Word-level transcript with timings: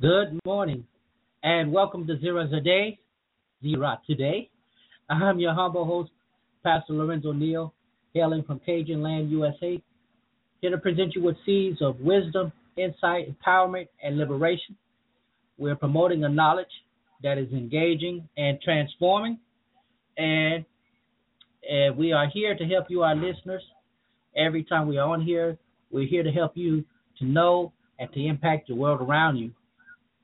Good 0.00 0.40
morning 0.46 0.86
and 1.42 1.70
welcome 1.70 2.06
to 2.06 2.18
Zero 2.20 2.48
a 2.50 2.60
Day, 2.62 2.98
Zero 3.62 3.98
Today. 4.06 4.48
I'm 5.10 5.38
your 5.38 5.52
humble 5.52 5.84
host, 5.84 6.10
Pastor 6.64 6.94
Lorenzo 6.94 7.32
Neal, 7.32 7.74
hailing 8.14 8.42
from 8.44 8.60
Cajun 8.60 9.02
Land, 9.02 9.30
USA, 9.30 9.78
here 10.62 10.70
to 10.70 10.78
present 10.78 11.14
you 11.14 11.22
with 11.22 11.36
seeds 11.44 11.82
of 11.82 12.00
wisdom, 12.00 12.50
insight, 12.78 13.26
empowerment, 13.30 13.88
and 14.02 14.16
liberation. 14.16 14.74
We're 15.58 15.76
promoting 15.76 16.24
a 16.24 16.30
knowledge 16.30 16.72
that 17.22 17.36
is 17.36 17.52
engaging 17.52 18.26
and 18.38 18.58
transforming, 18.62 19.38
and, 20.16 20.64
and 21.70 21.94
we 21.98 22.12
are 22.12 22.30
here 22.32 22.56
to 22.56 22.64
help 22.64 22.86
you, 22.88 23.02
our 23.02 23.14
listeners. 23.14 23.62
Every 24.34 24.64
time 24.64 24.88
we 24.88 24.96
are 24.96 25.10
on 25.10 25.20
here, 25.20 25.58
we're 25.90 26.08
here 26.08 26.22
to 26.22 26.32
help 26.32 26.52
you 26.54 26.86
to 27.18 27.26
know 27.26 27.74
and 27.98 28.10
to 28.14 28.24
impact 28.24 28.68
the 28.68 28.74
world 28.74 29.02
around 29.02 29.36
you. 29.36 29.50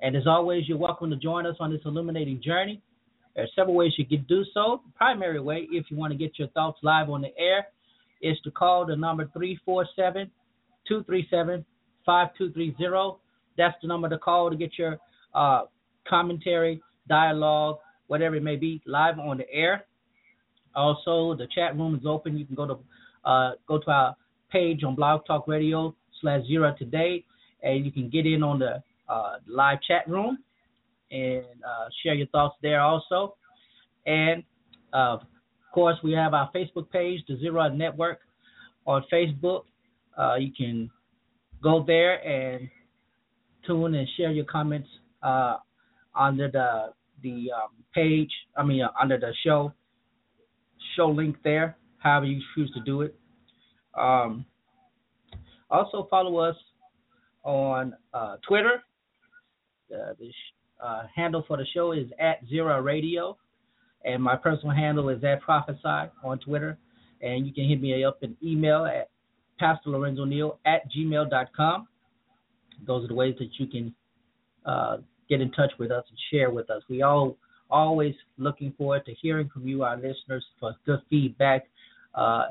And 0.00 0.16
as 0.16 0.26
always, 0.26 0.68
you're 0.68 0.78
welcome 0.78 1.10
to 1.10 1.16
join 1.16 1.46
us 1.46 1.56
on 1.58 1.72
this 1.72 1.80
illuminating 1.84 2.42
journey. 2.42 2.82
There 3.34 3.44
are 3.44 3.48
several 3.54 3.74
ways 3.74 3.92
you 3.96 4.06
can 4.06 4.24
do 4.28 4.44
so. 4.52 4.80
The 4.84 4.92
primary 4.96 5.40
way, 5.40 5.66
if 5.70 5.86
you 5.90 5.96
want 5.96 6.12
to 6.12 6.18
get 6.18 6.38
your 6.38 6.48
thoughts 6.48 6.78
live 6.82 7.10
on 7.10 7.22
the 7.22 7.36
air, 7.38 7.66
is 8.22 8.36
to 8.44 8.50
call 8.50 8.86
the 8.86 8.96
number 8.96 9.28
347 9.32 10.30
237 10.88 11.64
5230. 12.04 13.20
That's 13.58 13.74
the 13.82 13.88
number 13.88 14.08
to 14.08 14.18
call 14.18 14.50
to 14.50 14.56
get 14.56 14.78
your 14.78 14.98
uh, 15.34 15.62
commentary, 16.08 16.82
dialogue, 17.08 17.78
whatever 18.06 18.36
it 18.36 18.42
may 18.42 18.56
be, 18.56 18.82
live 18.86 19.18
on 19.18 19.38
the 19.38 19.50
air. 19.50 19.84
Also, 20.74 21.34
the 21.34 21.46
chat 21.54 21.76
room 21.76 21.94
is 21.94 22.06
open. 22.06 22.36
You 22.36 22.46
can 22.46 22.54
go 22.54 22.66
to 22.66 22.78
uh, 23.28 23.52
go 23.66 23.78
to 23.78 23.90
our 23.90 24.16
page 24.50 24.84
on 24.84 24.94
Blog 24.94 25.26
Talk 25.26 25.48
Radio 25.48 25.94
slash 26.20 26.46
Zero 26.46 26.74
Today, 26.78 27.24
and 27.62 27.84
you 27.84 27.90
can 27.90 28.08
get 28.08 28.26
in 28.26 28.42
on 28.42 28.58
the 28.58 28.82
uh, 29.08 29.36
live 29.46 29.78
chat 29.86 30.08
room 30.08 30.38
and 31.10 31.44
uh, 31.64 31.88
share 32.02 32.14
your 32.14 32.26
thoughts 32.28 32.56
there 32.62 32.80
also. 32.80 33.36
And 34.06 34.42
uh, 34.92 35.14
of 35.14 35.20
course, 35.72 35.96
we 36.02 36.12
have 36.12 36.34
our 36.34 36.50
Facebook 36.54 36.90
page, 36.90 37.20
the 37.28 37.36
Zero 37.38 37.68
Network, 37.68 38.20
on 38.86 39.04
Facebook. 39.12 39.62
Uh, 40.16 40.36
you 40.36 40.52
can 40.56 40.90
go 41.62 41.84
there 41.86 42.24
and 42.26 42.68
tune 43.66 43.94
and 43.94 44.08
share 44.16 44.30
your 44.30 44.44
comments 44.44 44.88
uh, 45.22 45.56
under 46.18 46.50
the 46.50 46.92
the 47.22 47.50
um, 47.52 47.70
page. 47.94 48.30
I 48.56 48.62
mean, 48.62 48.82
uh, 48.82 48.88
under 49.00 49.18
the 49.18 49.32
show 49.44 49.72
show 50.96 51.08
link 51.08 51.36
there. 51.44 51.76
However 51.98 52.26
you 52.26 52.40
choose 52.54 52.70
to 52.72 52.80
do 52.80 53.02
it. 53.02 53.14
Um, 53.98 54.44
also 55.70 56.06
follow 56.10 56.38
us 56.38 56.56
on 57.42 57.94
Twitter 58.46 58.82
uh, 59.94 60.14
the 60.18 60.30
uh, 60.84 61.04
handle 61.14 61.44
for 61.46 61.56
the 61.56 61.66
show 61.74 61.92
is 61.92 62.06
at 62.20 62.40
Zero 62.48 62.80
Radio, 62.80 63.36
and 64.04 64.22
my 64.22 64.36
personal 64.36 64.74
handle 64.74 65.08
is 65.08 65.22
at 65.24 65.40
Prophesy 65.40 66.10
on 66.22 66.38
Twitter. 66.38 66.78
And 67.22 67.46
you 67.46 67.52
can 67.52 67.68
hit 67.68 67.80
me 67.80 68.04
up 68.04 68.18
in 68.22 68.36
email 68.44 68.84
at 68.84 69.08
Pastor 69.58 69.90
Lorenzo 69.90 70.24
Neal 70.24 70.58
at 70.66 70.82
gmail.com. 70.92 71.88
Those 72.86 73.04
are 73.04 73.08
the 73.08 73.14
ways 73.14 73.36
that 73.38 73.48
you 73.58 73.66
can 73.66 73.94
uh, 74.66 74.98
get 75.28 75.40
in 75.40 75.50
touch 75.52 75.72
with 75.78 75.90
us 75.90 76.04
and 76.08 76.18
share 76.30 76.50
with 76.50 76.70
us. 76.70 76.82
We 76.88 77.02
all 77.02 77.36
always 77.70 78.14
looking 78.38 78.72
forward 78.76 79.04
to 79.06 79.14
hearing 79.14 79.48
from 79.52 79.66
you, 79.66 79.82
our 79.82 79.96
listeners, 79.96 80.44
for 80.60 80.74
good 80.84 81.00
feedback 81.10 81.66
uh, 82.14 82.48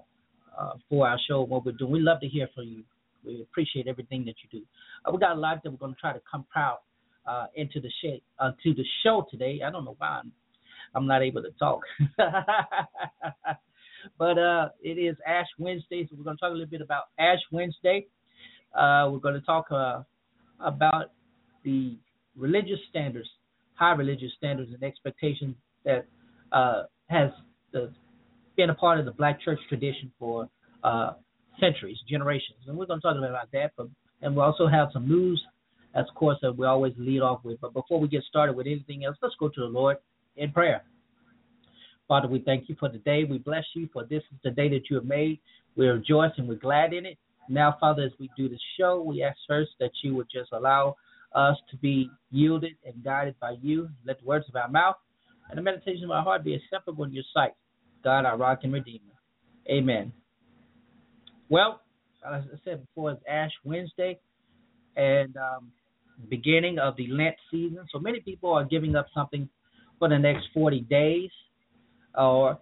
uh, 0.58 0.74
for 0.90 1.08
our 1.08 1.18
show, 1.28 1.42
and 1.42 1.50
what 1.50 1.66
we're 1.66 1.74
doing. 1.74 1.92
We 1.92 2.00
love 2.00 2.20
to 2.22 2.28
hear 2.28 2.50
from 2.54 2.66
you. 2.66 2.84
We 3.24 3.42
appreciate 3.42 3.88
everything 3.88 4.26
that 4.26 4.36
you 4.44 4.60
do. 4.60 4.66
Uh, 5.06 5.12
we 5.12 5.20
got 5.20 5.36
a 5.36 5.40
lot 5.40 5.64
that 5.64 5.70
we're 5.70 5.78
going 5.78 5.94
to 5.94 6.00
try 6.00 6.14
to 6.14 6.22
come 6.30 6.46
proud 6.52 6.80
uh, 7.28 7.48
into 7.56 7.80
the 7.80 7.90
uh, 8.40 8.52
to 8.64 8.74
the 8.74 8.86
show 9.04 9.26
today. 9.30 9.62
I 9.66 9.72
don't 9.72 9.86
know 9.86 9.96
why 9.98 10.22
I'm, 10.24 10.32
I'm 10.94 11.08
not 11.08 11.22
able 11.22 11.42
to 11.42 11.52
talk, 11.60 11.82
but 14.18 14.38
uh, 14.38 14.70
it 14.82 14.98
is 14.98 15.16
Ash 15.26 15.48
Wednesday, 15.58 16.08
so 16.10 16.16
we're 16.18 16.24
going 16.24 16.38
to 16.38 16.42
talk 16.42 16.52
a 16.52 16.54
little 16.54 16.70
bit 16.70 16.82
about 16.82 17.06
Ash 17.20 17.40
Wednesday. 17.52 18.08
Uh, 18.74 19.10
we're 19.12 19.20
going 19.20 19.36
to 19.36 19.42
talk 19.42 19.66
uh, 19.72 20.04
about 20.60 21.12
the 21.64 21.98
religious 22.36 22.80
standards, 22.90 23.30
high 23.76 23.94
religious 23.94 24.32
standards 24.38 24.72
and 24.74 24.84
expectations 24.84 25.56
that 25.84 26.06
uh, 26.52 26.84
has 27.10 27.32
been 28.56 28.70
a 28.70 28.76
part 28.76 29.00
of 29.00 29.06
the 29.06 29.12
Black 29.12 29.42
church 29.42 29.60
tradition 29.70 30.12
for 30.20 30.50
centuries, 31.60 31.98
generations, 32.10 32.60
and 32.68 32.78
we're 32.78 32.86
going 32.86 33.00
to 33.00 33.02
talk 33.02 33.16
a 33.16 33.20
little 33.20 33.30
bit 33.30 33.32
about 33.32 33.52
that. 33.52 33.72
But 33.78 33.88
and 34.22 34.36
we 34.36 34.42
also 34.42 34.68
have 34.68 34.90
some 34.94 35.08
news 35.08 35.42
of 35.96 36.16
course, 36.16 36.38
that 36.42 36.58
we 36.58 36.66
always 36.66 36.94
lead 36.98 37.22
off 37.22 37.44
with. 37.44 37.60
But 37.62 37.74
before 37.74 38.00
we 38.00 38.08
get 38.08 38.24
started 38.24 38.56
with 38.56 38.68
anything 38.68 39.06
else, 39.06 39.18
let's 39.22 39.36
go 39.40 39.50
to 39.50 39.60
the 39.60 39.66
Lord 39.66 39.98
in 40.36 40.52
prayer. 40.52 40.84
Father, 42.08 42.28
we 42.28 42.40
thank 42.40 42.70
you 42.70 42.76
for 42.80 42.90
the 42.90 43.00
day. 43.00 43.24
We 43.24 43.38
bless 43.38 43.64
you 43.74 43.90
for 43.92 44.04
this 44.04 44.22
is 44.32 44.40
the 44.44 44.52
day 44.52 44.70
that 44.70 44.90
you 44.90 44.98
have 44.98 45.06
made. 45.06 45.40
We 45.76 45.88
rejoice 45.88 46.32
and 46.38 46.48
we're 46.48 46.56
glad 46.56 46.94
in 46.94 47.06
it. 47.06 47.18
Now, 47.50 47.78
Father, 47.80 48.04
as 48.04 48.12
we 48.20 48.30
do 48.38 48.50
the 48.50 48.60
show, 48.80 49.02
we 49.02 49.24
ask 49.24 49.38
first 49.48 49.72
that 49.80 49.92
you 50.04 50.16
would 50.16 50.28
just 50.32 50.52
allow 50.52 50.96
us 51.34 51.58
to 51.72 51.78
be 51.78 52.10
yielded 52.32 52.74
and 52.86 53.04
guided 53.04 53.40
by 53.40 53.56
you. 53.62 53.90
Let 54.06 54.20
the 54.20 54.26
words 54.26 54.46
of 54.50 54.56
our 54.56 54.70
mouth 54.70 54.96
and 55.50 55.58
the 55.58 55.62
meditation 55.62 56.06
of 56.06 56.12
our 56.12 56.24
heart 56.24 56.44
be 56.44 56.56
acceptable 56.56 57.04
in 57.04 57.14
your 57.14 57.24
sight. 57.34 57.54
God, 58.04 58.26
our 58.26 58.38
rock 58.38 58.60
and 58.64 58.74
redeemer. 58.74 59.02
Amen. 59.70 60.14
Well, 61.50 61.82
as 62.26 62.44
I 62.54 62.58
said 62.64 62.86
before, 62.86 63.12
it's 63.12 63.22
Ash 63.30 63.52
Wednesday. 63.64 64.20
And 64.96 65.36
um, 65.38 65.72
beginning 66.30 66.80
of 66.80 66.96
the 66.98 67.08
Lent 67.08 67.36
season. 67.52 67.86
So 67.92 68.00
many 68.00 68.20
people 68.20 68.54
are 68.54 68.64
giving 68.64 68.96
up 68.96 69.08
something 69.14 69.50
for 70.00 70.10
the 70.10 70.18
next 70.18 70.48
40 70.54 70.82
days. 70.82 71.30
Or 72.18 72.60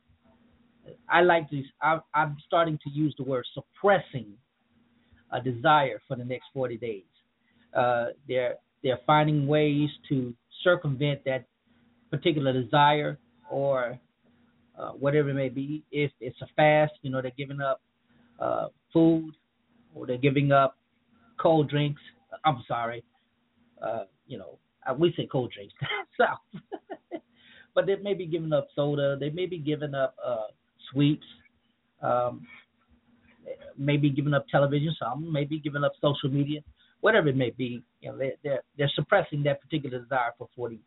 I 1.09 1.21
like 1.21 1.49
to, 1.49 1.61
I, 1.81 1.99
I'm 2.13 2.37
starting 2.45 2.79
to 2.83 2.89
use 2.89 3.13
the 3.17 3.23
word 3.23 3.45
suppressing 3.53 4.33
a 5.31 5.41
desire 5.41 6.01
for 6.07 6.15
the 6.15 6.25
next 6.25 6.45
40 6.53 6.77
days. 6.77 7.03
Uh, 7.75 8.07
they're 8.27 8.55
they're 8.83 8.99
finding 9.07 9.47
ways 9.47 9.89
to 10.09 10.33
circumvent 10.63 11.23
that 11.25 11.45
particular 12.11 12.53
desire 12.53 13.17
or 13.49 13.97
uh, 14.77 14.89
whatever 14.89 15.29
it 15.29 15.35
may 15.35 15.49
be. 15.49 15.83
If 15.91 16.11
it's 16.19 16.39
a 16.41 16.47
fast, 16.55 16.93
you 17.01 17.09
know, 17.09 17.21
they're 17.21 17.31
giving 17.37 17.61
up 17.61 17.81
uh, 18.39 18.67
food 18.91 19.33
or 19.95 20.05
they're 20.05 20.17
giving 20.17 20.51
up 20.51 20.77
cold 21.39 21.69
drinks. 21.69 22.01
I'm 22.45 22.63
sorry, 22.67 23.03
uh, 23.83 24.03
you 24.27 24.37
know, 24.37 24.57
we 24.97 25.13
say 25.15 25.27
cold 25.31 25.51
drinks 25.53 25.73
so, 26.17 27.19
but 27.75 27.85
they 27.85 27.95
may 27.97 28.13
be 28.13 28.25
giving 28.25 28.53
up 28.53 28.67
soda. 28.75 29.17
They 29.19 29.29
may 29.29 29.45
be 29.45 29.57
giving 29.57 29.93
up 29.93 30.15
uh, 30.25 30.47
sweets. 30.91 31.25
Um, 32.01 32.45
maybe 33.77 34.09
giving 34.09 34.33
up 34.33 34.47
television. 34.49 34.95
Some 34.99 35.31
maybe 35.31 35.59
giving 35.59 35.83
up 35.83 35.93
social 36.01 36.29
media. 36.29 36.61
Whatever 37.01 37.29
it 37.29 37.35
may 37.35 37.49
be, 37.51 37.83
you 38.01 38.11
know, 38.11 38.17
they're 38.17 38.33
they're, 38.43 38.63
they're 38.77 38.91
suppressing 38.95 39.43
that 39.43 39.61
particular 39.61 39.99
desire 39.99 40.31
for 40.37 40.47
40 40.55 40.79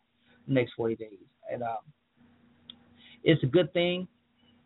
next 0.46 0.72
40 0.76 0.96
days, 0.96 1.18
and 1.52 1.62
um, 1.62 1.78
it's 3.24 3.42
a 3.42 3.46
good 3.46 3.72
thing. 3.72 4.06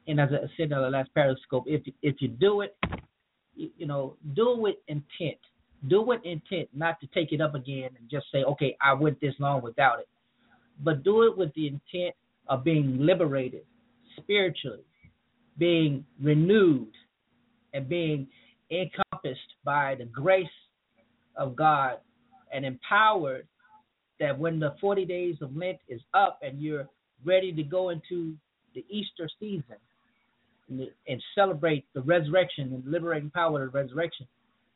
And 0.06 0.21
as 0.21 0.29
I 0.33 0.47
said 0.56 0.71
in 0.73 0.81
the 0.81 0.91
last 0.91 1.11
Periscope, 1.15 1.65
if 1.67 1.83
if 2.03 2.17
you 2.21 2.29
do 2.29 2.62
it, 2.62 2.76
you 3.55 3.87
know, 3.87 4.17
do 4.35 4.53
it 4.53 4.59
with 4.59 4.76
intent. 4.88 5.38
Do 5.88 6.03
it 6.03 6.06
with 6.06 6.21
intent, 6.25 6.69
not 6.75 7.00
to 7.00 7.06
take 7.09 7.32
it 7.32 7.41
up 7.41 7.55
again 7.55 7.91
and 7.99 8.11
just 8.11 8.27
say, 8.32 8.44
okay, 8.44 8.77
I 8.82 8.93
went 8.93 9.21
this 9.21 9.35
long 9.38 9.62
without 9.62 10.00
it, 10.00 10.09
but 10.82 11.03
do 11.03 11.23
it 11.23 11.37
with 11.37 11.53
the 11.55 11.69
intent 11.69 12.15
of 12.49 12.65
being 12.65 12.99
liberated 12.99 13.62
spiritually, 14.19 14.85
being 15.56 16.05
renewed, 16.23 16.93
and 17.73 17.88
being 17.88 18.27
encompassed 18.71 19.55
by 19.65 19.94
the 19.94 20.05
grace 20.05 20.47
of 21.37 21.56
God 21.56 21.99
and 22.53 22.65
empowered 22.65 23.47
that 24.19 24.38
when 24.38 24.59
the 24.59 24.75
40 24.81 25.05
days 25.05 25.37
of 25.41 25.56
Lent 25.56 25.79
is 25.88 26.00
up 26.15 26.41
and 26.43 26.61
you're 26.61 26.88
ready 27.25 27.53
to 27.53 27.62
go 27.62 27.91
into 27.91 28.35
the 28.75 28.85
Easter 28.88 29.29
season 29.38 29.76
and, 30.69 30.88
and 31.09 31.23
celebrate 31.35 31.87
the 31.94 32.03
resurrection 32.03 32.73
and 32.75 32.85
liberating 32.91 33.31
power 33.31 33.65
of 33.65 33.73
the 33.73 33.79
resurrection, 33.79 34.26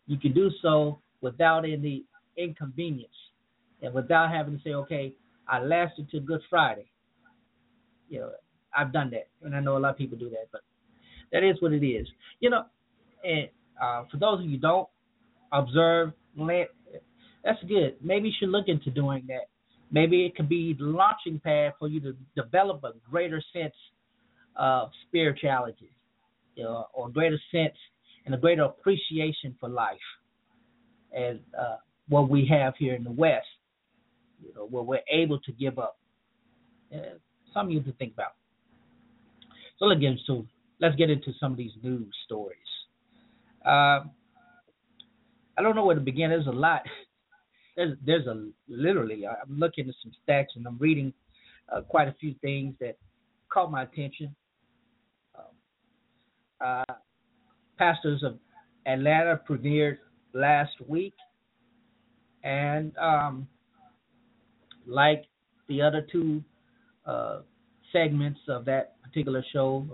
you 0.06 0.18
can 0.18 0.32
do 0.32 0.50
so 0.62 0.98
without 1.20 1.64
any 1.64 2.04
inconvenience 2.36 3.14
and 3.82 3.94
without 3.94 4.30
having 4.30 4.56
to 4.56 4.62
say, 4.62 4.74
okay, 4.74 5.14
I 5.48 5.60
lasted 5.60 6.10
to 6.10 6.20
Good 6.20 6.40
Friday. 6.48 6.86
You 8.08 8.20
know, 8.20 8.30
I've 8.76 8.92
done 8.92 9.10
that, 9.10 9.28
and 9.42 9.54
I 9.54 9.60
know 9.60 9.76
a 9.76 9.78
lot 9.78 9.90
of 9.90 9.98
people 9.98 10.18
do 10.18 10.30
that, 10.30 10.48
but 10.52 10.62
that 11.32 11.42
is 11.42 11.56
what 11.60 11.72
it 11.72 11.86
is. 11.86 12.06
You 12.40 12.50
know, 12.50 12.64
and 13.22 13.48
uh, 13.82 14.04
for 14.10 14.18
those 14.18 14.40
of 14.40 14.44
you 14.44 14.52
who 14.52 14.58
don't 14.58 14.88
observe 15.52 16.12
that's 17.44 17.62
good. 17.68 17.96
Maybe 18.02 18.28
you 18.28 18.34
should 18.38 18.48
look 18.48 18.68
into 18.68 18.90
doing 18.90 19.24
that. 19.28 19.48
Maybe 19.90 20.24
it 20.24 20.34
could 20.34 20.48
be 20.48 20.74
the 20.74 20.84
launching 20.84 21.38
pad 21.38 21.74
for 21.78 21.88
you 21.88 22.00
to 22.00 22.16
develop 22.34 22.82
a 22.84 22.92
greater 23.08 23.42
sense 23.52 23.74
of 24.56 24.90
spirituality, 25.06 25.90
you 26.56 26.64
know, 26.64 26.86
or 26.92 27.08
greater 27.08 27.38
sense 27.52 27.74
and 28.26 28.34
a 28.34 28.38
greater 28.38 28.62
appreciation 28.62 29.54
for 29.60 29.68
life 29.68 29.96
as 31.16 31.36
uh, 31.58 31.76
what 32.08 32.28
we 32.28 32.46
have 32.46 32.74
here 32.78 32.94
in 32.94 33.04
the 33.04 33.10
West, 33.10 33.46
you 34.42 34.52
know, 34.54 34.66
where 34.66 34.82
we're 34.82 35.00
able 35.10 35.38
to 35.40 35.52
give 35.52 35.78
up. 35.78 35.98
Uh, 36.94 37.18
something 37.54 37.82
to 37.84 37.92
think 37.92 38.12
about. 38.12 38.34
So 39.78 39.86
let's 39.86 40.00
get 40.00 40.10
into 40.10 40.46
let's 40.80 40.96
get 40.96 41.08
into 41.08 41.32
some 41.40 41.52
of 41.52 41.58
these 41.58 41.72
news 41.82 42.14
stories. 42.26 42.58
Uh, 43.64 44.04
I 45.56 45.62
don't 45.62 45.76
know 45.76 45.84
where 45.84 45.94
to 45.94 46.00
begin. 46.00 46.30
There's 46.30 46.46
a 46.46 46.50
lot. 46.50 46.82
There's 47.76 47.96
there's 48.06 48.26
a 48.28 48.50
literally. 48.68 49.26
I'm 49.26 49.58
looking 49.58 49.88
at 49.88 49.96
some 50.00 50.12
stats 50.22 50.54
and 50.54 50.64
I'm 50.64 50.78
reading 50.78 51.12
uh, 51.72 51.80
quite 51.80 52.06
a 52.06 52.14
few 52.20 52.36
things 52.40 52.76
that 52.78 52.96
caught 53.52 53.68
my 53.68 53.82
attention. 53.82 54.32
Um, 55.36 55.44
uh, 56.64 56.94
pastors 57.78 58.22
of 58.22 58.38
Atlanta 58.86 59.40
premiered 59.48 59.98
last 60.32 60.72
week, 60.86 61.14
and 62.42 62.96
um, 62.98 63.48
like 64.86 65.24
the 65.68 65.80
other 65.80 66.06
two 66.10 66.42
uh, 67.06 67.40
segments 67.92 68.40
of 68.48 68.64
that 68.66 69.00
particular 69.02 69.44
show, 69.52 69.86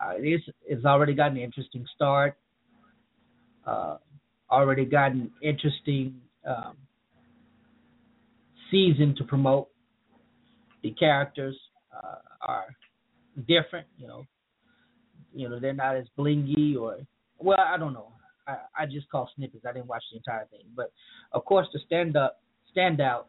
uh, 0.00 0.12
it's, 0.16 0.44
it's 0.66 0.84
already 0.84 1.14
got 1.14 1.30
an 1.30 1.36
interesting 1.36 1.84
start. 1.94 2.36
Uh, 3.66 3.96
already 4.50 4.84
got 4.84 5.12
an 5.12 5.30
interesting 5.42 6.20
um, 6.46 6.76
season 8.70 9.14
to 9.16 9.24
promote. 9.24 9.68
The 10.82 10.90
characters 10.92 11.56
uh, 11.92 12.16
are 12.42 12.66
different, 13.48 13.86
you 13.98 14.06
know. 14.06 14.26
You 15.34 15.48
know, 15.48 15.58
they're 15.58 15.72
not 15.72 15.96
as 15.96 16.06
blingy 16.18 16.76
or 16.76 16.98
well, 17.38 17.58
I 17.58 17.76
don't 17.76 17.92
know. 17.92 18.08
I, 18.46 18.56
I 18.78 18.86
just 18.86 19.10
call 19.10 19.28
snippets. 19.36 19.64
I 19.68 19.72
didn't 19.72 19.88
watch 19.88 20.04
the 20.10 20.18
entire 20.18 20.46
thing, 20.46 20.64
but 20.76 20.92
of 21.32 21.44
course, 21.44 21.66
the 21.72 21.80
stand 21.86 22.16
up, 22.16 22.40
standout 22.76 23.24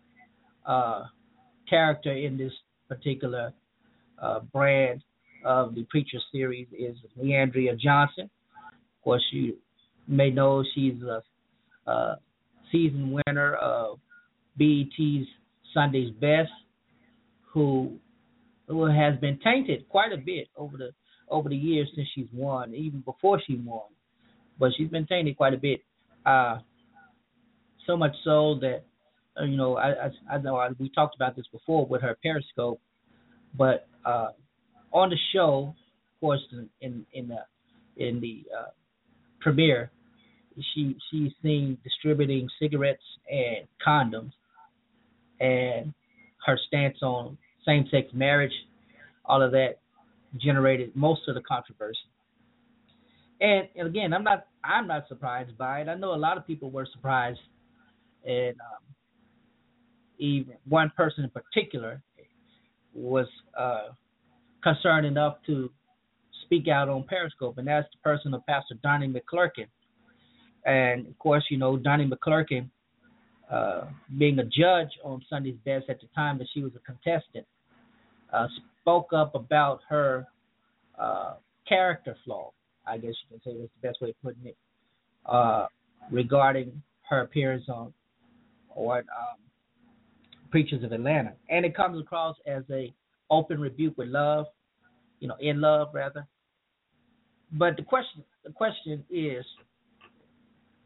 uh, 0.65 1.03
character 1.69 2.11
in 2.11 2.37
this 2.37 2.51
particular 2.87 3.53
uh, 4.21 4.41
brand 4.53 5.01
of 5.43 5.75
the 5.75 5.83
Preacher 5.89 6.19
series 6.31 6.67
is 6.77 6.95
Le'Andria 7.21 7.79
Johnson. 7.79 8.29
Of 8.63 9.03
course, 9.03 9.23
you 9.31 9.57
may 10.07 10.29
know 10.29 10.63
she's 10.73 11.01
a, 11.03 11.21
a 11.89 12.19
season 12.71 13.17
winner 13.27 13.55
of 13.55 13.99
BET's 14.57 15.27
Sunday's 15.73 16.11
Best, 16.19 16.49
who 17.51 17.97
who 18.67 18.85
has 18.85 19.19
been 19.19 19.39
tainted 19.43 19.87
quite 19.89 20.11
a 20.11 20.17
bit 20.17 20.47
over 20.57 20.77
the 20.77 20.89
over 21.29 21.49
the 21.49 21.55
years 21.55 21.89
since 21.95 22.07
she's 22.13 22.27
won, 22.33 22.73
even 22.73 23.01
before 23.01 23.41
she 23.45 23.55
won. 23.55 23.89
But 24.59 24.71
she's 24.77 24.89
been 24.89 25.05
tainted 25.05 25.37
quite 25.37 25.53
a 25.53 25.57
bit. 25.57 25.81
Uh, 26.25 26.59
so 27.85 27.95
much 27.95 28.15
so 28.23 28.57
that 28.61 28.83
uh, 29.39 29.43
you 29.43 29.57
know 29.57 29.77
I 29.77 29.89
I, 29.89 30.35
I 30.35 30.37
know 30.39 30.55
I, 30.57 30.69
we 30.79 30.89
talked 30.89 31.15
about 31.15 31.35
this 31.35 31.45
before 31.51 31.85
with 31.85 32.01
her 32.01 32.17
Periscope, 32.21 32.79
but 33.57 33.87
uh, 34.05 34.29
on 34.91 35.09
the 35.09 35.17
show, 35.33 35.75
of 35.77 36.19
course, 36.19 36.41
in 36.51 36.69
in, 36.81 37.05
in 37.13 37.27
the 37.27 38.05
in 38.07 38.19
the 38.19 38.43
uh, 38.57 38.69
premiere, 39.39 39.91
she 40.73 40.95
she's 41.11 41.31
seen 41.43 41.77
distributing 41.83 42.47
cigarettes 42.61 43.03
and 43.29 43.67
condoms, 43.85 44.31
and 45.39 45.93
her 46.45 46.57
stance 46.67 46.97
on 47.01 47.37
same-sex 47.65 48.09
marriage, 48.13 48.53
all 49.25 49.41
of 49.41 49.51
that 49.51 49.79
generated 50.37 50.95
most 50.95 51.21
of 51.27 51.35
the 51.35 51.41
controversy. 51.41 51.97
And, 53.41 53.67
again, 53.85 54.13
I'm 54.13 54.23
not 54.23 54.47
I'm 54.63 54.87
not 54.87 55.07
surprised 55.07 55.57
by 55.57 55.81
it. 55.81 55.89
I 55.89 55.95
know 55.95 56.13
a 56.13 56.15
lot 56.15 56.37
of 56.37 56.47
people 56.47 56.71
were 56.71 56.87
surprised, 56.91 57.39
and 58.25 58.55
um, 58.61 58.83
even 60.17 60.55
one 60.67 60.91
person 60.95 61.23
in 61.25 61.29
particular 61.29 62.01
was 62.93 63.27
uh, 63.57 63.89
concerned 64.63 65.05
enough 65.05 65.35
to 65.47 65.69
speak 66.43 66.67
out 66.67 66.87
on 66.87 67.03
Periscope, 67.03 67.57
and 67.57 67.67
that's 67.67 67.87
the 67.91 67.99
person 68.03 68.33
of 68.33 68.45
Pastor 68.45 68.75
Donnie 68.81 69.07
McClurkin. 69.07 69.67
And 70.65 71.05
of 71.07 71.19
course, 71.19 71.43
you 71.49 71.57
know, 71.57 71.77
Donnie 71.77 72.09
McClurkin, 72.09 72.69
uh, 73.51 73.85
being 74.17 74.39
a 74.39 74.43
judge 74.43 74.89
on 75.03 75.21
Sunday's 75.29 75.57
Best 75.65 75.85
at 75.89 75.99
the 75.99 76.07
time 76.15 76.37
that 76.39 76.47
she 76.53 76.61
was 76.61 76.71
a 76.75 76.79
contestant, 76.79 77.45
uh, 78.33 78.47
spoke 78.85 79.13
up 79.13 79.33
about 79.33 79.79
her 79.89 80.27
uh, 80.99 81.33
character 81.67 82.15
flaw. 82.23 82.51
I 82.85 82.99
guess 82.99 83.13
you 83.23 83.39
can 83.39 83.41
say 83.43 83.57
that's 83.59 83.71
the 83.81 83.87
best 83.87 83.99
way 83.99 84.09
of 84.09 84.21
putting 84.21 84.45
it, 84.45 84.55
uh, 85.25 85.65
regarding 86.11 86.83
her 87.09 87.21
appearance 87.21 87.63
on 87.67 87.91
what 88.69 88.99
um, 88.99 89.39
Preachers 90.51 90.83
of 90.83 90.91
Atlanta, 90.91 91.33
and 91.49 91.65
it 91.65 91.75
comes 91.75 91.99
across 91.99 92.35
as 92.45 92.61
a 92.69 92.93
open 93.31 93.59
rebuke 93.59 93.97
with 93.97 94.09
love, 94.09 94.45
you 95.19 95.27
know, 95.27 95.35
in 95.39 95.59
love 95.59 95.87
rather. 95.91 96.27
But 97.53 97.77
the 97.77 97.83
question, 97.83 98.23
the 98.43 98.51
question 98.51 99.03
is, 99.09 99.43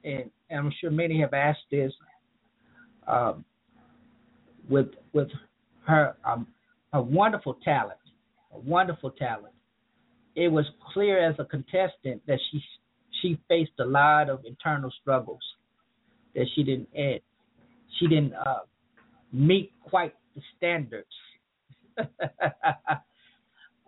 and, 0.05 0.31
and 0.49 0.59
I'm 0.59 0.71
sure 0.79 0.89
many 0.89 1.19
have 1.19 1.33
asked 1.33 1.67
this, 1.69 1.91
um, 3.07 3.43
with 4.69 4.87
with 5.11 5.27
her 5.85 6.15
um, 6.23 6.47
a 6.93 7.01
wonderful 7.01 7.55
talent, 7.63 7.99
a 8.53 8.59
wonderful 8.59 9.11
talent. 9.11 9.53
It 10.35 10.47
was 10.47 10.65
clear 10.93 11.27
as 11.27 11.35
a 11.39 11.45
contestant 11.45 12.21
that 12.27 12.39
she 12.51 12.63
she 13.21 13.39
faced 13.47 13.71
a 13.79 13.85
lot 13.85 14.29
of 14.29 14.45
internal 14.45 14.91
struggles 15.01 15.41
that 16.35 16.45
she 16.55 16.63
didn't 16.63 16.87
eh, 16.95 17.17
she 17.99 18.07
didn't 18.07 18.33
uh, 18.33 18.59
meet 19.33 19.71
quite 19.81 20.13
the 20.35 20.41
standards 20.57 21.07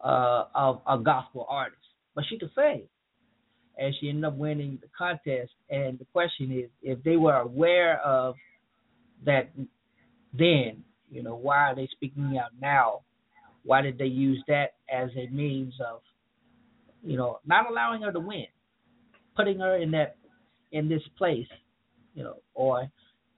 uh, 0.03 0.43
of 0.55 0.81
a 0.87 0.97
gospel 0.97 1.45
artist, 1.49 1.81
but 2.15 2.25
she 2.29 2.37
could 2.37 2.51
sing 2.55 2.83
and 3.77 3.95
she 3.99 4.09
ended 4.09 4.25
up 4.25 4.35
winning 4.35 4.77
the 4.81 4.87
contest. 4.95 5.51
And 5.69 5.97
the 5.97 6.05
question 6.13 6.51
is, 6.51 6.69
if 6.81 7.01
they 7.03 7.15
were 7.15 7.37
aware 7.37 7.99
of 8.01 8.35
that 9.25 9.51
then, 10.37 10.83
You 11.11 11.21
know, 11.21 11.35
why 11.35 11.57
are 11.57 11.75
they 11.75 11.87
speaking 11.91 12.39
out 12.41 12.51
now? 12.59 13.01
Why 13.63 13.81
did 13.81 13.97
they 13.97 14.05
use 14.05 14.41
that 14.47 14.75
as 14.91 15.09
a 15.15 15.27
means 15.29 15.73
of, 15.85 16.01
you 17.03 17.17
know, 17.17 17.39
not 17.45 17.69
allowing 17.69 18.01
her 18.01 18.11
to 18.11 18.19
win, 18.19 18.45
putting 19.35 19.59
her 19.59 19.75
in 19.75 19.91
that 19.91 20.15
in 20.71 20.87
this 20.87 21.01
place, 21.17 21.47
you 22.15 22.23
know, 22.23 22.37
or 22.55 22.89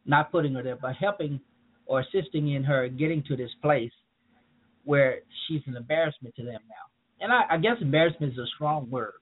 not 0.06 0.32
putting 0.32 0.54
her 0.54 0.64
there, 0.64 0.78
but 0.80 0.96
helping 0.96 1.40
or 1.86 2.02
assisting 2.02 2.54
in 2.54 2.64
her 2.64 2.88
getting 2.88 3.24
to 3.24 3.36
this 3.36 3.50
place 3.62 3.92
where 4.86 5.20
she's 5.48 5.62
an 5.66 5.76
embarrassment 5.76 6.36
to 6.36 6.44
them 6.44 6.60
now. 6.70 7.24
And 7.26 7.32
I, 7.32 7.56
I 7.56 7.58
guess 7.58 7.78
embarrassment 7.82 8.34
is 8.34 8.40
a 8.40 8.48
strong 8.56 8.90
word. 8.90 9.14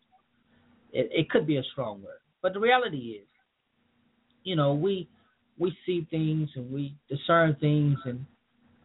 It, 0.91 1.09
it 1.11 1.29
could 1.29 1.47
be 1.47 1.57
a 1.57 1.63
strong 1.71 2.01
word, 2.01 2.19
but 2.41 2.53
the 2.53 2.59
reality 2.59 3.19
is, 3.21 3.27
you 4.43 4.55
know, 4.55 4.73
we 4.73 5.07
we 5.57 5.75
see 5.85 6.07
things 6.09 6.49
and 6.55 6.71
we 6.71 6.95
discern 7.07 7.55
things, 7.61 7.97
and 8.05 8.25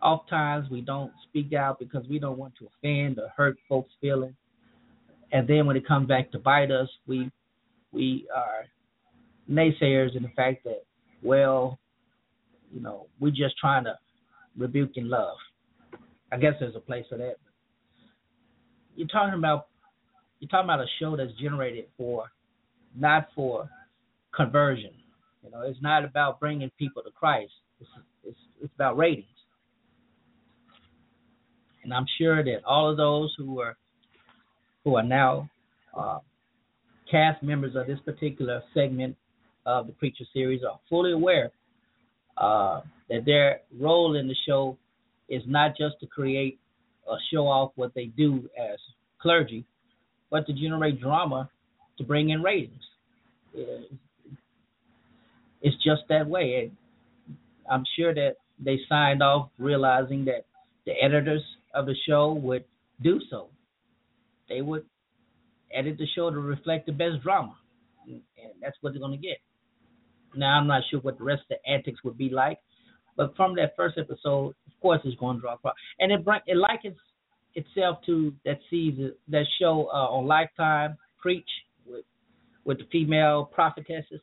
oftentimes 0.07 0.71
we 0.71 0.81
don't 0.81 1.11
speak 1.29 1.53
out 1.53 1.81
because 1.81 2.07
we 2.09 2.21
don't 2.21 2.39
want 2.39 2.55
to 2.57 2.69
offend 2.79 3.19
or 3.19 3.29
hurt 3.37 3.57
folks' 3.69 3.91
feelings. 4.01 4.37
And 5.33 5.49
then 5.49 5.67
when 5.67 5.77
it 5.77 5.87
comes 5.87 6.07
back 6.07 6.31
to 6.31 6.39
bite 6.39 6.71
us, 6.71 6.89
we 7.07 7.31
we 7.93 8.27
are 8.35 8.67
naysayers 9.51 10.17
in 10.17 10.23
the 10.23 10.29
fact 10.37 10.63
that, 10.65 10.85
well, 11.23 11.79
you 12.73 12.81
know, 12.81 13.07
we're 13.19 13.31
just 13.31 13.59
trying 13.59 13.85
to 13.85 13.99
rebuke 14.57 14.93
in 14.95 15.11
love. 15.11 15.37
I 16.31 16.37
guess 16.37 16.55
there's 16.61 16.77
a 16.77 16.81
place 16.81 17.05
for 17.09 17.19
that. 17.19 17.37
You're 18.95 19.09
talking 19.09 19.35
about 19.35 19.67
you're 20.39 20.49
talking 20.49 20.67
about 20.67 20.81
a 20.81 20.87
show 21.01 21.17
that's 21.17 21.33
generated 21.41 21.87
for 21.97 22.27
not 22.95 23.29
for 23.35 23.69
conversion. 24.35 24.93
You 25.43 25.51
know, 25.51 25.63
it's 25.63 25.83
not 25.83 26.05
about 26.05 26.39
bringing 26.39 26.71
people 26.79 27.03
to 27.03 27.11
Christ. 27.11 27.53
It's 27.81 27.91
it's, 28.23 28.39
it's 28.63 28.75
about 28.77 28.97
ratings. 28.97 29.27
And 31.87 31.95
I'm 31.95 32.07
sure 32.19 32.43
that 32.43 32.64
all 32.66 32.90
of 32.90 32.97
those 32.97 33.33
who 33.38 33.61
are 33.61 33.76
who 34.83 34.97
are 34.97 35.05
now 35.05 35.49
uh, 35.97 36.19
cast 37.09 37.45
members 37.45 37.76
of 37.76 37.87
this 37.87 38.00
particular 38.05 38.61
segment 38.75 39.16
of 39.66 39.87
the 39.87 39.93
Preacher 39.93 40.25
series 40.35 40.62
are 40.69 40.81
fully 40.90 41.12
aware 41.12 41.52
uh, 42.38 42.81
that 43.09 43.25
their 43.25 43.61
role 43.78 44.16
in 44.16 44.26
the 44.26 44.35
show 44.49 44.76
is 45.28 45.43
not 45.47 45.76
just 45.78 45.95
to 46.00 46.07
create 46.09 46.59
or 47.07 47.19
show 47.33 47.47
off 47.47 47.71
what 47.76 47.95
they 47.95 48.07
do 48.07 48.50
as 48.59 48.81
clergy, 49.23 49.64
but 50.28 50.45
to 50.49 50.52
generate 50.52 51.00
drama 51.00 51.49
to 51.99 52.05
bring 52.05 52.31
in 52.31 52.43
ratings. 52.43 52.83
It's 55.62 55.76
just 55.85 56.02
that 56.09 56.26
way. 56.26 56.69
And 57.28 57.37
I'm 57.71 57.85
sure 57.97 58.12
that 58.12 58.35
they 58.59 58.81
signed 58.88 59.23
off 59.23 59.50
realizing 59.57 60.25
that 60.25 60.47
the 60.85 60.93
editors 61.00 61.43
of 61.76 61.87
the 61.87 61.95
show 62.09 62.33
would 62.33 62.64
do 63.02 63.21
so. 63.30 63.49
They 64.49 64.62
would 64.62 64.85
edit 65.73 65.99
the 65.99 66.06
show 66.14 66.30
to 66.30 66.38
reflect 66.38 66.87
the 66.87 66.92
best 66.92 67.23
drama, 67.23 67.56
and 68.06 68.23
that's 68.61 68.76
what 68.80 68.92
they're 68.92 69.00
going 69.00 69.21
to 69.21 69.26
get. 69.26 69.38
Now 70.35 70.59
I'm 70.59 70.66
not 70.66 70.83
sure 70.90 71.00
what 71.00 71.18
the 71.18 71.25
rest 71.25 71.42
of 71.50 71.56
the 71.56 71.71
antics 71.71 72.02
would 72.04 72.16
be 72.16 72.30
like, 72.30 72.59
but 73.16 73.37
from 73.37 73.54
that 73.56 73.75
first 73.76 73.99
episode, 73.99 74.54
of 74.66 74.80
course, 74.80 75.00
it's 75.04 75.18
going 75.18 75.37
to 75.37 75.40
draw 75.42 75.56
crowd, 75.56 75.75
and 75.99 76.11
it 76.11 76.25
bring, 76.25 76.40
it 76.47 76.56
likens 76.56 76.97
itself 77.54 77.99
to 78.06 78.33
that 78.45 78.59
season 78.71 79.14
that 79.28 79.45
show 79.61 79.88
uh, 79.92 80.09
on 80.09 80.26
Lifetime, 80.26 80.97
Preach 81.21 81.49
with 81.87 82.04
with 82.64 82.78
the 82.78 82.85
female 82.92 83.50
prophetesses, 83.52 84.21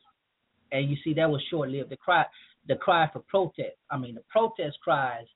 and 0.72 0.88
you 0.88 0.96
see 1.04 1.14
that 1.14 1.28
was 1.28 1.42
short 1.50 1.68
lived. 1.68 1.90
The 1.90 1.96
cry, 1.96 2.24
the 2.66 2.76
cry 2.76 3.08
for 3.12 3.20
protest. 3.28 3.76
I 3.90 3.98
mean, 3.98 4.14
the 4.14 4.24
protest 4.30 4.78
cries 4.82 5.26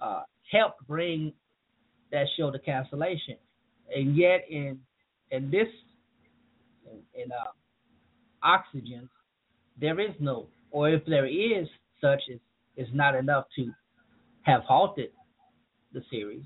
uh, 0.00 0.22
helped 0.50 0.86
bring 0.86 1.32
that 2.12 2.26
show 2.36 2.50
to 2.50 2.58
cancellation, 2.58 3.36
and 3.94 4.16
yet 4.16 4.44
in 4.50 4.78
in 5.30 5.50
this 5.50 5.68
in, 6.90 7.22
in 7.22 7.32
uh, 7.32 7.50
Oxygen 8.42 9.08
there 9.80 10.00
is 10.00 10.14
no, 10.20 10.46
or 10.70 10.88
if 10.88 11.04
there 11.06 11.26
is 11.26 11.68
such, 12.00 12.22
is 12.28 12.40
is 12.76 12.88
not 12.92 13.14
enough 13.14 13.44
to 13.56 13.72
have 14.42 14.62
halted 14.62 15.10
the 15.92 16.02
series. 16.10 16.44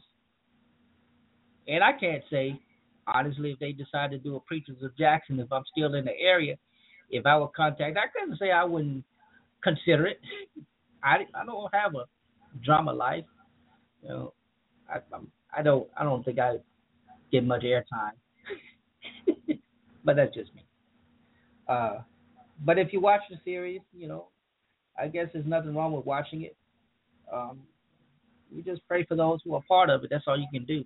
And 1.67 1.83
I 1.83 1.93
can't 1.99 2.23
say 2.31 2.61
honestly 3.07 3.51
if 3.53 3.59
they 3.59 3.73
decide 3.73 4.11
to 4.13 4.19
do 4.19 4.37
a 4.37 4.41
Preachers 4.41 4.83
of 4.83 4.97
Jackson, 4.97 5.41
if 5.41 5.53
I'm 5.53 5.65
still 5.71 5.95
in 5.95 6.05
the 6.05 6.19
area, 6.19 6.57
if 7.11 7.27
I 7.27 7.37
would 7.37 7.53
contact, 7.55 7.97
I 7.97 8.07
couldn't 8.17 8.39
say 8.39 8.53
I 8.53 8.65
wouldn't 8.65 9.05
consider 9.63 10.07
it. 10.07 10.21
I 11.03 11.27
I 11.35 11.45
don't 11.45 11.75
have 11.75 11.95
a 11.95 12.05
drama 12.65 12.93
life, 12.93 13.25
you 14.03 14.09
know. 14.09 14.33
I 14.89 14.99
I'm, 15.15 15.29
I 15.57 15.63
don't 15.63 15.89
I 15.97 16.05
don't 16.05 16.25
think 16.25 16.39
I 16.39 16.57
get 17.31 17.45
much 17.45 17.63
airtime, 17.63 18.13
but 20.05 20.17
that's 20.17 20.35
just 20.35 20.55
me. 20.55 20.65
Uh, 21.69 21.99
but 22.65 22.79
if 22.79 22.93
you 22.93 23.01
watch 23.01 23.21
the 23.31 23.37
series, 23.45 23.81
you 23.97 24.09
know, 24.09 24.27
I 25.01 25.09
guess 25.09 25.29
there's 25.33 25.47
nothing 25.47 25.75
wrong 25.75 25.93
with 25.93 26.05
watching 26.05 26.43
it. 26.43 26.57
Um, 27.33 27.61
you 28.51 28.63
just 28.63 28.87
pray 28.89 29.05
for 29.05 29.15
those 29.15 29.41
who 29.45 29.55
are 29.55 29.63
part 29.69 29.91
of 29.91 30.03
it. 30.03 30.11
That's 30.11 30.25
all 30.27 30.39
you 30.39 30.49
can 30.53 30.65
do. 30.65 30.85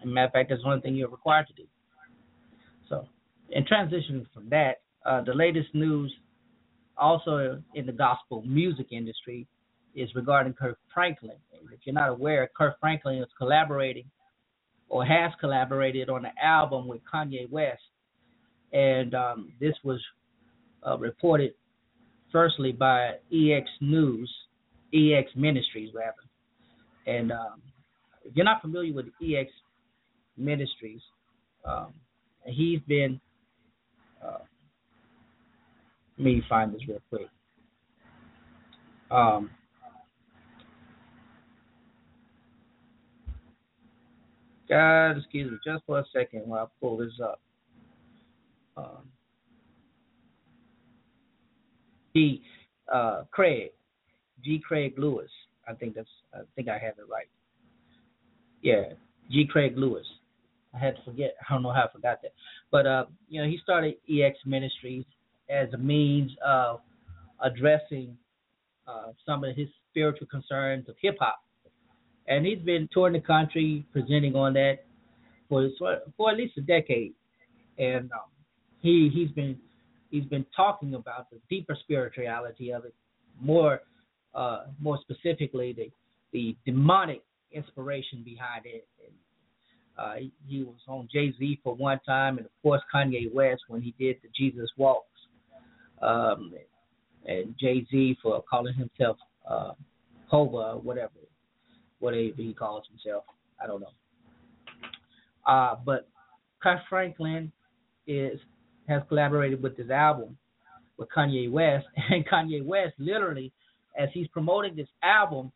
As 0.00 0.06
matter 0.06 0.26
of 0.26 0.32
fact, 0.32 0.50
that's 0.50 0.64
one 0.64 0.80
thing 0.80 0.96
you're 0.96 1.08
required 1.08 1.46
to 1.48 1.52
do. 1.52 1.68
So, 2.88 3.06
in 3.50 3.66
transition 3.66 4.26
from 4.32 4.48
that, 4.50 4.82
uh, 5.06 5.22
the 5.22 5.34
latest 5.34 5.68
news, 5.74 6.12
also 6.96 7.62
in 7.74 7.86
the 7.86 7.92
gospel 7.92 8.42
music 8.46 8.86
industry, 8.90 9.46
is 9.94 10.14
regarding 10.14 10.52
Kirk 10.54 10.78
Franklin. 10.92 11.36
If 11.72 11.80
you're 11.84 11.94
not 11.94 12.10
aware, 12.10 12.48
Kirk 12.56 12.78
Franklin 12.80 13.18
is 13.18 13.28
collaborating 13.38 14.04
or 14.88 15.04
has 15.04 15.32
collaborated 15.40 16.08
on 16.08 16.24
an 16.24 16.32
album 16.42 16.86
with 16.86 17.00
Kanye 17.12 17.50
West, 17.50 17.82
and 18.72 19.14
um, 19.14 19.52
this 19.60 19.74
was 19.82 20.00
uh, 20.86 20.98
reported 20.98 21.54
firstly 22.30 22.72
by 22.72 23.12
EX 23.32 23.68
News, 23.80 24.30
EX 24.92 25.30
Ministries 25.36 25.90
rather. 25.94 26.12
And 27.06 27.32
um, 27.32 27.62
if 28.24 28.34
you're 28.34 28.44
not 28.44 28.60
familiar 28.60 28.92
with 28.92 29.06
EX 29.22 29.50
Ministries, 30.36 31.00
um, 31.64 31.94
he's 32.44 32.80
been. 32.86 33.20
Uh, 34.24 34.38
let 36.18 36.24
me 36.24 36.42
find 36.48 36.72
this 36.72 36.80
real 36.88 37.00
quick. 37.10 37.28
Um, 39.10 39.50
God, 44.74 45.18
excuse 45.18 45.52
me, 45.52 45.58
just 45.64 45.84
for 45.86 46.00
a 46.00 46.04
second 46.12 46.40
while 46.46 46.64
I 46.64 46.66
pull 46.80 46.96
this 46.96 47.12
up. 47.22 47.40
Um, 48.76 49.08
G. 52.16 52.42
Uh, 52.92 53.22
Craig, 53.30 53.70
G. 54.44 54.60
Craig 54.66 54.94
Lewis. 54.98 55.30
I 55.68 55.74
think 55.74 55.94
that's. 55.94 56.08
I 56.34 56.40
think 56.56 56.68
I 56.68 56.72
have 56.72 56.98
it 56.98 57.04
right. 57.08 57.28
Yeah, 58.62 58.94
G. 59.30 59.46
Craig 59.48 59.74
Lewis. 59.76 60.06
I 60.74 60.78
had 60.80 60.96
to 60.96 61.02
forget. 61.04 61.36
I 61.48 61.54
don't 61.54 61.62
know 61.62 61.72
how 61.72 61.84
I 61.84 61.92
forgot 61.92 62.20
that. 62.22 62.32
But 62.72 62.84
uh, 62.84 63.04
you 63.28 63.40
know, 63.40 63.46
he 63.48 63.60
started 63.62 63.94
EX 64.10 64.38
Ministries 64.44 65.04
as 65.48 65.72
a 65.72 65.78
means 65.78 66.32
of 66.44 66.80
addressing 67.40 68.16
uh, 68.88 69.12
some 69.24 69.44
of 69.44 69.54
his 69.54 69.68
spiritual 69.92 70.26
concerns 70.26 70.88
of 70.88 70.96
hip 71.00 71.16
hop, 71.20 71.44
and 72.26 72.46
he's 72.46 72.58
been 72.58 72.88
touring 72.92 73.12
the 73.12 73.20
country 73.20 73.84
presenting 73.92 74.34
on 74.34 74.54
that 74.54 74.78
for 75.48 75.68
for 76.16 76.30
at 76.30 76.36
least 76.36 76.56
a 76.56 76.62
decade, 76.62 77.12
and 77.78 78.10
um, 78.12 78.30
he 78.80 79.10
he's 79.12 79.30
been 79.30 79.58
he's 80.10 80.24
been 80.24 80.46
talking 80.56 80.94
about 80.94 81.30
the 81.30 81.38
deeper 81.50 81.76
spirituality 81.80 82.72
of 82.72 82.84
it, 82.84 82.94
more 83.40 83.80
uh, 84.34 84.64
more 84.80 84.98
specifically 85.02 85.72
the 85.72 85.90
the 86.32 86.56
demonic 86.64 87.22
inspiration 87.52 88.22
behind 88.24 88.66
it. 88.66 88.86
And, 89.04 89.14
uh, 89.96 90.14
he, 90.48 90.64
was 90.64 90.74
on 90.88 91.08
Jay 91.12 91.32
Z 91.38 91.60
for 91.62 91.76
one 91.76 92.00
time, 92.04 92.38
and 92.38 92.46
of 92.46 92.52
course 92.62 92.82
Kanye 92.92 93.32
West 93.32 93.62
when 93.68 93.80
he 93.80 93.94
did 93.96 94.16
the 94.22 94.28
Jesus 94.36 94.68
Walks, 94.76 95.06
um, 96.02 96.52
and 97.26 97.54
Jay 97.60 97.86
Z 97.90 98.18
for 98.20 98.42
calling 98.50 98.74
himself 98.74 99.16
uh, 99.48 99.72
Hova 100.26 100.72
or 100.72 100.80
whatever, 100.80 101.12
whatever 102.04 102.34
he 102.36 102.54
calls 102.56 102.84
himself. 102.88 103.24
I 103.62 103.66
don't 103.66 103.80
know. 103.80 103.88
Uh, 105.46 105.76
but 105.84 106.08
Kirk 106.62 106.80
Franklin 106.88 107.50
is 108.06 108.38
has 108.88 109.02
collaborated 109.08 109.62
with 109.62 109.76
this 109.76 109.90
album 109.90 110.36
with 110.98 111.08
Kanye 111.16 111.50
West, 111.50 111.86
and 112.10 112.26
Kanye 112.26 112.64
West 112.64 112.94
literally, 112.98 113.52
as 113.98 114.08
he's 114.12 114.28
promoting 114.28 114.76
this 114.76 114.88
album, 115.02 115.50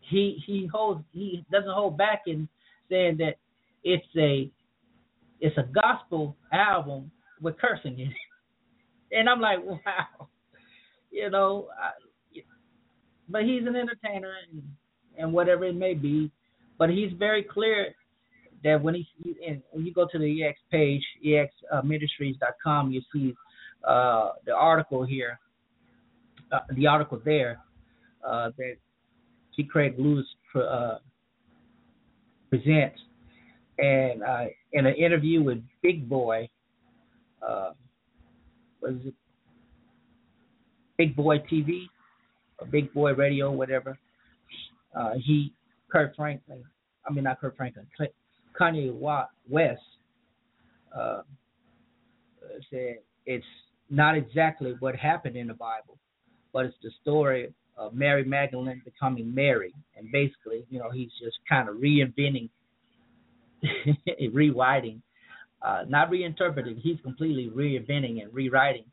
he 0.00 0.42
he 0.46 0.68
holds 0.72 1.02
he 1.12 1.44
doesn't 1.50 1.70
hold 1.70 1.98
back 1.98 2.22
in 2.26 2.48
saying 2.88 3.16
that 3.18 3.34
it's 3.82 4.06
a 4.16 4.50
it's 5.40 5.56
a 5.58 5.64
gospel 5.64 6.36
album 6.52 7.10
with 7.40 7.56
cursing 7.58 7.98
in 7.98 8.08
it, 8.08 8.16
and 9.18 9.28
I'm 9.28 9.40
like, 9.40 9.58
wow, 9.64 10.28
you 11.10 11.30
know, 11.30 11.68
I, 11.78 11.90
but 13.28 13.42
he's 13.42 13.66
an 13.66 13.76
entertainer 13.76 14.34
and, 14.50 14.62
and 15.18 15.32
whatever 15.32 15.64
it 15.64 15.76
may 15.76 15.94
be. 15.94 16.30
But 16.78 16.90
he's 16.90 17.12
very 17.18 17.42
clear 17.42 17.94
that 18.64 18.82
when 18.82 18.94
he 18.94 19.06
and 19.46 19.62
when 19.70 19.86
you 19.86 19.92
go 19.92 20.06
to 20.10 20.18
the 20.18 20.44
EX 20.44 20.58
page, 20.70 21.02
exministries.com, 21.24 22.90
you 22.90 23.02
see 23.12 23.34
uh, 23.86 24.30
the 24.46 24.54
article 24.54 25.04
here, 25.04 25.38
uh, 26.50 26.60
the 26.74 26.86
article 26.86 27.20
there 27.24 27.60
uh, 28.26 28.50
that 28.56 28.76
G. 29.54 29.64
Craig 29.64 29.94
Lewis 29.98 30.26
uh, 30.56 30.96
presents, 32.50 32.98
and 33.78 34.22
uh, 34.22 34.44
in 34.72 34.86
an 34.86 34.94
interview 34.94 35.42
with 35.42 35.58
Big 35.82 36.08
Boy, 36.08 36.48
uh, 37.46 37.70
was 38.80 38.94
it 39.04 39.14
Big 40.96 41.14
Boy 41.16 41.38
TV 41.38 41.86
or 42.58 42.66
Big 42.66 42.92
Boy 42.94 43.12
Radio, 43.12 43.50
whatever. 43.50 43.98
Uh, 44.94 45.14
he, 45.22 45.52
Kirk 45.90 46.14
Franklin, 46.16 46.62
I 47.08 47.12
mean 47.12 47.24
not 47.24 47.40
Kirk 47.40 47.56
Franklin, 47.56 47.86
Kanye 48.58 48.92
West 49.48 49.80
uh, 50.96 51.22
said 52.70 52.98
it's 53.26 53.44
not 53.90 54.16
exactly 54.16 54.74
what 54.80 54.94
happened 54.96 55.36
in 55.36 55.48
the 55.48 55.54
Bible, 55.54 55.98
but 56.52 56.66
it's 56.66 56.76
the 56.82 56.90
story 57.02 57.52
of 57.76 57.94
Mary 57.94 58.24
Magdalene 58.24 58.80
becoming 58.84 59.34
Mary, 59.34 59.74
and 59.96 60.10
basically, 60.12 60.64
you 60.70 60.78
know, 60.78 60.90
he's 60.90 61.10
just 61.22 61.36
kind 61.48 61.68
of 61.68 61.76
reinventing, 61.76 62.48
rewriting, 64.32 65.02
uh, 65.62 65.82
not 65.88 66.10
reinterpreting. 66.10 66.80
He's 66.80 67.00
completely 67.02 67.50
reinventing 67.54 68.22
and 68.22 68.32
rewriting 68.32 68.84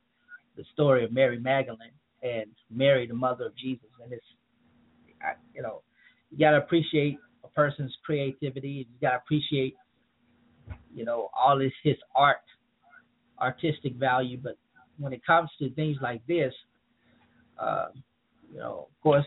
the 0.57 0.63
story 0.73 1.03
of 1.03 1.11
Mary 1.11 1.39
Magdalene 1.39 1.91
and 2.23 2.45
Mary, 2.69 3.05
the 3.05 3.13
mother 3.13 3.45
of 3.45 3.55
Jesus. 3.55 3.87
And 4.03 4.11
it's, 4.11 4.25
you 5.53 5.61
know, 5.61 5.81
you 6.31 6.39
got 6.39 6.51
to 6.51 6.57
appreciate 6.57 7.17
a 7.43 7.47
person's 7.49 7.93
creativity. 8.05 8.69
You 8.69 8.85
got 9.01 9.11
to 9.11 9.17
appreciate, 9.17 9.75
you 10.93 11.05
know, 11.05 11.29
all 11.37 11.57
this 11.57 11.71
his 11.83 11.97
art, 12.15 12.37
artistic 13.39 13.95
value. 13.95 14.37
But 14.41 14.57
when 14.97 15.13
it 15.13 15.25
comes 15.25 15.49
to 15.59 15.69
things 15.71 15.97
like 16.01 16.25
this, 16.27 16.53
uh, 17.59 17.87
you 18.51 18.59
know, 18.59 18.87
of 18.89 19.03
course, 19.03 19.25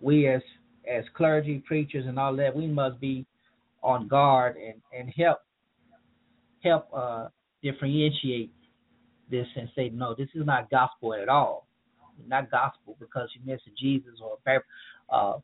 we 0.00 0.28
as 0.28 0.42
as 0.90 1.04
clergy, 1.16 1.62
preachers, 1.66 2.04
and 2.06 2.18
all 2.18 2.36
that, 2.36 2.54
we 2.54 2.66
must 2.66 3.00
be 3.00 3.26
on 3.82 4.08
guard 4.08 4.56
and 4.56 4.80
and 4.96 5.12
help 5.16 5.38
help 6.62 6.88
uh, 6.94 7.28
differentiate 7.62 8.52
this 9.30 9.46
and 9.56 9.68
say, 9.74 9.90
no, 9.90 10.14
this 10.14 10.28
is 10.34 10.44
not 10.46 10.70
gospel 10.70 11.14
at 11.14 11.28
all. 11.28 11.66
Not 12.26 12.50
gospel 12.50 12.96
because 13.00 13.28
you 13.34 13.40
miss 13.44 13.60
Jesus 13.78 14.20
or 14.22 14.38
a 14.46 15.14
uh, 15.14 15.38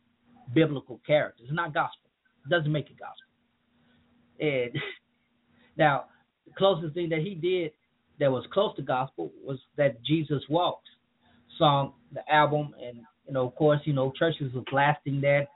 biblical 0.55 1.01
character. 1.07 1.43
It's 1.45 1.53
not 1.53 1.75
gospel. 1.75 2.11
It 2.45 2.51
doesn't 2.51 2.73
make 2.73 2.91
it 2.91 2.97
gospel. 2.99 3.27
And 4.41 4.73
now, 5.77 6.05
the 6.47 6.53
closest 6.57 6.95
thing 6.95 7.09
that 7.11 7.21
he 7.21 7.35
did 7.35 7.73
that 8.19 8.31
was 8.31 8.45
close 8.53 8.75
to 8.77 8.83
gospel 8.83 9.31
was 9.45 9.59
that 9.77 10.03
Jesus 10.03 10.43
Walks 10.49 10.89
song, 11.59 11.93
the 12.13 12.23
album, 12.33 12.75
and 12.83 12.99
you 13.27 13.35
know, 13.35 13.47
of 13.47 13.55
course, 13.55 13.81
you 13.85 13.93
know, 13.93 14.13
churches 14.19 14.53
were 14.53 14.63
blasting 14.71 15.21
that. 15.21 15.47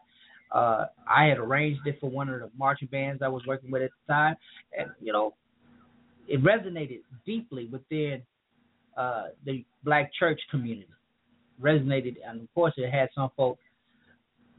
Uh, 0.53 0.87
I 1.09 1.25
had 1.25 1.39
arranged 1.39 1.81
it 1.87 1.99
for 2.01 2.09
one 2.09 2.29
of 2.29 2.39
the 2.39 2.51
marching 2.57 2.89
bands 2.89 3.23
I 3.23 3.29
was 3.29 3.43
working 3.47 3.73
with 3.73 3.83
at 3.83 3.91
the 4.07 4.13
time, 4.13 4.37
and 4.79 4.91
you 5.01 5.13
know, 5.13 5.35
it 6.29 6.43
resonated 6.45 7.01
deeply 7.27 7.69
within 7.73 8.23
uh, 8.97 9.25
the 9.45 9.65
black 9.83 10.13
church 10.17 10.41
community. 10.51 10.89
Resonated, 11.61 12.17
and 12.27 12.43
of 12.43 12.55
course, 12.55 12.75
it 12.77 12.91
had 12.91 13.09
some 13.15 13.31
folks 13.37 13.61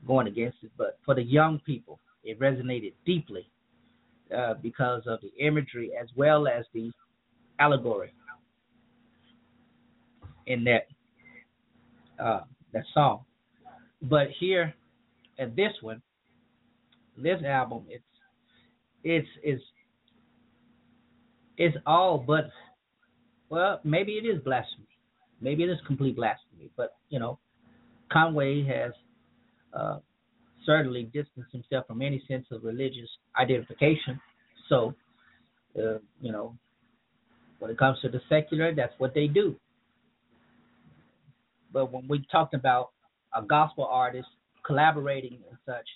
going 0.05 0.27
against 0.27 0.57
it, 0.63 0.71
but 0.77 0.99
for 1.05 1.15
the 1.15 1.23
young 1.23 1.59
people, 1.65 1.99
it 2.23 2.39
resonated 2.39 2.93
deeply 3.05 3.49
uh, 4.35 4.55
because 4.61 5.03
of 5.07 5.19
the 5.21 5.31
imagery 5.43 5.91
as 5.99 6.07
well 6.15 6.47
as 6.47 6.65
the 6.73 6.91
allegory 7.59 8.13
in 10.47 10.63
that 10.63 10.87
uh, 12.23 12.41
that 12.73 12.83
song. 12.93 13.21
But 14.01 14.27
here, 14.39 14.73
at 15.39 15.55
this 15.55 15.73
one, 15.81 16.01
this 17.17 17.41
album, 17.43 17.85
it's 17.89 18.03
it's 19.03 19.27
it's 19.43 19.63
it's 21.57 21.77
all 21.85 22.17
but 22.17 22.49
well, 23.49 23.79
maybe 23.83 24.13
it 24.13 24.25
is 24.25 24.41
blasphemy. 24.43 24.87
Maybe 25.41 25.63
it 25.63 25.69
is 25.69 25.77
complete 25.85 26.15
blasphemy. 26.15 26.69
But 26.75 26.95
you 27.09 27.19
know, 27.19 27.39
Kanye 28.11 28.67
has 28.67 28.93
uh, 29.75 29.99
certainly 30.65 31.03
distanced 31.03 31.51
himself 31.51 31.85
from 31.87 32.01
any 32.01 32.23
sense 32.27 32.45
of 32.51 32.63
religious 32.63 33.09
identification. 33.39 34.19
So, 34.69 34.93
uh, 35.77 35.99
you 36.21 36.31
know, 36.31 36.55
when 37.59 37.71
it 37.71 37.77
comes 37.77 37.99
to 38.01 38.09
the 38.09 38.21
secular, 38.29 38.73
that's 38.73 38.93
what 38.97 39.13
they 39.13 39.27
do. 39.27 39.55
But 41.71 41.91
when 41.91 42.07
we 42.07 42.25
talked 42.31 42.53
about 42.53 42.91
a 43.35 43.41
gospel 43.41 43.85
artist 43.85 44.27
collaborating 44.65 45.39
and 45.49 45.57
such, 45.65 45.87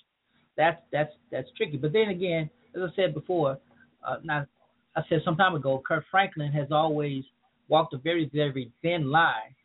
that's 0.57 0.81
that's 0.91 1.13
that's 1.31 1.47
tricky. 1.55 1.77
But 1.77 1.93
then 1.93 2.09
again, 2.09 2.49
as 2.75 2.81
I 2.81 2.95
said 2.95 3.13
before, 3.13 3.57
uh, 4.05 4.17
not 4.23 4.47
I 4.95 5.01
said 5.07 5.21
some 5.23 5.37
time 5.37 5.55
ago, 5.55 5.81
Kirk 5.85 6.03
Franklin 6.11 6.51
has 6.51 6.67
always 6.71 7.23
walked 7.69 7.93
a 7.93 7.97
very, 7.97 8.29
very 8.33 8.71
thin 8.81 9.09
line 9.09 9.55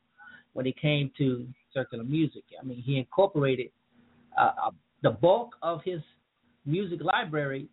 when 0.52 0.66
it 0.66 0.80
came 0.80 1.10
to 1.18 1.46
circular 1.72 2.04
music. 2.04 2.44
I 2.60 2.64
mean, 2.64 2.82
he 2.82 2.98
incorporated 2.98 3.70
uh, 4.38 4.52
uh, 4.66 4.70
the 5.02 5.10
bulk 5.10 5.54
of 5.62 5.80
his 5.84 6.00
music 6.66 7.00
library 7.02 7.68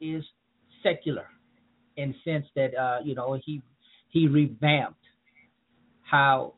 is 0.00 0.22
secular, 0.82 1.26
in 1.96 2.14
sense 2.24 2.46
that 2.54 2.74
uh, 2.76 2.98
you 3.04 3.14
know 3.14 3.38
he 3.44 3.62
he 4.10 4.28
revamped 4.28 5.00
how 6.02 6.54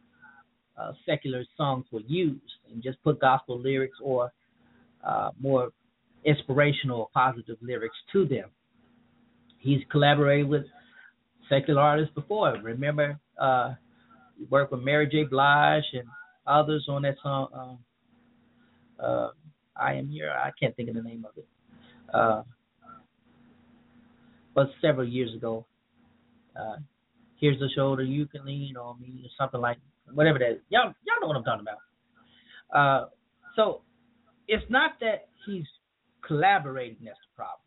uh, 0.77 0.93
secular 1.07 1.45
songs 1.57 1.85
were 1.91 2.03
used 2.07 2.43
and 2.73 2.83
just 2.83 3.03
put 3.03 3.21
gospel 3.21 3.59
lyrics 3.59 3.99
or 4.03 4.33
uh, 5.05 5.31
more 5.41 5.71
inspirational, 6.25 7.11
positive 7.15 7.57
lyrics 7.61 7.97
to 8.13 8.27
them. 8.27 8.49
He's 9.59 9.81
collaborated 9.91 10.49
with 10.49 10.65
secular 11.49 11.81
artists 11.81 12.15
before. 12.15 12.57
Remember, 12.63 13.19
uh, 13.41 13.75
he 14.39 14.45
worked 14.45 14.73
with 14.73 14.83
Mary 14.83 15.09
J. 15.11 15.25
Blige 15.25 15.85
and 15.95 16.05
others 16.47 16.87
on 16.89 17.03
that 17.03 17.17
song. 17.23 17.79
Um, 19.01 19.31
I 19.81 19.95
am 19.95 20.09
here. 20.09 20.31
I 20.31 20.51
can't 20.61 20.75
think 20.77 20.89
of 20.89 20.95
the 20.95 21.03
name 21.03 21.25
of 21.29 21.37
it. 21.37 21.47
Uh, 22.13 22.43
but 24.55 24.71
several 24.81 25.07
years 25.07 25.35
ago, 25.35 25.67
uh, 26.59 26.77
here's 27.41 27.59
the 27.59 27.69
shoulder 27.75 28.03
you 28.03 28.27
can 28.27 28.45
lean 28.45 28.77
on 28.77 29.01
me, 29.01 29.23
or 29.25 29.31
something 29.39 29.61
like 29.61 29.79
whatever 30.13 30.39
that. 30.39 30.53
Is. 30.53 30.59
Y'all, 30.69 30.93
y'all 31.07 31.21
know 31.21 31.29
what 31.29 31.37
I'm 31.37 31.45
talking 31.45 31.67
about. 31.67 31.79
Uh, 32.75 33.09
so 33.57 33.83
it's 34.47 34.65
not 34.69 34.93
that 35.01 35.29
he's 35.47 35.65
collaborating 36.27 36.97
that's 37.05 37.19
the 37.19 37.37
problem. 37.37 37.61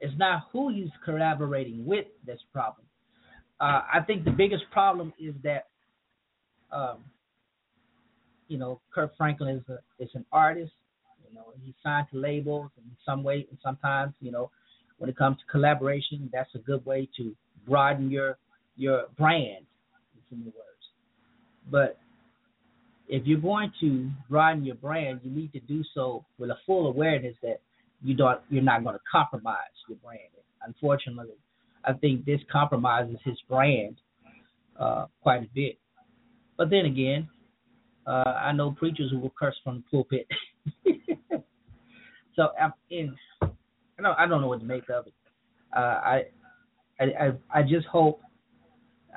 It's 0.00 0.14
not 0.18 0.44
who 0.52 0.72
he's 0.72 0.90
collaborating 1.04 1.84
with 1.84 2.06
that's 2.26 2.40
the 2.40 2.52
problem. 2.52 2.86
Uh, 3.60 3.82
I 3.92 4.00
think 4.06 4.24
the 4.24 4.30
biggest 4.30 4.64
problem 4.70 5.12
is 5.18 5.34
that, 5.42 5.66
um, 6.70 6.98
you 8.48 8.58
know, 8.58 8.80
Kirk 8.94 9.12
Franklin 9.16 9.56
is 9.56 9.62
a 9.68 10.02
is 10.02 10.10
an 10.14 10.24
artist. 10.30 10.72
Know, 11.36 11.52
he's 11.64 11.74
signed 11.82 12.06
to 12.12 12.18
labels, 12.18 12.70
in 12.78 12.90
some 13.04 13.22
way, 13.22 13.46
and 13.50 13.58
sometimes, 13.62 14.14
you 14.20 14.32
know, 14.32 14.50
when 14.98 15.10
it 15.10 15.16
comes 15.16 15.36
to 15.38 15.44
collaboration, 15.50 16.28
that's 16.32 16.50
a 16.54 16.58
good 16.58 16.84
way 16.84 17.08
to 17.18 17.34
broaden 17.66 18.10
your 18.10 18.38
your 18.76 19.04
brand. 19.16 19.64
In 20.32 20.40
the 20.40 20.46
words, 20.46 20.84
but 21.70 21.98
if 23.08 23.26
you're 23.26 23.40
going 23.40 23.72
to 23.80 24.10
broaden 24.28 24.64
your 24.64 24.74
brand, 24.74 25.20
you 25.22 25.30
need 25.30 25.52
to 25.52 25.60
do 25.60 25.84
so 25.94 26.24
with 26.38 26.50
a 26.50 26.56
full 26.66 26.88
awareness 26.88 27.36
that 27.42 27.60
you 28.02 28.14
don't 28.14 28.40
you're 28.50 28.62
not 28.62 28.82
going 28.82 28.96
to 28.96 29.00
compromise 29.10 29.56
your 29.88 29.98
brand. 29.98 30.20
Unfortunately, 30.66 31.34
I 31.84 31.92
think 31.92 32.24
this 32.24 32.40
compromises 32.50 33.16
his 33.24 33.36
brand 33.48 33.96
uh, 34.78 35.06
quite 35.22 35.42
a 35.42 35.48
bit. 35.54 35.78
But 36.56 36.70
then 36.70 36.86
again, 36.86 37.28
uh, 38.06 38.32
I 38.40 38.52
know 38.52 38.72
preachers 38.72 39.10
who 39.10 39.18
will 39.18 39.32
curse 39.38 39.56
from 39.62 39.76
the 39.76 39.84
pulpit. 39.90 40.26
so 42.36 42.48
I'm 42.60 42.72
in. 42.90 43.16
I 43.42 44.02
don't. 44.02 44.18
I 44.18 44.26
don't 44.26 44.40
know 44.42 44.48
what 44.48 44.60
to 44.60 44.66
make 44.66 44.88
of 44.90 45.06
it. 45.06 45.14
Uh, 45.74 45.80
I, 45.80 46.22
I, 47.00 47.04
I, 47.04 47.32
I 47.52 47.62
just 47.62 47.86
hope. 47.86 48.20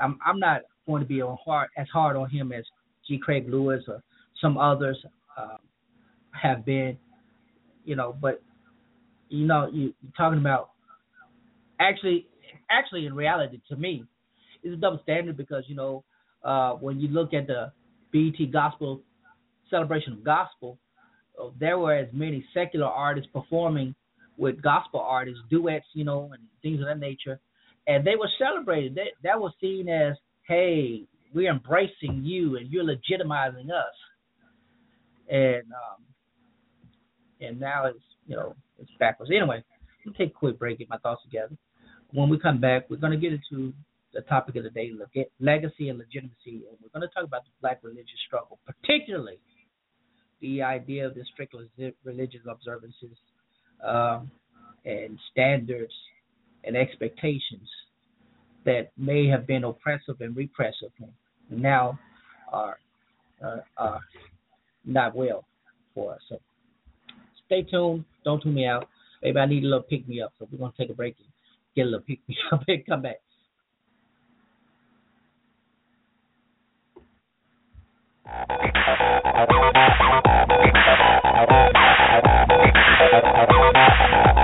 I'm. 0.02 0.18
I'm 0.26 0.40
not 0.40 0.62
going 0.88 1.02
to 1.02 1.08
be 1.08 1.22
on 1.22 1.38
hard 1.46 1.70
as 1.78 1.88
hard 1.94 2.16
on 2.16 2.30
him 2.30 2.52
as 2.52 2.64
G. 3.08 3.20
Craig 3.20 3.46
Lewis 3.48 3.84
or 3.88 4.02
some 4.42 4.58
others 4.58 4.98
um, 5.38 5.58
have 6.32 6.66
been. 6.66 6.98
You 7.86 7.96
know, 7.96 8.16
but 8.20 8.42
you 9.30 9.46
know, 9.46 9.70
you, 9.72 9.94
you're 10.02 10.12
talking 10.18 10.40
about 10.40 10.72
actually, 11.80 12.28
actually, 12.70 13.06
in 13.06 13.14
reality, 13.14 13.62
to 13.70 13.76
me, 13.76 14.04
it's 14.64 14.74
a 14.74 14.78
double 14.78 15.00
standard 15.04 15.38
because 15.38 15.64
you 15.68 15.76
know, 15.76 16.04
uh, 16.44 16.74
when 16.74 17.00
you 17.00 17.08
look 17.10 17.34
at 17.34 17.48
the 17.48 17.72
BET 18.12 18.52
Gospel 18.52 19.02
celebration 19.70 20.14
of 20.14 20.24
gospel, 20.24 20.78
there 21.60 21.78
were 21.78 21.94
as 21.94 22.08
many 22.14 22.46
secular 22.54 22.88
artists 22.88 23.30
performing 23.34 23.96
with 24.38 24.62
gospel 24.62 25.02
artists, 25.02 25.42
duets, 25.50 25.86
you 25.94 26.06
know, 26.06 26.32
and 26.34 26.42
things 26.62 26.80
of 26.80 26.88
that 26.88 27.00
nature, 27.00 27.40
and 27.88 28.06
they 28.06 28.16
were 28.16 28.30
celebrated. 28.38 28.96
That 28.96 29.12
that 29.24 29.40
was 29.40 29.52
seen 29.60 29.90
as, 29.90 30.16
hey, 30.48 31.04
we're 31.34 31.52
embracing 31.52 32.24
you 32.24 32.58
and 32.58 32.72
you're 32.72 32.84
legitimizing 32.84 33.70
us, 33.70 33.96
and 35.30 35.64
um, 35.64 36.04
and 37.42 37.60
now 37.60 37.86
it's 37.86 38.00
you 38.28 38.36
know 38.36 38.56
it's 38.80 38.92
backwards. 39.00 39.32
Anyway, 39.36 39.64
let 40.06 40.12
me 40.12 40.14
take 40.18 40.36
a 40.36 40.40
quick 40.40 40.58
break, 40.58 40.80
get 40.80 40.90
my 40.90 40.98
thoughts 40.98 41.22
together. 41.24 41.56
When 42.12 42.30
we 42.30 42.40
come 42.40 42.60
back, 42.60 42.90
we're 42.90 42.98
going 42.98 43.14
to 43.14 43.20
get 43.20 43.34
into 43.34 43.74
the 44.14 44.22
topic 44.22 44.56
of 44.56 44.64
the 44.64 44.72
day, 44.72 44.92
legacy 45.40 45.90
and 45.90 46.00
legitimacy, 46.00 46.66
and 46.68 46.78
we're 46.82 46.90
going 46.94 47.08
to 47.08 47.14
talk 47.14 47.24
about 47.24 47.44
the 47.44 47.52
black 47.62 47.80
religious 47.84 48.18
struggle, 48.26 48.58
particularly 48.66 49.38
the 50.42 50.62
idea 50.62 51.06
of 51.06 51.16
the 51.16 51.24
strict 51.34 51.56
religious 52.04 52.42
observances 52.50 53.18
um, 53.86 54.32
and 54.86 55.18
standards 55.32 55.94
and 56.64 56.76
expectations 56.76 57.68
that 58.66 58.92
may 58.98 59.28
have 59.28 59.48
been 59.48 59.64
oppressive 59.64 60.20
and 60.20 60.36
repressive 60.36 60.92
and 61.00 61.12
now 61.62 61.98
are 62.52 62.78
uh, 63.44 63.58
are 63.78 64.02
not 64.86 65.16
well 65.16 65.46
for 65.94 66.14
us. 66.14 66.20
So 66.30 66.40
stay 67.46 67.64
tuned. 67.64 68.04
Don't 68.26 68.42
tune 68.44 68.54
me 68.54 68.66
out. 68.66 68.88
Maybe 69.24 69.40
I 69.40 69.46
need 69.46 69.64
a 69.64 69.68
little 69.68 69.84
pick 69.84 70.08
me 70.08 70.22
up. 70.22 70.34
So 70.40 70.48
we're 70.52 70.60
gonna 70.60 70.74
take 70.78 70.90
a 70.90 70.94
break 70.94 71.16
and 71.20 71.28
get 71.76 71.84
a 71.84 71.86
little 71.86 72.02
pick 72.02 72.20
me 72.28 72.38
up 72.52 72.64
and 72.68 72.86
come 72.86 73.02
back. 73.02 73.18
Thank 78.32 78.76
you. 84.38 84.39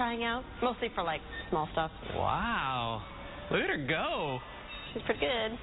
Trying 0.00 0.24
out, 0.24 0.44
mostly 0.62 0.88
for 0.94 1.04
like 1.04 1.20
small 1.50 1.68
stuff. 1.72 1.90
Wow. 2.14 3.02
Look 3.50 3.60
at 3.60 3.70
her 3.70 3.86
go. 3.88 4.38
She's 4.92 5.02
pretty 5.02 5.20
good. 5.20 5.58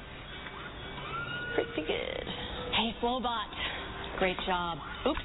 Pretty 1.56 1.88
good. 1.88 2.28
Hey, 2.71 2.93
Flowbot. 3.02 3.50
Great 4.19 4.38
job. 4.45 4.78
Oops. 5.08 5.19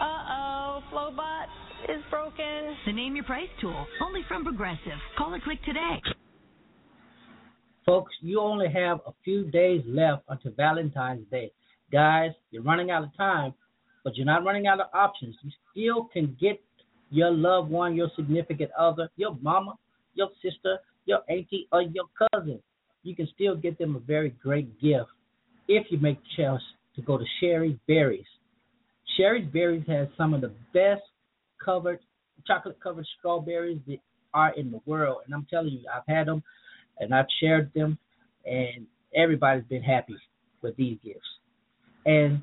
Uh-oh, 0.00 0.82
Flowbot 0.92 1.46
is 1.88 2.02
broken. 2.10 2.76
The 2.86 2.92
Name 2.92 3.16
Your 3.16 3.24
Price 3.24 3.48
tool, 3.60 3.86
only 4.04 4.20
from 4.28 4.44
Progressive. 4.44 4.98
Call 5.16 5.34
or 5.34 5.40
click 5.40 5.62
today. 5.64 6.00
Folks, 7.90 8.12
you 8.20 8.38
only 8.40 8.68
have 8.68 9.00
a 9.04 9.10
few 9.24 9.50
days 9.50 9.82
left 9.84 10.22
until 10.28 10.52
Valentine's 10.52 11.28
Day. 11.28 11.50
Guys, 11.90 12.30
you're 12.52 12.62
running 12.62 12.92
out 12.92 13.02
of 13.02 13.16
time, 13.16 13.52
but 14.04 14.16
you're 14.16 14.24
not 14.24 14.44
running 14.44 14.68
out 14.68 14.78
of 14.78 14.86
options. 14.94 15.34
You 15.42 15.50
still 15.72 16.04
can 16.04 16.36
get 16.40 16.62
your 17.10 17.32
loved 17.32 17.68
one, 17.68 17.96
your 17.96 18.08
significant 18.14 18.70
other, 18.78 19.08
your 19.16 19.36
mama, 19.42 19.74
your 20.14 20.28
sister, 20.40 20.78
your 21.06 21.22
auntie, 21.28 21.66
or 21.72 21.82
your 21.82 22.04
cousin. 22.32 22.60
You 23.02 23.16
can 23.16 23.28
still 23.34 23.56
get 23.56 23.76
them 23.76 23.96
a 23.96 23.98
very 23.98 24.30
great 24.40 24.80
gift 24.80 25.10
if 25.66 25.84
you 25.90 25.98
make 25.98 26.20
choice 26.36 26.60
to 26.94 27.02
go 27.02 27.18
to 27.18 27.24
Shari's 27.40 27.76
Berries. 27.88 28.24
Shari's 29.18 29.52
Berries 29.52 29.82
has 29.88 30.06
some 30.16 30.32
of 30.32 30.42
the 30.42 30.52
best 30.72 31.02
covered 31.64 31.98
chocolate 32.46 32.78
covered 32.80 33.06
strawberries 33.18 33.80
that 33.88 33.98
are 34.32 34.54
in 34.54 34.70
the 34.70 34.80
world, 34.86 35.22
and 35.26 35.34
I'm 35.34 35.48
telling 35.50 35.70
you, 35.72 35.80
I've 35.92 36.06
had 36.06 36.28
them 36.28 36.44
and 37.00 37.14
I've 37.14 37.26
shared 37.40 37.72
them, 37.74 37.98
and 38.44 38.86
everybody's 39.14 39.64
been 39.64 39.82
happy 39.82 40.16
with 40.62 40.76
these 40.76 40.98
gifts 41.04 41.20
and 42.06 42.40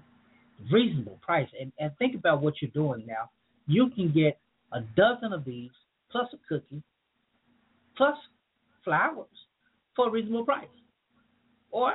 reasonable 0.71 1.19
price. 1.21 1.47
And 1.59 1.71
and 1.79 1.91
think 1.97 2.15
about 2.15 2.41
what 2.41 2.55
you're 2.61 2.71
doing 2.71 3.05
now. 3.07 3.29
You 3.67 3.89
can 3.95 4.11
get 4.11 4.39
a 4.73 4.81
dozen 4.95 5.33
of 5.33 5.45
these 5.45 5.71
plus 6.11 6.27
a 6.33 6.37
cookie 6.47 6.83
plus 7.95 8.17
flowers 8.83 9.27
for 9.95 10.07
a 10.07 10.11
reasonable 10.11 10.45
price. 10.45 10.67
Or 11.71 11.93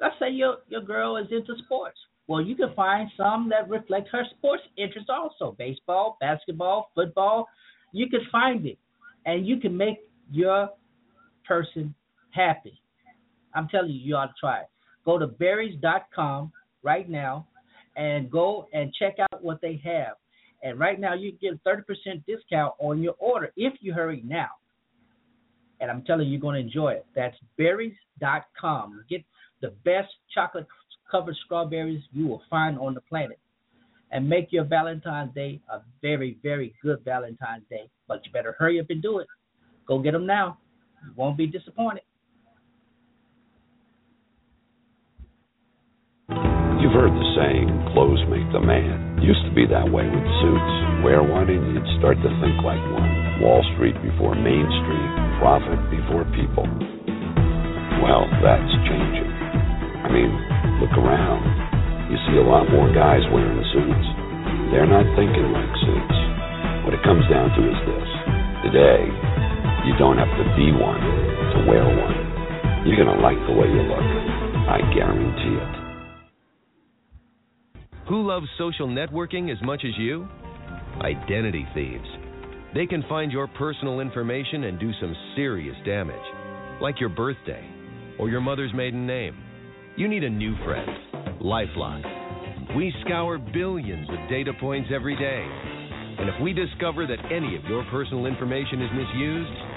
let's 0.00 0.14
say 0.18 0.30
your 0.30 0.58
your 0.68 0.82
girl 0.82 1.16
is 1.16 1.26
into 1.30 1.54
sports. 1.64 1.98
Well, 2.28 2.40
you 2.40 2.54
can 2.54 2.72
find 2.76 3.10
some 3.16 3.48
that 3.50 3.68
reflect 3.68 4.08
her 4.12 4.22
sports 4.38 4.62
interest 4.78 5.10
also. 5.10 5.56
Baseball, 5.58 6.16
basketball, 6.20 6.90
football. 6.94 7.48
You 7.92 8.08
can 8.08 8.20
find 8.30 8.64
it. 8.66 8.78
And 9.26 9.46
you 9.46 9.58
can 9.58 9.76
make 9.76 9.98
your 10.30 10.70
person 11.50 11.92
happy. 12.30 12.80
I'm 13.54 13.66
telling 13.66 13.90
you, 13.90 13.98
you 13.98 14.14
ought 14.14 14.26
to 14.26 14.34
try 14.38 14.60
it. 14.60 14.68
Go 15.04 15.18
to 15.18 15.26
berries.com 15.26 16.52
right 16.84 17.10
now 17.10 17.48
and 17.96 18.30
go 18.30 18.68
and 18.72 18.94
check 18.94 19.16
out 19.18 19.42
what 19.42 19.60
they 19.60 19.80
have. 19.84 20.14
And 20.62 20.78
right 20.78 21.00
now, 21.00 21.14
you 21.14 21.32
get 21.32 21.54
a 21.54 21.68
30% 21.68 21.82
discount 22.28 22.74
on 22.78 23.02
your 23.02 23.14
order 23.18 23.50
if 23.56 23.74
you 23.80 23.92
hurry 23.92 24.22
now. 24.24 24.50
And 25.80 25.90
I'm 25.90 26.02
telling 26.02 26.26
you, 26.26 26.32
you're 26.32 26.40
going 26.40 26.54
to 26.54 26.60
enjoy 26.60 26.90
it. 26.90 27.06
That's 27.16 27.36
berries.com. 27.58 29.04
Get 29.10 29.24
the 29.60 29.72
best 29.84 30.12
chocolate 30.32 30.68
covered 31.10 31.36
strawberries 31.46 32.02
you 32.12 32.28
will 32.28 32.42
find 32.48 32.78
on 32.78 32.94
the 32.94 33.00
planet. 33.00 33.40
And 34.12 34.28
make 34.28 34.52
your 34.52 34.64
Valentine's 34.64 35.34
Day 35.34 35.60
a 35.72 35.80
very, 36.00 36.38
very 36.44 36.74
good 36.82 37.00
Valentine's 37.04 37.64
Day. 37.68 37.88
But 38.06 38.24
you 38.24 38.32
better 38.32 38.54
hurry 38.56 38.78
up 38.78 38.86
and 38.90 39.02
do 39.02 39.18
it. 39.18 39.26
Go 39.86 39.98
get 39.98 40.12
them 40.12 40.26
now. 40.26 40.58
You 41.04 41.12
won't 41.16 41.36
be 41.36 41.46
disappointed. 41.46 42.02
You've 46.80 46.96
heard 46.96 47.12
the 47.12 47.26
saying, 47.36 47.68
clothes 47.92 48.24
make 48.32 48.48
the 48.56 48.60
man. 48.60 49.20
Used 49.20 49.44
to 49.44 49.52
be 49.52 49.68
that 49.68 49.84
way 49.84 50.08
with 50.08 50.26
suits. 50.40 50.72
Wear 51.04 51.20
one 51.20 51.48
and 51.52 51.76
you'd 51.76 51.84
start 52.00 52.16
to 52.24 52.30
think 52.40 52.56
like 52.64 52.80
one. 52.96 53.44
Wall 53.44 53.60
Street 53.76 53.96
before 54.00 54.32
Main 54.32 54.64
Street, 54.64 55.10
profit 55.40 55.76
before 55.92 56.24
people. 56.32 56.64
Well, 58.00 58.24
that's 58.40 58.72
changing. 58.88 59.28
I 59.28 60.08
mean, 60.08 60.32
look 60.80 60.96
around. 60.96 61.44
You 62.08 62.16
see 62.26 62.40
a 62.40 62.46
lot 62.48 62.64
more 62.72 62.88
guys 62.96 63.20
wearing 63.28 63.60
the 63.60 63.68
suits. 63.76 64.08
They're 64.72 64.88
not 64.88 65.04
thinking 65.14 65.52
like 65.52 65.72
suits. 65.84 66.18
What 66.88 66.96
it 66.96 67.04
comes 67.04 67.28
down 67.28 67.52
to 67.54 67.60
is 67.60 67.80
this. 67.84 68.08
Today, 68.64 69.04
you 69.86 69.96
don't 69.98 70.18
have 70.18 70.28
to 70.36 70.44
be 70.56 70.72
one 70.72 71.00
to 71.00 71.64
wear 71.68 71.84
one. 71.84 72.86
You're 72.86 72.96
going 72.96 73.14
to 73.14 73.22
like 73.22 73.38
the 73.46 73.52
way 73.52 73.68
you 73.68 73.82
look. 73.88 74.04
I 74.68 74.80
guarantee 74.94 75.56
it. 75.56 75.80
Who 78.08 78.26
loves 78.26 78.46
social 78.58 78.88
networking 78.88 79.52
as 79.52 79.58
much 79.62 79.84
as 79.84 79.96
you? 79.98 80.28
Identity 81.00 81.66
thieves. 81.74 82.08
They 82.74 82.86
can 82.86 83.04
find 83.08 83.32
your 83.32 83.46
personal 83.48 84.00
information 84.00 84.64
and 84.64 84.78
do 84.78 84.90
some 85.00 85.14
serious 85.34 85.76
damage, 85.84 86.16
like 86.80 87.00
your 87.00 87.08
birthday 87.08 87.64
or 88.18 88.28
your 88.28 88.40
mother's 88.40 88.74
maiden 88.74 89.06
name. 89.06 89.36
You 89.96 90.08
need 90.08 90.24
a 90.24 90.30
new 90.30 90.56
friend, 90.64 90.90
Lifelock. 91.40 92.76
We 92.76 92.92
scour 93.04 93.38
billions 93.38 94.08
of 94.10 94.28
data 94.28 94.52
points 94.60 94.90
every 94.94 95.16
day. 95.16 95.46
And 96.20 96.28
if 96.28 96.34
we 96.42 96.52
discover 96.52 97.06
that 97.06 97.32
any 97.32 97.56
of 97.56 97.64
your 97.64 97.84
personal 97.90 98.26
information 98.26 98.82
is 98.82 98.90
misused, 98.92 99.69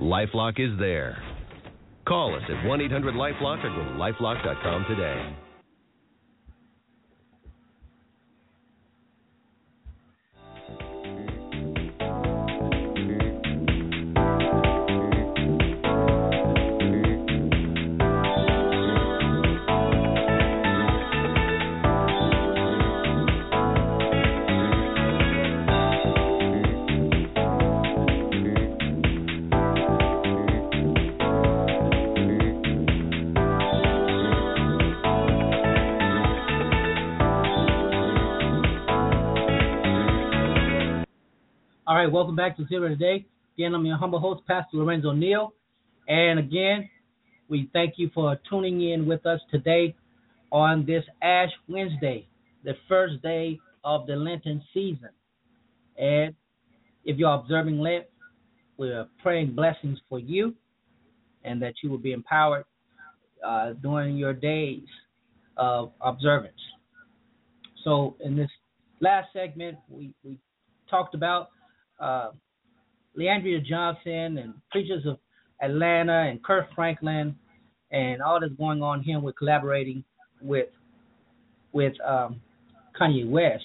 Lifelock 0.00 0.60
is 0.60 0.78
there. 0.78 1.20
Call 2.06 2.34
us 2.34 2.42
at 2.48 2.64
1 2.64 2.80
800 2.80 3.14
Lifelock 3.14 3.64
or 3.64 3.68
go 3.70 3.84
to 3.84 3.98
lifelock.com 3.98 4.84
today. 4.88 5.36
Right, 42.08 42.14
welcome 42.14 42.36
back 42.36 42.56
to 42.56 42.66
Zero 42.68 42.88
Today. 42.88 43.26
Again, 43.58 43.74
I'm 43.74 43.84
your 43.84 43.98
humble 43.98 44.18
host, 44.18 44.40
Pastor 44.46 44.78
Lorenzo 44.78 45.12
Neal. 45.12 45.52
And 46.08 46.38
again, 46.38 46.88
we 47.48 47.68
thank 47.74 47.94
you 47.98 48.10
for 48.14 48.38
tuning 48.48 48.80
in 48.80 49.06
with 49.06 49.26
us 49.26 49.40
today 49.50 49.94
on 50.50 50.86
this 50.86 51.04
Ash 51.20 51.50
Wednesday, 51.68 52.26
the 52.64 52.72
first 52.88 53.20
day 53.20 53.58
of 53.84 54.06
the 54.06 54.16
Lenten 54.16 54.62
season. 54.72 55.10
And 55.98 56.34
if 57.04 57.18
you're 57.18 57.34
observing 57.34 57.78
Lent, 57.78 58.06
we're 58.78 59.06
praying 59.22 59.54
blessings 59.54 59.98
for 60.08 60.18
you 60.18 60.54
and 61.44 61.60
that 61.60 61.74
you 61.82 61.90
will 61.90 61.98
be 61.98 62.12
empowered 62.12 62.64
uh, 63.46 63.74
during 63.82 64.16
your 64.16 64.32
days 64.32 64.86
of 65.58 65.92
observance. 66.00 66.60
So, 67.84 68.16
in 68.24 68.34
this 68.34 68.50
last 69.00 69.28
segment, 69.34 69.76
we, 69.90 70.14
we 70.24 70.38
talked 70.88 71.14
about 71.14 71.50
uh, 72.00 72.30
Le'Andria 73.18 73.64
Johnson 73.64 74.38
and 74.38 74.54
preachers 74.70 75.04
of 75.06 75.18
Atlanta 75.60 76.28
and 76.30 76.42
Kirk 76.42 76.66
Franklin 76.74 77.34
and 77.90 78.22
all 78.22 78.38
that's 78.40 78.52
going 78.54 78.82
on 78.82 79.02
here 79.02 79.18
with 79.18 79.36
collaborating 79.36 80.04
with 80.40 80.68
with 81.72 81.94
um, 82.06 82.40
Kanye 83.00 83.28
West. 83.28 83.64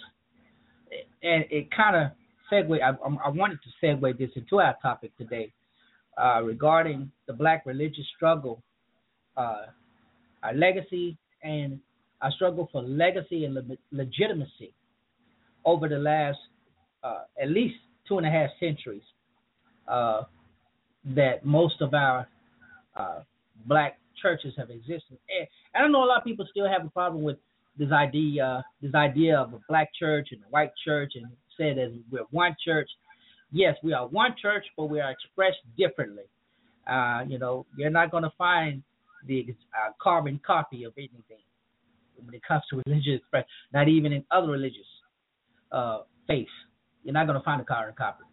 And 1.22 1.46
it 1.50 1.70
kind 1.76 1.96
of 1.96 2.12
segue. 2.52 2.82
I, 2.82 2.90
I, 2.90 3.30
wanted 3.30 3.60
to 3.64 3.86
segue 3.86 4.18
this 4.18 4.30
into 4.36 4.60
our 4.60 4.76
topic 4.82 5.16
today 5.18 5.52
uh, 6.22 6.42
regarding 6.44 7.12
the 7.28 7.34
Black 7.34 7.66
religious 7.66 8.06
struggle, 8.16 8.62
uh, 9.38 9.68
our 10.44 10.54
legacy, 10.54 11.18
and 11.44 11.80
our 12.22 12.32
struggle 12.32 12.70
for 12.72 12.82
legacy 12.82 13.46
and 13.46 13.56
le- 13.56 13.78
legitimacy 13.92 14.74
over 15.66 15.88
the 15.88 15.98
last 15.98 16.38
uh, 17.04 17.24
at 17.42 17.50
least 17.50 17.76
two 18.08 18.18
and 18.18 18.28
a 18.28 18.30
half 18.30 18.50
centuries 18.60 19.04
uh, 19.88 20.24
that 21.06 21.46
most 21.46 21.82
of 21.82 21.94
our 21.94 22.28
uh, 22.96 23.20
black 23.66 24.00
churches 24.22 24.54
have 24.58 24.70
existed. 24.70 25.18
And 25.74 25.86
I 25.86 25.88
know 25.88 26.04
a 26.04 26.06
lot 26.06 26.20
of 26.20 26.24
people 26.24 26.46
still 26.50 26.68
have 26.68 26.86
a 26.86 26.90
problem 26.90 27.24
with 27.24 27.38
this 27.78 27.92
idea, 27.92 28.64
this 28.82 28.94
idea 28.94 29.38
of 29.38 29.54
a 29.54 29.60
black 29.68 29.90
church 29.98 30.30
and 30.32 30.42
a 30.42 30.50
white 30.50 30.72
church, 30.86 31.14
and 31.16 31.26
said 31.58 31.78
as 31.78 31.92
we're 32.12 32.26
one 32.32 32.56
church. 32.64 32.90
Yes, 33.52 33.76
we 33.84 33.94
are 33.94 34.08
one 34.08 34.36
church, 34.42 34.66
but 34.78 34.86
we 34.86 35.00
are 35.00 35.12
expressed 35.12 35.60
differently. 35.78 36.24
Uh, 36.90 37.24
you 37.28 37.38
know, 37.38 37.66
you're 37.78 37.90
not 37.90 38.12
going 38.12 38.24
to 38.24 38.34
find 38.38 38.84
the 39.28 39.46
uh, 39.74 39.92
carbon 40.02 40.40
copy 40.46 40.84
of 40.84 40.94
anything 40.98 41.44
when 42.24 42.34
it 42.34 42.42
comes 42.48 42.64
to 42.70 42.82
religious 42.88 43.20
expression, 43.20 43.48
not 43.74 43.88
even 43.88 44.12
in 44.12 44.24
other 44.32 44.48
religious 44.48 44.88
uh, 45.72 46.00
faiths. 46.28 46.50
You're 47.04 47.14
not 47.14 47.28
going 47.28 47.40
to 47.40 47.44
find 47.44 47.62
a 47.62 47.66
carbon 47.66 47.94
copy. 47.98 48.24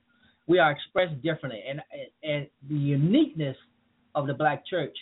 We 0.46 0.58
are 0.58 0.70
expressed 0.70 1.20
differently, 1.22 1.62
and 1.68 1.80
and 2.22 2.46
the 2.68 2.76
uniqueness 2.76 3.56
of 4.14 4.26
the 4.26 4.34
black 4.34 4.66
church 4.66 4.96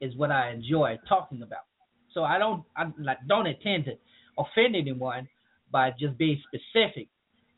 is 0.00 0.14
what 0.16 0.30
I 0.30 0.50
enjoy 0.50 0.98
talking 1.08 1.42
about. 1.42 1.64
So 2.12 2.24
I 2.24 2.38
don't 2.38 2.64
I 2.76 2.84
don't 3.28 3.46
intend 3.46 3.86
to 3.86 3.92
offend 4.38 4.76
anyone 4.76 5.28
by 5.70 5.90
just 5.98 6.18
being 6.18 6.40
specific, 6.48 7.08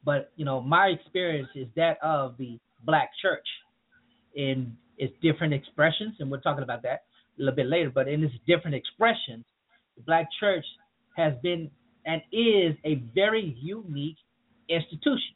but 0.05 0.31
you 0.37 0.45
know 0.45 0.61
my 0.61 0.89
experience 0.89 1.49
is 1.55 1.69
that 1.77 1.99
of 2.03 2.37
the 2.39 2.59
black 2.85 3.11
church 3.21 3.47
in 4.35 4.77
its 4.99 5.15
different 5.23 5.55
expressions, 5.55 6.15
and 6.21 6.31
we're 6.31 6.41
talking 6.41 6.63
about 6.63 6.83
that 6.83 7.05
a 7.39 7.43
little 7.43 7.55
bit 7.55 7.67
later. 7.67 7.91
But 7.91 8.09
in 8.09 8.23
its 8.23 8.35
different 8.47 8.77
expressions, 8.77 9.45
the 9.97 10.03
black 10.03 10.29
church 10.39 10.65
has 11.17 11.35
been 11.43 11.71
and 12.05 12.21
is 12.33 12.77
a 12.85 13.03
very 13.15 13.57
unique 13.61 14.17
institution. 14.69 15.35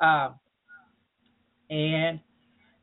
Um, 0.00 0.34
and 1.70 2.20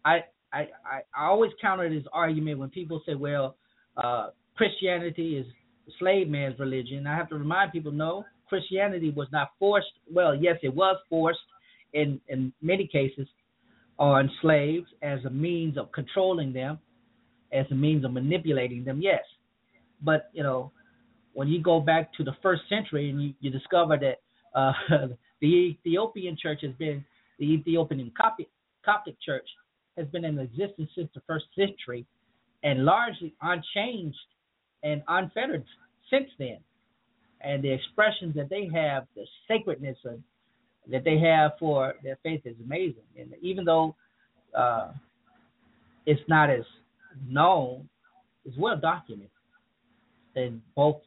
I, 0.03 0.19
I 0.53 0.67
I 1.15 1.25
always 1.25 1.51
counter 1.61 1.89
this 1.89 2.03
argument 2.13 2.59
when 2.59 2.69
people 2.69 3.01
say, 3.05 3.15
well, 3.15 3.55
uh, 3.97 4.29
Christianity 4.55 5.37
is 5.37 5.45
slave 5.99 6.27
man's 6.27 6.59
religion. 6.59 7.07
I 7.07 7.15
have 7.15 7.29
to 7.29 7.35
remind 7.35 7.71
people, 7.71 7.91
no, 7.91 8.25
Christianity 8.47 9.11
was 9.11 9.27
not 9.31 9.51
forced. 9.59 9.87
Well, 10.11 10.35
yes, 10.35 10.57
it 10.61 10.73
was 10.73 10.97
forced 11.09 11.39
in 11.93 12.19
in 12.27 12.53
many 12.61 12.87
cases 12.87 13.27
on 13.97 14.29
slaves 14.41 14.87
as 15.01 15.23
a 15.25 15.29
means 15.29 15.77
of 15.77 15.91
controlling 15.91 16.51
them, 16.53 16.79
as 17.53 17.65
a 17.71 17.75
means 17.75 18.03
of 18.05 18.11
manipulating 18.11 18.83
them. 18.83 19.01
Yes, 19.01 19.23
but 20.01 20.29
you 20.33 20.43
know, 20.43 20.71
when 21.33 21.47
you 21.47 21.61
go 21.61 21.79
back 21.79 22.13
to 22.13 22.23
the 22.23 22.35
first 22.41 22.63
century 22.69 23.09
and 23.09 23.21
you, 23.21 23.33
you 23.39 23.49
discover 23.49 23.97
that 23.97 24.21
uh, 24.57 24.73
the 25.41 25.47
Ethiopian 25.47 26.37
church 26.41 26.59
has 26.61 26.71
been 26.73 27.03
the 27.39 27.45
Ethiopian 27.45 28.11
Coptic, 28.17 28.47
Coptic 28.83 29.15
church 29.21 29.47
has 29.97 30.07
been 30.07 30.25
in 30.25 30.39
existence 30.39 30.89
since 30.95 31.09
the 31.13 31.21
first 31.27 31.45
century 31.55 32.05
and 32.63 32.85
largely 32.85 33.33
unchanged 33.41 34.17
and 34.83 35.01
unfettered 35.07 35.65
since 36.09 36.29
then. 36.39 36.57
And 37.41 37.63
the 37.63 37.71
expressions 37.71 38.35
that 38.35 38.49
they 38.49 38.69
have, 38.73 39.05
the 39.15 39.25
sacredness 39.47 39.97
of, 40.05 40.19
that 40.91 41.03
they 41.03 41.17
have 41.19 41.51
for 41.59 41.95
their 42.03 42.17
faith 42.23 42.41
is 42.45 42.55
amazing. 42.63 43.03
And 43.17 43.33
even 43.41 43.65
though 43.65 43.95
uh, 44.57 44.91
it's 46.05 46.21
not 46.27 46.49
as 46.49 46.63
known, 47.27 47.89
it's 48.45 48.57
well 48.57 48.77
documented. 48.79 49.29
And 50.35 50.61
both 50.75 50.97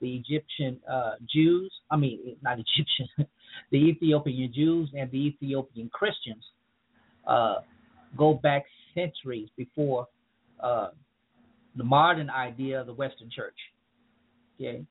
the 0.00 0.16
Egyptian 0.16 0.78
uh, 0.90 1.14
Jews, 1.32 1.72
I 1.90 1.96
mean, 1.96 2.36
not 2.42 2.58
Egyptian, 2.58 3.08
the 3.70 3.78
Ethiopian 3.78 4.52
Jews 4.52 4.90
and 4.96 5.10
the 5.10 5.26
Ethiopian 5.26 5.88
Christians 5.92 6.44
uh, 7.26 7.56
go 8.16 8.34
back 8.34 8.64
centuries 8.94 9.48
before 9.56 10.06
uh, 10.60 10.88
the 11.76 11.84
modern 11.84 12.30
idea 12.30 12.80
of 12.80 12.86
the 12.86 12.94
Western 12.94 13.30
Church. 13.30 13.56
Okay, 14.58 14.84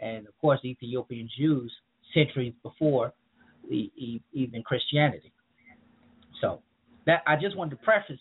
and 0.00 0.26
of 0.26 0.36
course, 0.38 0.60
the 0.62 0.70
Ethiopian 0.70 1.28
Jews 1.38 1.72
centuries 2.12 2.52
before 2.62 3.12
the 3.68 3.90
even 4.32 4.62
Christianity. 4.62 5.32
So 6.40 6.60
that 7.06 7.22
I 7.26 7.36
just 7.36 7.56
wanted 7.56 7.70
to 7.70 7.76
preface 7.76 8.20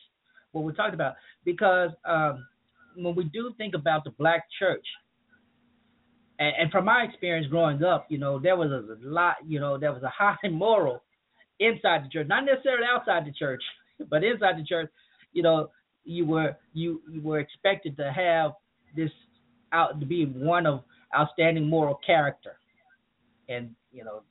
what 0.52 0.64
we're 0.64 0.72
talking 0.72 0.94
about 0.94 1.16
because 1.44 1.92
um, 2.06 2.46
when 2.96 3.16
we 3.16 3.26
do 3.26 3.54
think 3.58 3.76
about 3.76 4.04
the 4.04 4.12
black 4.12 4.46
church, 4.58 4.86
and, 6.40 6.54
and 6.60 6.72
from 6.72 6.86
my 6.86 7.04
experience 7.04 7.48
growing 7.48 7.84
up, 7.84 8.08
you 8.10 8.18
know, 8.18 8.40
there 8.40 8.56
was 8.56 8.72
a 8.72 8.98
lot, 9.08 9.36
you 9.46 9.60
know, 9.60 9.78
there 9.78 9.94
was 9.94 10.04
a 10.04 10.10
high 10.16 10.36
moral 10.50 11.04
inside 11.60 12.06
the 12.06 12.10
church, 12.10 12.28
not 12.28 12.46
necessarily 12.46 12.86
outside 12.88 13.26
the 13.26 13.32
church, 13.32 13.62
but 14.10 14.24
inside 14.24 14.58
the 14.58 14.66
church. 14.66 14.90
You 15.34 15.44
know, 15.44 15.70
you 16.04 16.26
were 16.26 16.56
you, 16.74 17.02
you 17.12 17.22
were 17.22 17.40
expected 17.40 17.98
to 17.98 18.12
have 18.12 18.52
this 18.96 19.12
out 19.72 20.00
to 20.00 20.06
be 20.06 20.26
one 20.26 20.66
of 20.66 20.84
outstanding 21.18 21.68
moral 21.68 22.00
character, 22.06 22.58
and 23.50 23.72
you 23.92 24.04
know 24.04 24.22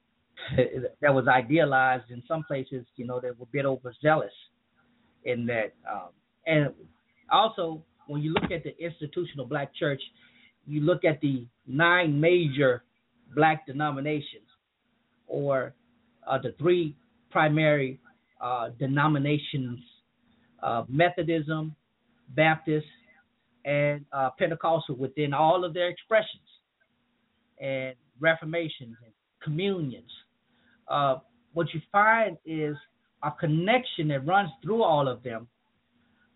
that 1.00 1.14
was 1.14 1.26
idealized 1.28 2.10
in 2.10 2.22
some 2.28 2.44
places. 2.44 2.86
You 2.96 3.06
know, 3.06 3.20
they 3.20 3.28
were 3.28 3.44
a 3.44 3.52
bit 3.52 3.66
overzealous 3.66 4.32
in 5.24 5.46
that, 5.46 5.74
um, 5.90 6.08
and 6.46 6.72
also 7.30 7.82
when 8.06 8.22
you 8.22 8.32
look 8.32 8.50
at 8.50 8.62
the 8.62 8.76
institutional 8.78 9.46
black 9.46 9.74
church, 9.74 10.00
you 10.66 10.80
look 10.80 11.04
at 11.04 11.20
the 11.20 11.46
nine 11.66 12.20
major 12.20 12.84
black 13.34 13.66
denominations, 13.66 14.48
or 15.26 15.74
uh, 16.26 16.38
the 16.38 16.54
three 16.58 16.96
primary 17.30 18.00
uh, 18.40 18.68
denominations 18.78 19.80
uh, 20.64 20.82
Methodism, 20.88 21.76
Baptist, 22.30 22.86
and 23.64 24.04
uh, 24.12 24.30
Pentecostal 24.38 24.96
within 24.96 25.34
all 25.34 25.64
of 25.64 25.74
their 25.74 25.88
expressions, 25.88 26.42
and 27.60 27.94
Reformations 28.20 28.96
and 29.04 29.12
communions. 29.42 30.10
Uh, 30.88 31.16
what 31.52 31.66
you 31.74 31.80
find 31.92 32.36
is 32.46 32.76
a 33.22 33.30
connection 33.30 34.08
that 34.08 34.26
runs 34.26 34.50
through 34.62 34.82
all 34.82 35.08
of 35.08 35.22
them 35.22 35.46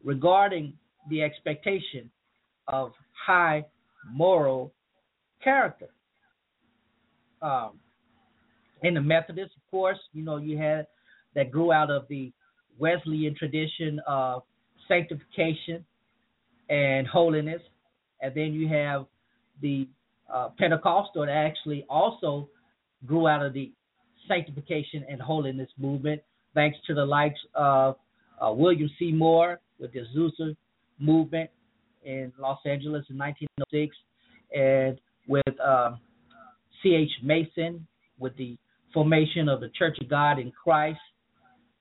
regarding 0.04 0.72
the 1.08 1.22
expectation 1.22 2.10
of 2.66 2.92
high 3.26 3.64
moral 4.10 4.72
character. 5.42 5.88
Um, 7.42 7.78
in 8.82 8.94
the 8.94 9.00
Methodists, 9.00 9.54
of 9.56 9.70
course, 9.70 9.98
you 10.12 10.24
know, 10.24 10.36
you 10.36 10.56
had 10.56 10.86
that 11.34 11.50
grew 11.50 11.72
out 11.72 11.90
of 11.90 12.06
the 12.08 12.32
Wesleyan 12.78 13.34
tradition 13.34 14.00
of 14.06 14.42
sanctification 14.86 15.84
and 16.68 17.06
holiness. 17.06 17.62
And 18.20 18.34
then 18.34 18.52
you 18.52 18.68
have 18.68 19.06
the 19.60 19.88
uh, 20.32 20.50
Pentecostal 20.58 21.26
that 21.26 21.32
actually 21.32 21.84
also 21.88 22.48
grew 23.06 23.28
out 23.28 23.44
of 23.44 23.52
the 23.52 23.72
sanctification 24.26 25.04
and 25.08 25.20
holiness 25.20 25.68
movement, 25.78 26.20
thanks 26.54 26.76
to 26.86 26.94
the 26.94 27.04
likes 27.04 27.38
of 27.54 27.96
uh, 28.40 28.52
William 28.52 28.90
Seymour 28.98 29.60
with 29.78 29.92
the 29.92 30.00
Azusa 30.00 30.56
movement 30.98 31.50
in 32.04 32.32
Los 32.38 32.58
Angeles 32.64 33.04
in 33.10 33.18
1906, 33.18 33.96
and 34.54 35.00
with 35.26 35.60
uh, 35.60 35.90
um, 35.90 36.00
C.H. 36.82 37.10
Mason 37.22 37.86
with 38.18 38.36
the 38.36 38.56
formation 38.94 39.48
of 39.48 39.60
the 39.60 39.68
Church 39.70 39.98
of 40.00 40.08
God 40.08 40.38
in 40.38 40.50
Christ 40.52 40.98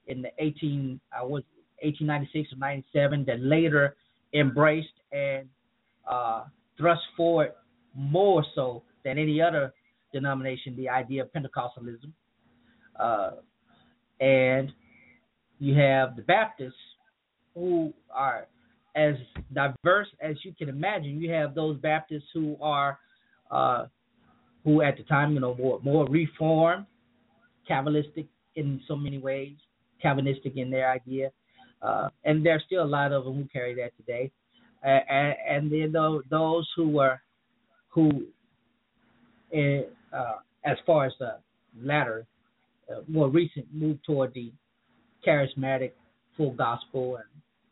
in 0.07 0.21
the 0.21 0.29
18 0.39 0.99
I 1.11 1.23
was 1.23 1.43
1896 1.83 2.53
or 2.53 2.57
97 2.57 3.25
that 3.25 3.39
later 3.41 3.95
embraced 4.33 4.87
and 5.11 5.47
uh, 6.09 6.45
thrust 6.77 7.01
forward 7.15 7.51
more 7.95 8.43
so 8.55 8.83
than 9.03 9.17
any 9.17 9.41
other 9.41 9.73
denomination 10.13 10.75
the 10.75 10.89
idea 10.89 11.23
of 11.23 11.31
Pentecostalism. 11.33 12.11
Uh, 12.99 13.31
and 14.19 14.71
you 15.59 15.75
have 15.75 16.15
the 16.15 16.21
Baptists 16.23 16.73
who 17.53 17.93
are 18.11 18.47
as 18.97 19.15
diverse 19.53 20.07
as 20.21 20.35
you 20.43 20.53
can 20.57 20.67
imagine. 20.67 21.21
You 21.21 21.31
have 21.31 21.55
those 21.55 21.77
Baptists 21.77 22.29
who 22.33 22.57
are 22.59 22.99
uh, 23.51 23.85
who 24.63 24.81
at 24.81 24.97
the 24.97 25.03
time, 25.03 25.33
you 25.33 25.39
know, 25.39 25.55
more 25.55 25.79
more 25.83 26.05
reformed, 26.07 26.85
Calvinistic 27.67 28.25
in 28.55 28.81
so 28.87 28.95
many 28.95 29.19
ways, 29.19 29.55
Calvinistic 30.01 30.57
in 30.57 30.71
their 30.71 30.91
idea, 30.91 31.31
uh, 31.81 32.09
and 32.25 32.45
there's 32.45 32.63
still 32.65 32.83
a 32.83 32.85
lot 32.85 33.11
of 33.11 33.23
them 33.23 33.35
who 33.35 33.45
carry 33.45 33.75
that 33.75 33.95
today. 33.97 34.31
Uh, 34.83 34.99
and, 35.09 35.35
and 35.49 35.71
then 35.71 35.91
those, 35.91 36.23
those 36.29 36.67
who 36.75 36.89
were 36.89 37.19
who, 37.89 38.25
uh, 39.55 40.37
as 40.65 40.77
far 40.85 41.05
as 41.05 41.13
the 41.19 41.37
latter, 41.81 42.27
uh, 42.91 43.01
more 43.07 43.29
recent 43.29 43.65
move 43.73 43.97
toward 44.03 44.33
the 44.33 44.51
charismatic, 45.25 45.91
full 46.35 46.51
gospel 46.51 47.15
and 47.15 47.25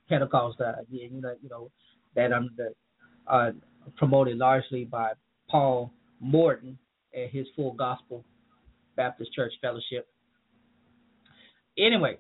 Pentecost 0.10 0.60
idea, 0.62 1.10
you 1.10 1.22
know, 1.22 1.36
you 1.42 1.50
know 1.50 1.72
that 2.16 2.32
um 2.32 2.50
the, 2.58 2.74
uh, 3.28 3.52
promoted 3.98 4.38
largely 4.38 4.86
by 4.86 5.12
Paul 5.50 5.92
Morton 6.20 6.78
and 7.14 7.30
his 7.32 7.48
Full 7.56 7.74
Gospel 7.74 8.24
Baptist 8.96 9.34
Church 9.34 9.54
Fellowship. 9.62 10.08
Anyway, 11.78 12.18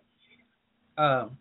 um, 0.98 1.38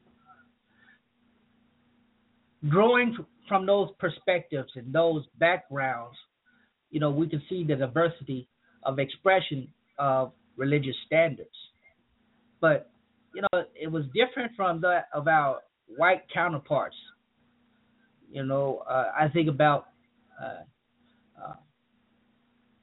growing 2.69 3.17
from 3.49 3.67
those 3.67 3.89
perspectives 3.99 4.71
and 4.77 4.93
those 4.93 5.25
backgrounds, 5.39 6.17
you 6.91 7.01
know, 7.01 7.11
we 7.11 7.29
can 7.29 7.43
see 7.49 7.65
the 7.65 7.75
diversity 7.75 8.49
of 8.85 8.99
expression 8.99 9.69
of 9.99 10.33
religious 10.57 10.95
standards. 11.07 11.49
But, 12.61 12.91
you 13.35 13.43
know, 13.43 13.65
it 13.75 13.91
was 13.91 14.05
different 14.15 14.53
from 14.57 14.81
that 14.83 15.09
of 15.13 15.27
our 15.27 15.61
white 15.87 16.23
counterparts. 16.33 16.97
You 18.31 18.44
know, 18.44 18.83
uh, 18.88 19.12
I 19.18 19.29
think 19.29 19.49
about 19.49 19.88
uh, 20.42 20.62
uh, 21.42 21.55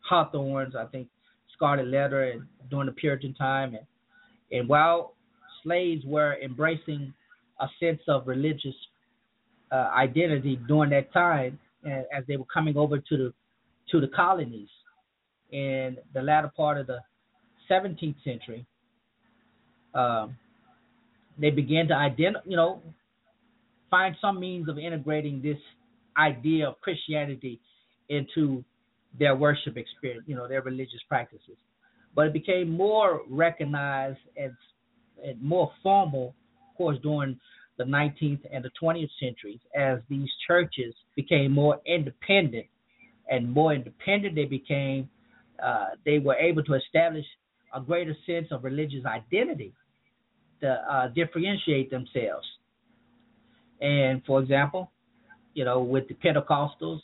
Hawthorne's, 0.07 0.75
I 0.75 0.85
think, 0.85 1.07
Scarlet 1.53 1.87
Letter 1.87 2.31
and 2.31 2.43
during 2.69 2.85
the 2.85 2.93
Puritan 2.93 3.33
time. 3.33 3.75
And, 3.75 3.85
and 4.51 4.69
while 4.69 5.15
slaves 5.63 6.03
were 6.05 6.37
embracing 6.43 7.13
a 7.59 7.67
sense 7.79 8.01
of 8.07 8.27
religious 8.27 8.75
uh, 9.71 9.89
identity 9.95 10.59
during 10.67 10.89
that 10.91 11.11
time 11.13 11.59
as 11.85 12.23
they 12.27 12.37
were 12.37 12.45
coming 12.53 12.77
over 12.77 12.97
to 12.97 13.17
the 13.17 13.33
to 13.89 13.99
the 13.99 14.07
colonies 14.07 14.69
in 15.51 15.97
the 16.13 16.21
latter 16.21 16.51
part 16.55 16.77
of 16.77 16.87
the 16.87 16.99
17th 17.69 18.15
century. 18.23 18.65
Um, 19.93 20.37
they 21.41 21.49
began 21.49 21.87
to 21.87 21.95
identify, 21.95 22.47
you 22.47 22.55
know, 22.55 22.81
find 23.89 24.15
some 24.21 24.39
means 24.39 24.69
of 24.69 24.77
integrating 24.77 25.41
this 25.41 25.57
idea 26.17 26.69
of 26.69 26.79
Christianity 26.81 27.59
into 28.09 28.63
their 29.17 29.35
worship 29.35 29.75
experience, 29.75 30.23
you 30.27 30.35
know, 30.35 30.47
their 30.47 30.61
religious 30.61 31.01
practices. 31.09 31.57
But 32.15 32.27
it 32.27 32.33
became 32.33 32.69
more 32.69 33.21
recognized 33.29 34.19
and, 34.37 34.53
and 35.25 35.41
more 35.41 35.71
formal, 35.81 36.35
of 36.69 36.77
course, 36.77 36.97
during 37.01 37.39
the 37.77 37.83
19th 37.83 38.41
and 38.53 38.63
the 38.63 38.71
20th 38.81 39.09
centuries 39.19 39.59
as 39.75 39.99
these 40.09 40.29
churches 40.47 40.93
became 41.15 41.51
more 41.51 41.79
independent 41.85 42.67
and 43.29 43.51
more 43.51 43.73
independent 43.73 44.35
they 44.35 44.45
became, 44.45 45.09
uh, 45.63 45.87
they 46.05 46.19
were 46.19 46.35
able 46.35 46.63
to 46.63 46.73
establish 46.73 47.25
a 47.73 47.79
greater 47.79 48.15
sense 48.27 48.47
of 48.51 48.63
religious 48.63 49.05
identity 49.05 49.73
to 50.61 50.69
uh, 50.69 51.07
differentiate 51.09 51.89
themselves. 51.89 52.47
And 53.81 54.23
for 54.25 54.41
example, 54.41 54.91
you 55.53 55.65
know, 55.65 55.81
with 55.81 56.07
the 56.07 56.13
Pentecostals, 56.13 57.01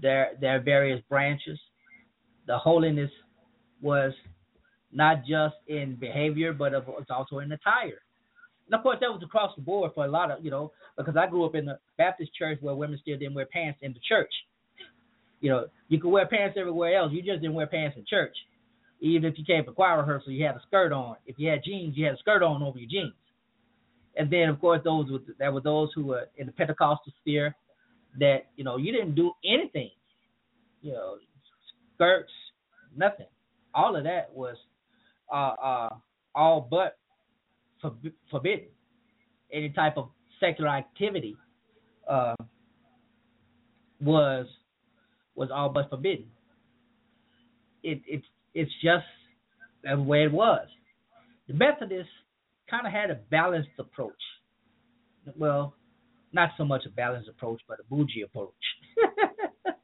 their 0.00 0.32
their 0.40 0.60
various 0.60 1.00
branches, 1.08 1.58
the 2.46 2.58
holiness 2.58 3.10
was 3.80 4.12
not 4.92 5.24
just 5.26 5.56
in 5.68 5.96
behavior, 5.96 6.52
but 6.52 6.72
it 6.72 6.86
was 6.86 7.06
also 7.10 7.38
in 7.38 7.52
attire. 7.52 8.02
And 8.66 8.74
of 8.74 8.82
course, 8.82 8.98
that 9.00 9.10
was 9.10 9.22
across 9.22 9.54
the 9.56 9.62
board 9.62 9.92
for 9.94 10.04
a 10.04 10.08
lot 10.08 10.30
of, 10.30 10.44
you 10.44 10.50
know, 10.50 10.72
because 10.96 11.16
I 11.16 11.26
grew 11.26 11.44
up 11.44 11.54
in 11.54 11.66
the 11.66 11.78
Baptist 11.98 12.34
church 12.34 12.58
where 12.60 12.74
women 12.74 12.98
still 13.00 13.18
didn't 13.18 13.34
wear 13.34 13.46
pants 13.46 13.80
in 13.82 13.92
the 13.92 14.00
church. 14.06 14.32
You 15.40 15.50
know, 15.50 15.66
you 15.88 16.00
could 16.00 16.10
wear 16.10 16.26
pants 16.26 16.56
everywhere 16.58 16.96
else. 16.96 17.12
You 17.12 17.22
just 17.22 17.40
didn't 17.40 17.54
wear 17.54 17.66
pants 17.66 17.96
in 17.96 18.04
church. 18.08 18.36
Even 19.02 19.24
if 19.24 19.36
you 19.36 19.44
came 19.44 19.64
for 19.64 19.72
choir 19.72 19.98
rehearsal, 19.98 20.30
you 20.30 20.46
had 20.46 20.54
a 20.54 20.62
skirt 20.66 20.92
on. 20.92 21.16
If 21.26 21.36
you 21.36 21.50
had 21.50 21.64
jeans, 21.64 21.96
you 21.96 22.06
had 22.06 22.14
a 22.14 22.18
skirt 22.18 22.42
on 22.42 22.62
over 22.62 22.78
your 22.78 22.88
jeans. 22.88 23.14
And 24.16 24.30
then, 24.30 24.48
of 24.48 24.60
course, 24.60 24.80
those 24.84 25.10
with, 25.10 25.22
that 25.38 25.52
were 25.52 25.60
those 25.60 25.88
who 25.94 26.06
were 26.06 26.28
in 26.36 26.46
the 26.46 26.52
Pentecostal 26.52 27.12
sphere 27.20 27.56
that 28.20 28.46
you 28.56 28.62
know 28.62 28.76
you 28.76 28.92
didn't 28.92 29.16
do 29.16 29.32
anything. 29.44 29.90
You 30.82 30.92
know, 30.92 31.16
skirts, 31.94 32.32
nothing. 32.96 33.26
All 33.74 33.96
of 33.96 34.04
that 34.04 34.30
was 34.32 34.56
uh, 35.32 35.54
uh, 35.62 35.88
all 36.34 36.66
but 36.70 36.98
forbidden. 38.30 38.66
Any 39.52 39.70
type 39.70 39.96
of 39.96 40.10
secular 40.38 40.70
activity 40.70 41.36
uh, 42.08 42.36
was 44.00 44.46
was 45.34 45.50
all 45.52 45.70
but 45.70 45.90
forbidden. 45.90 46.26
It 47.82 48.02
it's 48.06 48.26
it's 48.54 48.72
just 48.82 49.04
the 49.84 50.00
way 50.00 50.24
it 50.24 50.32
was. 50.32 50.66
The 51.48 51.54
Methodists 51.54 52.12
kind 52.70 52.86
of 52.86 52.92
had 52.92 53.10
a 53.10 53.16
balanced 53.30 53.70
approach. 53.78 54.12
Well, 55.36 55.74
not 56.32 56.50
so 56.56 56.64
much 56.64 56.82
a 56.86 56.90
balanced 56.90 57.28
approach, 57.28 57.60
but 57.68 57.78
a 57.80 57.84
bougie 57.84 58.22
approach. 58.22 58.52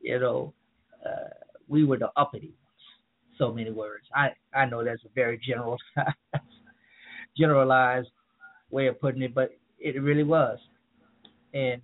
you 0.00 0.18
know, 0.18 0.52
uh, 1.04 1.28
we 1.68 1.84
were 1.84 1.98
the 1.98 2.10
uppity 2.16 2.48
ones. 2.48 2.56
So 3.38 3.52
many 3.52 3.70
words. 3.70 4.04
I 4.14 4.30
I 4.54 4.66
know 4.66 4.84
that's 4.84 5.04
a 5.04 5.08
very 5.14 5.40
general 5.46 5.78
generalized 7.38 8.08
way 8.70 8.88
of 8.88 9.00
putting 9.00 9.22
it, 9.22 9.34
but 9.34 9.50
it 9.78 10.00
really 10.02 10.24
was. 10.24 10.58
And 11.54 11.80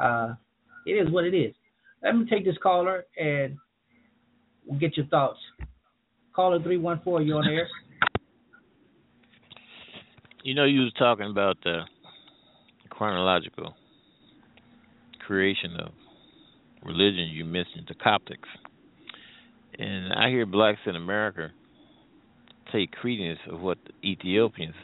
uh, 0.00 0.34
it 0.86 0.92
is 0.92 1.10
what 1.10 1.24
it 1.24 1.34
is. 1.34 1.54
Let 2.02 2.16
me 2.16 2.26
take 2.28 2.44
this 2.44 2.58
caller 2.62 3.06
and 3.16 3.56
we'll 4.66 4.78
get 4.78 4.96
your 4.96 5.06
thoughts. 5.06 5.38
Caller 6.34 6.60
314, 6.62 7.26
you 7.26 7.34
on 7.34 7.48
air? 7.48 7.68
You 10.42 10.54
know, 10.54 10.64
you 10.64 10.80
was 10.80 10.92
talking 10.98 11.30
about 11.30 11.56
the 11.64 11.80
chronological 12.90 13.74
creation 15.26 15.76
of 15.78 15.92
religion. 16.84 17.28
You 17.32 17.44
mentioned 17.44 17.86
the 17.88 17.94
Coptics. 17.94 18.48
And 19.78 20.12
I 20.12 20.28
hear 20.28 20.46
blacks 20.46 20.80
in 20.86 20.96
America 20.96 21.50
take 22.72 22.90
credence 22.92 23.38
of 23.50 23.60
what 23.60 23.78
the 23.86 24.08
Ethiopians 24.08 24.74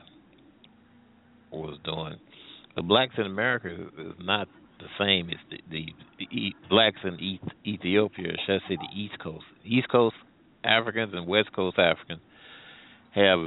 was 1.51 1.79
doing. 1.85 2.19
The 2.77 2.83
blacks 2.83 3.15
in 3.19 3.27
America 3.27 3.69
is 3.99 4.15
not 4.21 4.49
the 4.81 5.05
same 5.05 5.31
as 5.31 5.37
the, 5.51 5.59
the, 5.71 5.87
the 6.19 6.53
blacks 6.69 6.99
in 7.05 7.39
Ethiopia, 7.67 8.33
should 8.47 8.57
I 8.57 8.69
say 8.69 8.77
the 8.77 9.01
East 9.01 9.19
Coast. 9.23 9.45
East 9.65 9.89
Coast 9.91 10.17
Africans 10.65 11.13
and 11.15 11.27
West 11.27 11.53
Coast 11.55 11.79
Africans 11.79 12.21
have 13.15 13.39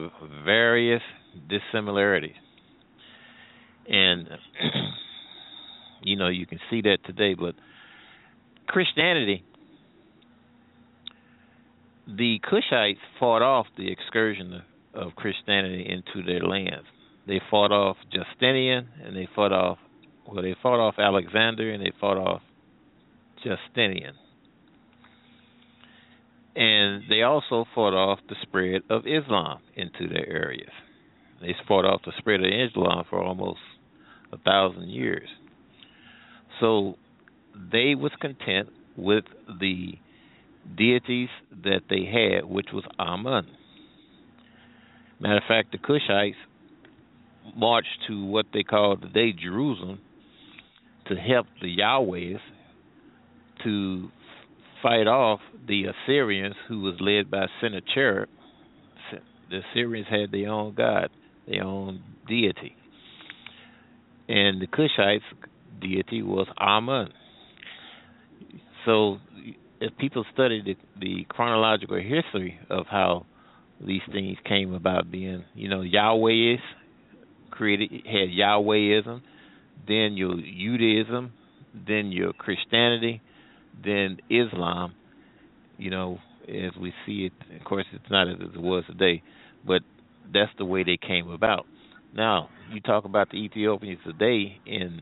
various 0.44 1.02
dissimilarities. 1.50 2.36
And, 3.88 4.28
you 6.04 6.16
know, 6.16 6.30
you 6.30 6.46
can 6.46 6.60
see 6.70 6.82
that 6.82 7.00
today, 7.06 7.34
but 7.34 7.56
Christianity 8.68 9.44
the 12.08 12.40
Cushites 12.44 12.98
fought 13.20 13.42
off 13.42 13.68
the 13.78 13.92
excursion 13.92 14.62
of 14.94 15.16
Christianity 15.16 15.88
into 15.90 16.26
their 16.26 16.42
lands. 16.42 16.86
They 17.28 17.42
fought 17.50 17.72
off 17.72 17.98
Justinian 18.12 18.90
and 19.04 19.16
they 19.16 19.28
fought 19.36 19.54
off 19.54 19.78
well 20.34 20.44
they 20.44 20.56
fought 20.62 20.80
off 20.80 20.96
Alexander 20.98 21.72
and 21.72 21.84
they 21.84 21.92
fought 22.00 22.18
off 22.18 22.42
Justinian. 23.44 24.16
And 26.56 27.04
they 27.10 27.24
also 27.24 27.66
fought 27.74 27.94
off 27.94 28.20
the 28.30 28.36
spread 28.42 28.82
of 28.90 29.06
Islam 29.08 29.60
into 29.76 30.08
their 30.08 30.28
areas. 30.28 30.72
They 31.42 31.56
fought 31.68 31.86
off 31.86 32.02
the 32.06 32.14
spread 32.20 32.42
of 32.42 32.48
Islam 32.48 33.06
for 33.10 33.22
almost 33.22 33.60
a 34.32 34.38
thousand 34.38 34.90
years. 34.90 35.28
So 36.60 36.96
they 37.54 37.96
was 37.96 38.12
content 38.22 38.70
with 38.96 39.26
the 39.60 39.94
deities 40.78 41.30
that 41.64 41.82
they 41.90 42.06
had, 42.06 42.46
which 42.46 42.68
was 42.72 42.84
Amun. 43.00 43.48
Matter 45.20 45.38
of 45.38 45.44
fact, 45.48 45.72
the 45.72 45.80
Kushites 45.80 46.36
marched 47.56 47.88
to 48.08 48.26
what 48.26 48.46
they 48.54 48.64
call 48.64 48.98
today 48.98 49.34
Jerusalem 49.34 50.00
to 51.08 51.16
help 51.16 51.48
the 51.62 51.78
Yahwehs 51.78 52.40
to 53.64 54.10
fight 54.82 55.08
off 55.08 55.40
the 55.68 55.86
Assyrians, 55.86 56.56
who 56.68 56.82
was 56.82 56.96
led 57.00 57.32
by 57.32 57.46
Sennacherib. 57.62 58.30
The 59.50 59.62
Assyrians 59.72 60.08
had 60.10 60.32
their 60.32 60.50
own 60.50 60.74
god, 60.76 61.10
their 61.48 61.64
own 61.64 62.02
deity, 62.28 62.76
and 64.28 64.62
the 64.62 64.68
Cushites' 64.68 65.22
deity 65.82 66.22
was 66.22 66.48
Amun. 66.58 67.12
So, 68.86 69.18
if 69.80 69.96
people 69.98 70.26
study 70.34 70.62
the, 70.62 70.76
the 71.00 71.26
chronological 71.30 71.98
history 71.98 72.60
of 72.70 72.86
how 72.90 73.26
these 73.86 74.02
things 74.12 74.38
came 74.46 74.74
about 74.74 75.12
being, 75.12 75.44
you 75.54 75.70
know, 75.70 75.82
Yahweh 75.82 76.56
is 76.56 76.60
created 77.52 77.92
had 78.06 78.30
Yahwehism, 78.30 79.22
then 79.88 80.16
your 80.16 80.36
Judaism, 80.36 81.34
then 81.88 82.12
your 82.12 82.34
Christianity, 82.34 83.22
then 83.84 84.18
Islam. 84.30 84.94
You 85.78 85.90
know, 85.90 86.20
as 86.48 86.72
we 86.80 86.94
see 87.06 87.26
it, 87.28 87.58
of 87.60 87.66
course, 87.66 87.86
it's 87.94 88.10
not 88.10 88.28
as 88.28 88.38
it 88.40 88.62
was 88.62 88.84
today, 88.88 89.24
but 89.66 89.82
that's 90.34 90.52
the 90.58 90.66
way 90.66 90.84
they 90.84 90.98
came 90.98 91.30
about. 91.30 91.66
Now, 92.16 92.50
you 92.72 92.80
talk 92.80 93.06
about 93.06 93.32
the 93.32 93.38
Ethiopians 93.38 94.00
today 94.06 94.60
in 94.66 95.02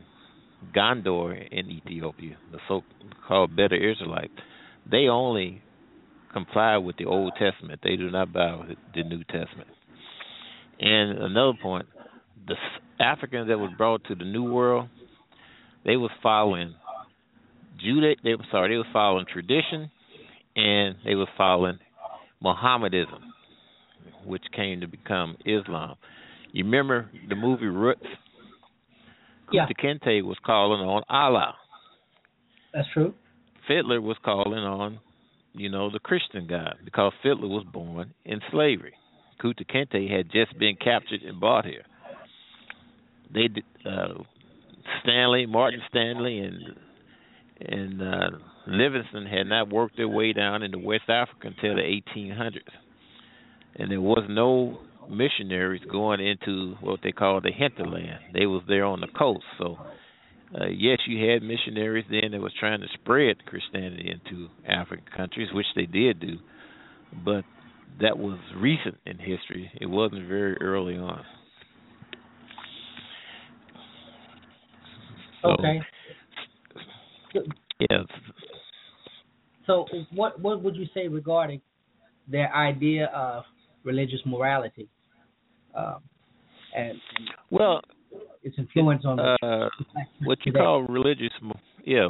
Gondar 0.74 1.34
in 1.50 1.70
Ethiopia, 1.70 2.36
the 2.50 2.58
so-called 2.68 3.54
Beta 3.54 3.74
Israelites. 3.76 4.32
They 4.90 5.08
only 5.08 5.62
comply 6.32 6.78
with 6.78 6.96
the 6.96 7.04
Old 7.04 7.32
Testament. 7.38 7.80
They 7.82 7.96
do 7.96 8.10
not 8.10 8.32
bow 8.32 8.64
the 8.94 9.02
New 9.02 9.22
Testament. 9.24 9.68
And 10.80 11.18
another 11.18 11.52
point, 11.60 11.86
the 12.46 12.54
Africans 13.00 13.48
that 13.48 13.58
was 13.58 13.70
brought 13.76 14.04
to 14.04 14.14
the 14.14 14.24
New 14.24 14.52
World, 14.52 14.88
they 15.84 15.96
was 15.96 16.10
following 16.22 16.74
Judah. 17.82 18.14
They 18.22 18.34
were 18.34 18.44
sorry, 18.50 18.74
they 18.74 18.78
was 18.78 18.86
following 18.92 19.26
tradition, 19.32 19.90
and 20.56 20.96
they 21.04 21.14
was 21.14 21.28
following 21.36 21.78
Mohammedanism, 22.40 23.22
which 24.24 24.42
came 24.54 24.80
to 24.80 24.86
become 24.86 25.36
Islam. 25.44 25.96
You 26.52 26.64
remember 26.64 27.10
the 27.28 27.34
movie 27.34 27.66
Roots? 27.66 28.02
Yeah. 29.50 29.66
Kunta 29.66 30.02
Kinte 30.04 30.22
was 30.22 30.36
calling 30.44 30.80
on 30.80 31.02
Allah. 31.08 31.54
That's 32.72 32.88
true. 32.92 33.14
Fiddler 33.68 34.00
was 34.00 34.16
calling 34.24 34.58
on, 34.58 34.98
you 35.52 35.70
know, 35.70 35.90
the 35.90 35.98
Christian 35.98 36.46
God 36.46 36.76
because 36.84 37.12
Fiddler 37.22 37.48
was 37.48 37.64
born 37.70 38.14
in 38.24 38.40
slavery. 38.50 38.94
Kunta 39.42 39.64
Kinte 39.66 40.10
had 40.10 40.30
just 40.30 40.58
been 40.58 40.76
captured 40.76 41.22
and 41.22 41.38
brought 41.38 41.64
here. 41.64 41.84
They 43.32 43.48
uh, 43.88 44.22
Stanley, 45.02 45.46
Martin 45.46 45.80
Stanley, 45.88 46.38
and 46.38 46.58
and 47.60 48.02
uh, 48.02 48.30
Livingstone 48.66 49.26
had 49.26 49.46
not 49.46 49.70
worked 49.70 49.96
their 49.96 50.08
way 50.08 50.32
down 50.32 50.62
into 50.62 50.78
West 50.78 51.08
Africa 51.08 51.48
until 51.48 51.76
the 51.76 52.00
1800s, 52.16 52.58
and 53.76 53.90
there 53.90 54.00
was 54.00 54.24
no 54.28 54.80
missionaries 55.08 55.82
going 55.90 56.20
into 56.20 56.74
what 56.80 57.00
they 57.02 57.12
call 57.12 57.40
the 57.40 57.52
hinterland. 57.52 58.20
They 58.34 58.46
was 58.46 58.62
there 58.68 58.84
on 58.84 59.00
the 59.00 59.08
coast, 59.08 59.44
so 59.58 59.76
uh, 60.60 60.66
yes, 60.66 60.98
you 61.06 61.30
had 61.30 61.42
missionaries 61.42 62.04
then 62.10 62.32
that 62.32 62.40
was 62.40 62.52
trying 62.58 62.80
to 62.80 62.86
spread 62.94 63.44
Christianity 63.46 64.12
into 64.12 64.48
African 64.68 65.06
countries, 65.16 65.48
which 65.52 65.66
they 65.74 65.86
did 65.86 66.20
do, 66.20 66.38
but 67.24 67.44
that 68.00 68.18
was 68.18 68.38
recent 68.56 68.96
in 69.06 69.18
history. 69.18 69.70
It 69.80 69.86
wasn't 69.86 70.28
very 70.28 70.56
early 70.58 70.96
on. 70.96 71.24
So, 75.42 75.50
okay. 75.50 75.80
Yes. 77.90 78.04
So, 79.66 79.86
what 80.14 80.40
what 80.40 80.62
would 80.62 80.76
you 80.76 80.86
say 80.94 81.08
regarding 81.08 81.60
their 82.28 82.54
idea 82.54 83.06
of 83.06 83.44
religious 83.84 84.20
morality, 84.24 84.88
um, 85.74 85.98
and, 86.76 86.90
and 86.90 87.00
well, 87.50 87.80
its 88.42 88.56
influence 88.58 89.04
on 89.04 89.16
the, 89.16 89.36
uh, 89.42 89.68
what 90.24 90.38
you 90.44 90.52
call 90.52 90.82
religious, 90.82 91.32
yeah. 91.84 92.08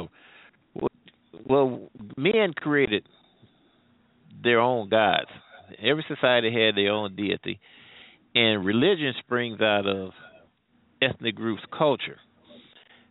Well, 1.47 1.89
men 2.15 2.53
created 2.55 3.07
their 4.43 4.59
own 4.59 4.89
gods. 4.89 5.29
Every 5.81 6.05
society 6.07 6.51
had 6.51 6.75
their 6.75 6.91
own 6.91 7.15
deity, 7.15 7.59
and 8.35 8.65
religion 8.65 9.13
springs 9.19 9.61
out 9.61 9.87
of 9.87 10.11
ethnic 11.01 11.35
groups' 11.35 11.63
culture 11.75 12.19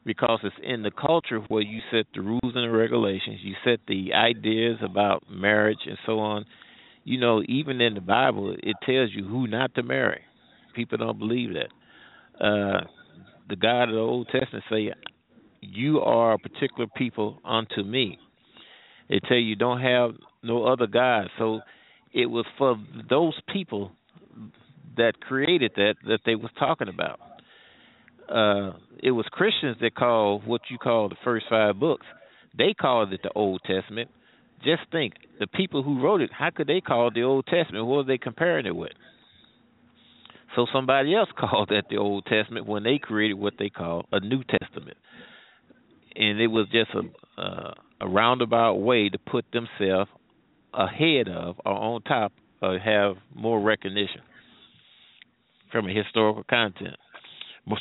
because 0.05 0.41
it's 0.43 0.57
in 0.63 0.83
the 0.83 0.91
culture 0.91 1.39
where 1.49 1.63
you 1.63 1.81
set 1.91 2.07
the 2.15 2.21
rules 2.21 2.41
and 2.43 2.65
the 2.65 2.71
regulations, 2.71 3.39
you 3.43 3.55
set 3.65 3.81
the 3.87 4.13
ideas 4.15 4.79
about 4.83 5.25
marriage 5.31 5.79
and 5.87 5.99
so 6.05 6.19
on. 6.19 6.45
You 7.05 7.21
know, 7.21 7.43
even 7.49 7.81
in 7.81 7.95
the 7.95 8.01
Bible, 8.01 8.55
it 8.63 8.77
tells 8.85 9.11
you 9.13 9.27
who 9.27 9.47
not 9.47 9.75
to 9.75 9.83
marry. 9.83 10.23
People 10.75 10.99
don't 10.99 11.19
believe 11.19 11.51
that. 11.55 12.45
Uh, 12.45 12.85
the 13.49 13.57
God 13.57 13.85
of 13.85 13.95
the 13.95 14.01
Old 14.01 14.29
Testament 14.29 14.65
say, 14.71 14.93
"You 15.61 16.01
are 16.01 16.35
a 16.35 16.39
particular 16.39 16.87
people 16.97 17.41
unto 17.45 17.83
me." 17.83 18.19
They 19.09 19.21
tell 19.21 19.37
you 19.37 19.57
don't 19.57 19.81
have 19.81 20.17
no 20.43 20.65
other 20.65 20.87
God. 20.87 21.29
So 21.39 21.61
it 22.13 22.27
was 22.27 22.47
for 22.57 22.77
those 23.09 23.39
people 23.53 23.93
that 24.97 25.21
created 25.21 25.73
that 25.77 25.97
that 26.07 26.21
they 26.25 26.35
was 26.35 26.51
talking 26.59 26.89
about 26.89 27.21
uh, 28.33 28.73
it 29.03 29.11
was 29.11 29.27
Christians 29.31 29.77
that 29.81 29.95
called 29.95 30.47
what 30.47 30.63
you 30.71 30.79
call 30.79 31.09
the 31.09 31.17
first 31.25 31.47
five 31.49 31.79
books. 31.79 32.07
They 32.57 32.75
called 32.75 33.13
it 33.13 33.21
the 33.23 33.33
Old 33.35 33.63
Testament. 33.65 34.11
Just 34.65 34.83
think, 34.93 35.15
the 35.41 35.47
people 35.47 35.83
who 35.83 36.01
wrote 36.01 36.21
it, 36.21 36.31
how 36.33 36.51
could 36.51 36.69
they 36.69 36.81
call 36.81 37.09
it 37.09 37.15
the 37.15 37.23
Old 37.23 37.47
Testament? 37.47 37.87
What 37.87 37.97
were 37.97 38.05
they 38.05 38.19
comparing 38.19 38.67
it 38.67 38.77
with? 38.77 38.93
So 40.55 40.67
somebody 40.73 41.15
else 41.15 41.31
called 41.39 41.71
that 41.71 41.85
the 41.91 41.97
Old 41.97 42.27
Testament 42.27 42.67
when 42.67 42.83
they 42.83 42.99
created 42.99 43.35
what 43.35 43.55
they 43.59 43.71
call 43.71 44.07
a 44.13 44.21
New 44.21 44.43
Testament, 44.45 44.97
and 46.15 46.41
it 46.41 46.49
was 46.49 46.67
just 46.71 46.91
a 46.95 47.41
uh, 47.41 47.75
a 48.03 48.09
roundabout 48.09 48.75
way 48.75 49.09
to 49.09 49.19
put 49.19 49.45
themselves 49.53 50.11
ahead 50.75 51.29
of 51.29 51.57
or 51.65 51.73
on 51.73 52.03
top 52.03 52.33
or 52.61 52.79
have 52.79 53.17
more 53.35 53.61
recognition 53.61 54.21
from 55.71 55.89
a 55.89 55.95
historical 55.95 56.45
content. 56.45 56.97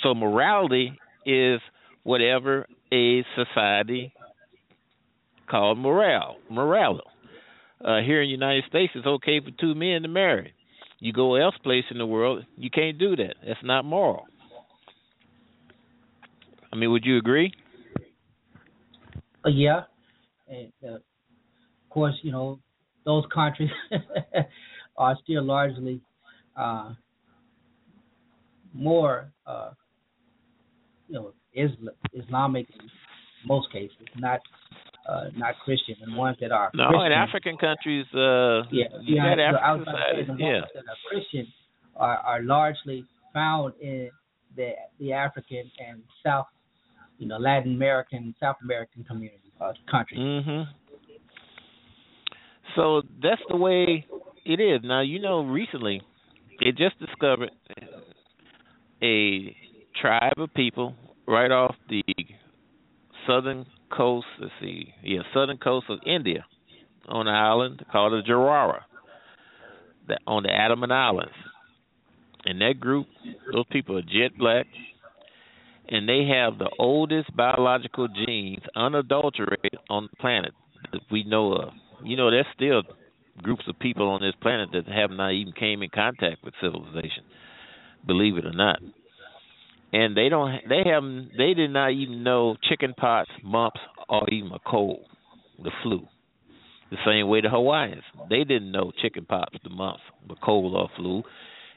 So 0.03 0.13
morality 0.13 0.97
is 1.25 1.59
whatever 2.03 2.67
a 2.91 3.23
society 3.36 4.13
called 5.49 5.77
morale, 5.77 6.38
morale. 6.49 7.01
Uh, 7.84 7.99
here 8.05 8.21
in 8.21 8.27
the 8.27 8.32
United 8.32 8.63
States, 8.69 8.93
it's 8.95 9.07
okay 9.07 9.39
for 9.39 9.51
two 9.59 9.75
men 9.75 10.03
to 10.03 10.07
marry. 10.07 10.53
You 10.99 11.13
go 11.13 11.36
else 11.36 11.55
place 11.63 11.84
in 11.89 11.97
the 11.97 12.05
world, 12.05 12.45
you 12.55 12.69
can't 12.69 12.97
do 12.97 13.15
that. 13.15 13.36
That's 13.45 13.59
not 13.63 13.86
moral. 13.86 14.25
I 16.71 16.75
mean, 16.75 16.91
would 16.91 17.05
you 17.05 17.17
agree? 17.17 17.51
Uh, 19.43 19.49
yeah, 19.49 19.82
and 20.47 20.71
uh, 20.88 20.95
of 20.95 21.01
course, 21.89 22.13
you 22.21 22.32
know 22.32 22.59
those 23.03 23.23
countries 23.34 23.71
are 24.97 25.17
still 25.23 25.43
largely 25.43 26.01
uh, 26.55 26.93
more, 28.74 29.32
uh, 29.45 29.72
you 31.07 31.15
know, 31.15 31.34
Islam, 31.53 31.89
Islamic 32.13 32.67
in 32.69 32.89
most 33.45 33.72
cases, 33.72 33.95
not 34.15 34.39
uh, 35.09 35.26
not 35.36 35.55
Christian, 35.65 35.95
and 36.01 36.15
ones 36.15 36.38
that 36.41 36.51
are 36.51 36.72
no 36.74 36.89
Christian, 36.89 37.05
in 37.07 37.11
African 37.11 37.57
countries, 37.57 38.05
uh, 38.13 38.63
yeah, 38.72 38.86
you 39.01 39.15
yeah, 39.15 39.36
got 39.36 39.39
African 39.39 39.86
societies, 39.86 40.28
the 40.28 40.43
yeah, 40.43 40.61
that 40.74 40.84
are 40.88 40.95
Christian 41.09 41.47
are, 41.95 42.17
are 42.17 42.43
largely 42.43 43.05
found 43.34 43.74
in 43.82 44.09
the 44.55 44.72
the 44.99 45.13
African 45.13 45.69
and 45.86 46.01
South, 46.24 46.47
you 47.17 47.28
know, 47.28 47.38
Latin 47.38 47.76
American, 47.76 48.36
South 48.39 48.57
American 48.63 49.03
communities, 49.03 49.51
uh, 49.59 49.74
countries. 49.89 50.19
Mhm. 50.19 50.67
So 52.76 53.01
that's 53.22 53.41
the 53.49 53.57
way 53.57 54.05
it 54.45 54.59
is. 54.59 54.82
Now 54.84 55.01
you 55.01 55.19
know 55.19 55.41
recently 55.41 56.01
they 56.59 56.72
just 56.72 56.97
discovered 56.99 57.51
a 59.02 59.56
tribe 59.99 60.34
of 60.38 60.54
people 60.54 60.95
right 61.28 61.52
off 61.52 61.76
the 61.89 62.04
southern 63.28 63.66
coast. 63.91 64.28
Let's 64.39 64.54
see, 64.62 64.93
yeah, 65.04 65.22
southern 65.34 65.58
coast 65.58 65.88
of 65.89 65.99
India, 66.06 66.45
on 67.08 67.28
an 67.28 67.36
island 67.36 67.86
called 67.91 68.14
the 68.14 68.30
Jarawara, 68.30 68.82
that 70.08 70.20
on 70.28 70.43
the 70.43 70.52
Andaman 70.52 70.91
Islands. 70.91 71.34
And 72.45 72.60
that 72.62 72.80
group, 72.80 73.08
those 73.54 73.66
people 73.72 73.97
are 73.97 74.02
jet 74.02 74.38
black, 74.38 74.66
and 75.89 76.10
they 76.10 76.28
have 76.34 76.58
the 76.58 76.70
oldest 76.80 77.36
biological 77.36 78.08
genes 78.08 78.64
unadulterated 78.76 79.80
on 79.89 80.08
the 80.10 80.18
planet 80.18 80.54
that 80.91 81.02
we 81.12 81.24
know 81.24 81.54
of. 81.54 81.70
You 82.04 82.18
know, 82.18 82.32
they're 82.32 82.47
still 82.56 82.82
groups 83.43 83.64
of 83.68 83.78
people 83.80 84.10
on 84.10 84.22
this 84.22 84.34
planet 84.41 84.70
that 84.74 84.88
have 84.88 85.12
not 85.12 85.32
even 85.34 85.54
came 85.54 85.84
in 85.84 85.89
contact 85.89 86.43
with 86.43 86.54
civilization. 86.62 87.24
Believe 88.06 88.38
it 88.38 88.45
or 88.45 88.54
not. 88.54 88.80
And 89.93 90.16
they 90.16 90.30
don't. 90.30 90.62
They 90.70 90.89
have. 90.89 91.04
They 91.38 91.54
did 91.54 91.72
not 91.72 91.91
even 91.91 92.24
know 92.24 92.56
chicken 92.70 92.93
pox, 92.97 93.30
mumps, 93.43 93.80
or 94.08 94.30
even 94.30 94.52
a 94.52 94.60
cold, 94.60 95.06
the 95.62 95.72
flu. 95.84 96.08
The 96.91 96.97
same 97.06 97.28
way 97.28 97.41
the 97.41 97.49
Hawaiians. 97.49 98.04
They 98.30 98.43
didn't 98.43 98.72
know 98.72 98.91
chicken 99.02 99.26
pox, 99.26 99.54
the 99.64 99.70
mumps, 99.70 100.02
the 100.28 100.36
cold 100.43 100.76
or 100.76 100.89
flu. 100.97 101.24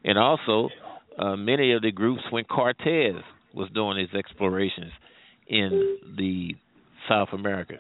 And 0.05 0.19
also, 0.19 0.71
uh, 1.19 1.37
many 1.37 1.73
of 1.73 1.83
the 1.83 1.93
groups 1.93 2.23
when 2.31 2.45
Cortez 2.45 3.15
was 3.55 3.69
doing 3.75 3.99
his 3.99 4.13
explorations 4.17 4.93
in 5.47 5.99
the 6.17 6.55
South 7.09 7.29
America, 7.33 7.77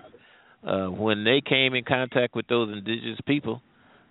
uh, 0.67 0.87
when 0.87 1.25
they 1.25 1.43
came 1.47 1.75
in 1.75 1.85
contact 1.85 2.35
with 2.35 2.47
those 2.47 2.73
indigenous 2.73 3.19
people, 3.27 3.63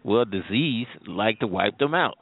well, 0.04 0.26
disease 0.26 0.88
like 1.08 1.40
to 1.40 1.48
wipe 1.48 1.78
them 1.80 1.94
out. 1.94 2.18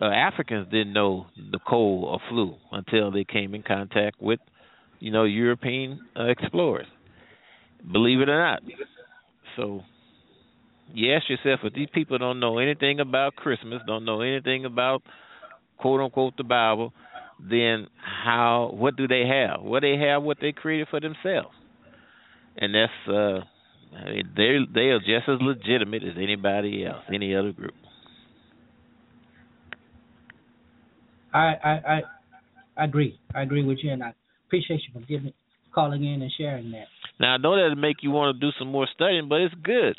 Uh, 0.00 0.06
Africans 0.06 0.66
didn't 0.70 0.94
know 0.94 1.26
the 1.36 1.58
cold 1.58 2.04
or 2.04 2.20
flu 2.28 2.56
until 2.72 3.10
they 3.10 3.24
came 3.24 3.54
in 3.54 3.62
contact 3.62 4.20
with, 4.20 4.40
you 4.98 5.10
know, 5.10 5.24
European 5.24 6.00
uh, 6.18 6.24
explorers. 6.24 6.86
Believe 7.92 8.20
it 8.20 8.28
or 8.28 8.42
not. 8.42 8.62
So 9.56 9.82
you 10.94 11.14
ask 11.14 11.28
yourself 11.28 11.60
if 11.64 11.74
these 11.74 11.88
people 11.92 12.18
don't 12.18 12.40
know 12.40 12.58
anything 12.58 13.00
about 13.00 13.36
Christmas, 13.36 13.82
don't 13.86 14.04
know 14.04 14.22
anything 14.22 14.64
about 14.64 15.02
quote 15.78 16.00
unquote 16.00 16.36
the 16.36 16.44
Bible, 16.44 16.92
then 17.38 17.86
how 18.00 18.70
what 18.74 18.96
do 18.96 19.06
they 19.08 19.24
have? 19.26 19.62
What 19.62 19.80
they 19.80 19.96
have 19.96 20.22
what 20.22 20.38
they 20.40 20.52
created 20.52 20.88
for 20.88 21.00
themselves. 21.00 21.54
And 22.56 22.74
that's 22.74 23.08
uh 23.08 23.40
they 24.36 24.58
they 24.72 24.88
are 24.90 24.98
just 25.00 25.28
as 25.28 25.38
legitimate 25.40 26.02
as 26.04 26.14
anybody 26.16 26.84
else, 26.86 27.04
any 27.12 27.34
other 27.34 27.52
group. 27.52 27.74
I 31.32 31.54
I 31.64 32.02
I 32.76 32.84
agree. 32.84 33.18
I 33.34 33.42
agree 33.42 33.64
with 33.64 33.78
you, 33.82 33.92
and 33.92 34.02
I 34.02 34.14
appreciate 34.46 34.80
you 34.86 35.00
for 35.00 35.06
giving 35.06 35.32
calling 35.74 36.04
in 36.04 36.22
and 36.22 36.32
sharing 36.36 36.70
that. 36.72 36.86
Now 37.18 37.34
I 37.34 37.36
know 37.36 37.56
that'll 37.56 37.76
make 37.76 37.98
you 38.02 38.10
want 38.10 38.36
to 38.36 38.40
do 38.40 38.50
some 38.58 38.68
more 38.68 38.88
studying, 38.94 39.28
but 39.28 39.40
it's 39.40 39.54
good. 39.62 39.96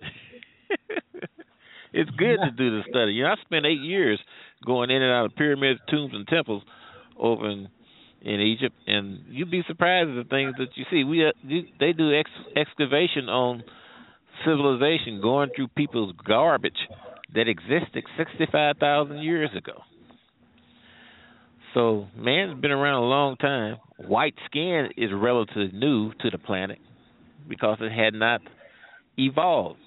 it's 1.93 2.09
good 2.11 2.37
to 2.43 2.51
do 2.51 2.77
the 2.77 2.83
study. 2.89 3.13
You 3.13 3.23
know, 3.23 3.29
I 3.29 3.35
spent 3.45 3.65
eight 3.65 3.81
years 3.81 4.19
going 4.65 4.89
in 4.89 5.01
and 5.01 5.11
out 5.11 5.25
of 5.25 5.35
pyramids, 5.35 5.79
tombs, 5.89 6.13
and 6.13 6.27
temples 6.27 6.63
over 7.17 7.49
in 7.49 7.69
in 8.23 8.39
Egypt, 8.39 8.75
and 8.85 9.21
you'd 9.29 9.49
be 9.49 9.63
surprised 9.67 10.09
at 10.09 10.15
the 10.15 10.29
things 10.29 10.53
that 10.59 10.67
you 10.75 10.85
see. 10.91 11.03
We 11.03 11.25
uh, 11.25 11.31
they 11.79 11.91
do 11.93 12.13
ex, 12.13 12.29
excavation 12.55 13.29
on 13.29 13.63
civilization, 14.45 15.21
going 15.21 15.49
through 15.55 15.69
people's 15.69 16.13
garbage 16.27 16.77
that 17.33 17.47
existed 17.47 18.03
sixty 18.17 18.45
five 18.51 18.77
thousand 18.77 19.23
years 19.23 19.49
ago. 19.57 19.81
So 21.73 22.07
man's 22.17 22.59
been 22.59 22.71
around 22.71 23.03
a 23.03 23.05
long 23.05 23.37
time. 23.37 23.77
White 23.97 24.35
skin 24.45 24.89
is 24.97 25.09
relatively 25.13 25.71
new 25.73 26.11
to 26.21 26.29
the 26.29 26.37
planet 26.37 26.79
because 27.47 27.77
it 27.81 27.91
had 27.91 28.13
not 28.13 28.41
evolved. 29.17 29.79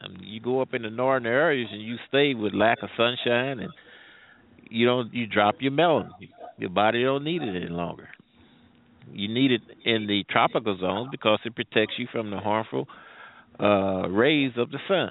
I 0.00 0.08
mean, 0.08 0.22
you 0.22 0.40
go 0.40 0.62
up 0.62 0.72
in 0.72 0.82
the 0.82 0.90
northern 0.90 1.26
areas 1.26 1.68
and 1.70 1.82
you 1.82 1.96
stay 2.08 2.34
with 2.34 2.54
lack 2.54 2.78
of 2.82 2.88
sunshine 2.96 3.60
and 3.60 3.70
you 4.70 4.86
don't 4.86 5.12
you 5.12 5.26
drop 5.26 5.56
your 5.60 5.72
melanin. 5.72 6.10
Your 6.58 6.70
body 6.70 7.02
don't 7.02 7.24
need 7.24 7.42
it 7.42 7.56
any 7.56 7.70
longer. 7.70 8.08
You 9.12 9.28
need 9.28 9.50
it 9.50 9.62
in 9.84 10.06
the 10.06 10.24
tropical 10.30 10.78
zones 10.78 11.08
because 11.10 11.40
it 11.44 11.54
protects 11.54 11.94
you 11.98 12.06
from 12.12 12.30
the 12.30 12.38
harmful 12.38 12.86
uh, 13.58 14.08
rays 14.08 14.52
of 14.56 14.70
the 14.70 14.78
sun. 14.88 15.10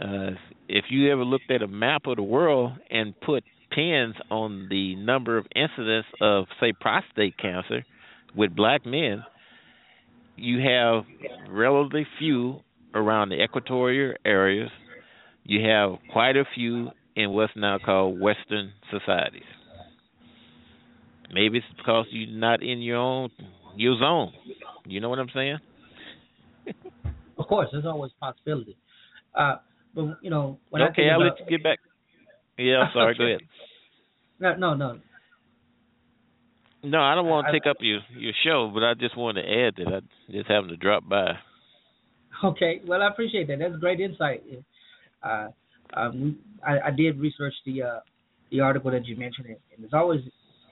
Uh, 0.00 0.30
if 0.68 0.86
you 0.90 1.10
ever 1.10 1.24
looked 1.24 1.50
at 1.50 1.62
a 1.62 1.66
map 1.66 2.06
of 2.06 2.16
the 2.16 2.22
world 2.22 2.72
and 2.90 3.18
put 3.20 3.42
pins 3.76 4.14
on 4.30 4.68
the 4.70 4.96
number 4.96 5.36
of 5.36 5.46
incidents 5.54 6.08
of, 6.20 6.46
say, 6.60 6.72
prostate 6.72 7.36
cancer 7.36 7.84
with 8.34 8.56
black 8.56 8.86
men, 8.86 9.22
you 10.36 10.58
have 10.60 11.04
relatively 11.50 12.06
few 12.18 12.60
around 12.94 13.28
the 13.28 13.42
equatorial 13.42 14.14
areas. 14.24 14.70
You 15.44 15.68
have 15.68 15.98
quite 16.12 16.36
a 16.36 16.44
few 16.54 16.88
in 17.14 17.30
what's 17.30 17.52
now 17.54 17.78
called 17.78 18.18
Western 18.18 18.72
societies. 18.90 19.42
Maybe 21.32 21.58
it's 21.58 21.66
because 21.76 22.06
you're 22.10 22.30
not 22.30 22.62
in 22.62 22.80
your 22.80 22.96
own 22.96 23.30
your 23.76 23.98
zone. 23.98 24.32
You 24.86 25.00
know 25.00 25.10
what 25.10 25.18
I'm 25.18 25.28
saying? 25.34 25.58
of 27.38 27.46
course, 27.46 27.68
there's 27.72 27.84
always 27.84 28.12
possibility. 28.20 28.76
Uh, 29.34 29.56
but 29.94 30.18
you 30.22 30.30
know, 30.30 30.58
when 30.70 30.82
okay, 30.82 31.08
I 31.08 31.14
I'll 31.14 31.22
about, 31.22 31.38
let 31.40 31.50
you 31.50 31.58
get 31.58 31.64
back. 31.64 31.78
Yeah, 32.58 32.78
I'm 32.78 32.90
sorry. 32.94 33.16
Go 33.18 33.24
ahead. 33.24 33.40
No, 34.38 34.54
no, 34.54 34.74
no. 34.74 34.98
No, 36.82 37.00
I 37.00 37.14
don't 37.14 37.26
want 37.26 37.46
to 37.46 37.52
take 37.52 37.66
up 37.66 37.78
your 37.80 38.00
your 38.16 38.32
show, 38.44 38.70
but 38.72 38.84
I 38.84 38.94
just 38.94 39.16
wanted 39.16 39.42
to 39.42 39.48
add 39.48 39.74
that 39.76 39.92
I 39.92 40.32
just 40.32 40.48
happened 40.48 40.70
to 40.70 40.76
drop 40.76 41.08
by. 41.08 41.32
Okay, 42.44 42.82
well, 42.86 43.02
I 43.02 43.08
appreciate 43.08 43.48
that. 43.48 43.58
That's 43.58 43.76
great 43.76 43.98
insight. 43.98 44.44
Uh, 45.22 45.48
um, 45.94 46.38
I, 46.64 46.88
I 46.88 46.90
did 46.90 47.18
research 47.18 47.54
the 47.64 47.82
uh, 47.82 48.00
the 48.50 48.60
article 48.60 48.90
that 48.90 49.06
you 49.06 49.16
mentioned, 49.16 49.46
and 49.48 49.84
it's 49.84 49.94
always 49.94 50.20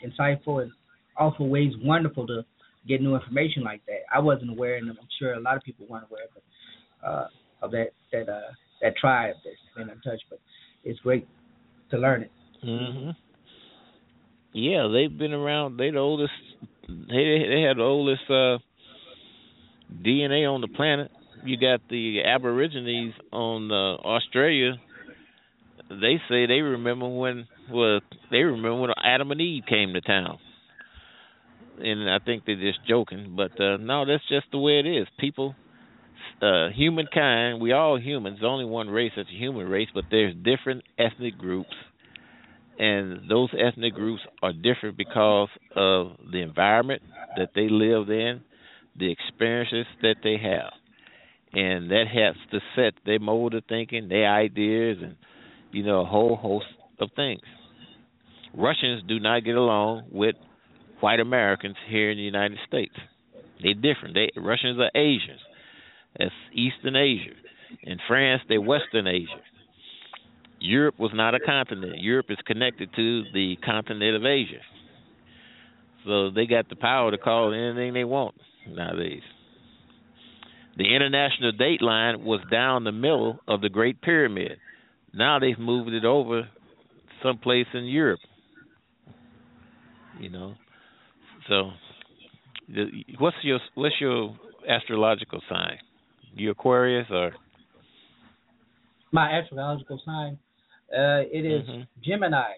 insightful 0.05 0.63
and 0.63 0.71
also 1.17 1.45
ways 1.45 1.73
wonderful 1.83 2.27
to 2.27 2.43
get 2.87 3.01
new 3.01 3.15
information 3.15 3.63
like 3.63 3.85
that. 3.87 4.01
I 4.13 4.19
wasn't 4.19 4.51
aware, 4.51 4.77
and 4.77 4.89
I'm 4.89 4.99
sure 5.19 5.35
a 5.35 5.41
lot 5.41 5.57
of 5.57 5.63
people 5.63 5.87
weren't 5.89 6.07
aware 6.11 6.25
of, 6.25 7.09
uh, 7.09 7.27
of 7.63 7.71
that 7.73 7.89
that 8.13 8.29
uh, 8.29 8.53
that 8.83 8.97
tribe 8.97 9.35
that's 9.45 9.57
been 9.77 9.89
untouched. 9.89 10.25
But 10.31 10.41
it's 10.85 11.01
great 11.01 11.27
to 11.91 11.99
learn 11.99 12.23
it. 12.23 12.31
Mm-hmm. 12.65 13.11
Yeah, 14.55 14.89
they've 14.93 15.17
been 15.17 15.33
around. 15.35 15.77
They 15.77 15.91
the 15.91 15.99
oldest. 15.99 16.33
They 16.89 17.45
they 17.49 17.63
have 17.69 17.77
the 17.77 17.83
oldest 17.83 18.23
uh, 18.31 18.59
DNA 19.91 20.47
on 20.47 20.61
the 20.61 20.69
planet. 20.69 21.11
You 21.45 21.57
got 21.59 21.81
the 21.89 22.23
Aborigines 22.25 23.15
on 23.33 23.71
uh, 23.71 23.97
Australia. 23.97 24.81
They 25.89 26.21
say 26.29 26.45
they 26.45 26.61
remember 26.61 27.09
when 27.09 27.49
well 27.71 28.01
they 28.31 28.43
remember 28.43 28.81
when 28.83 28.91
Adam 29.03 29.31
and 29.31 29.41
Eve 29.41 29.65
came 29.67 29.95
to 29.95 30.03
town. 30.03 30.39
And 31.79 32.09
I 32.09 32.19
think 32.21 32.45
they're 32.45 32.55
just 32.57 32.85
joking, 32.87 33.35
but 33.37 33.53
uh 33.61 33.77
no, 33.79 34.05
that's 34.07 34.27
just 34.29 34.47
the 34.53 34.59
way 34.59 34.79
it 34.81 34.87
is. 34.87 35.07
People 35.19 35.57
uh 36.43 36.69
humankind, 36.71 37.61
we 37.61 37.73
all 37.73 37.99
humans, 38.01 38.41
only 38.45 38.65
one 38.67 38.91
race 38.91 39.13
that's 39.17 39.31
a 39.31 39.33
human 39.39 39.69
race, 39.69 39.89
but 39.95 40.07
there's 40.11 40.35
different 40.37 40.85
ethnic 40.99 41.39
groups 41.39 41.75
and 42.79 43.29
those 43.29 43.51
ethnic 43.59 43.95
groups 43.95 44.23
are 44.43 44.53
different 44.53 44.97
because 44.97 45.49
of 45.77 46.13
the 46.33 46.41
environment 46.41 47.03
that 47.37 47.51
they 47.55 47.69
lived 47.69 48.11
in, 48.11 48.43
the 48.99 49.11
experiences 49.11 49.87
that 50.03 50.17
they 50.23 50.37
have, 50.43 50.73
and 51.53 51.91
that 51.91 52.05
helps 52.13 52.39
to 52.51 52.61
set 52.75 52.95
their 53.07 53.21
mode 53.21 53.55
of 53.55 53.65
thinking, 53.69 54.09
their 54.09 54.33
ideas, 54.33 54.99
and 55.03 55.17
you 55.73 55.85
know 55.85 56.01
a 56.01 56.05
whole 56.07 56.37
host 56.37 56.67
of 57.01 57.11
things. 57.17 57.43
Russians 58.57 59.03
do 59.09 59.19
not 59.19 59.45
get 59.45 59.57
along 59.57 60.05
with 60.13 60.37
white 61.01 61.21
Americans 61.21 61.77
here 61.89 62.11
in 62.11 62.17
the 62.17 62.23
United 62.23 62.59
States. 62.67 62.95
They're 63.63 63.75
different. 63.75 64.15
They 64.15 64.31
Russians 64.37 64.79
are 64.79 64.91
Asians. 64.95 65.41
That's 66.19 66.33
Eastern 66.53 66.97
Asia. 66.97 67.35
In 67.83 67.99
France, 68.07 68.43
they're 68.49 68.61
Western 68.61 69.07
Asia. 69.07 69.41
Europe 70.65 70.99
was 70.99 71.11
not 71.13 71.35
a 71.35 71.41
continent. 71.41 72.01
Europe 72.01 72.27
is 72.31 72.39
connected 72.47 72.89
to 72.97 73.23
the 73.35 73.57
continent 73.65 74.17
of 74.17 74.25
Asia. 74.25 74.63
So 76.07 76.31
they 76.31 76.47
got 76.47 76.71
the 76.71 76.77
power 76.77 77.11
to 77.11 77.19
call 77.19 77.53
anything 77.53 77.93
they 77.93 78.05
want 78.05 78.35
nowadays. 78.67 79.21
The 80.79 80.95
international 80.95 81.53
date 81.53 81.83
line 81.83 82.25
was 82.25 82.41
down 82.51 82.85
the 82.85 82.93
middle 82.93 83.41
of 83.47 83.61
the 83.61 83.69
Great 83.69 84.01
Pyramid. 84.01 84.53
Now 85.13 85.39
they've 85.39 85.59
moved 85.59 85.93
it 85.93 86.07
over 86.07 86.49
someplace 87.23 87.67
in 87.75 87.85
Europe. 87.85 88.21
You 90.19 90.31
know, 90.31 90.55
so 91.49 91.71
what's 93.19 93.37
your 93.43 93.59
what's 93.75 93.97
your 94.01 94.35
astrological 94.69 95.41
sign? 95.49 95.79
You 96.35 96.53
Aquarius 96.53 97.07
or? 97.11 97.33
My 99.13 99.39
astrological 99.39 100.01
sign 100.05 100.39
uh, 100.95 101.23
it 101.31 101.45
is 101.45 101.69
mm-hmm. 101.69 101.83
Gemini. 102.03 102.55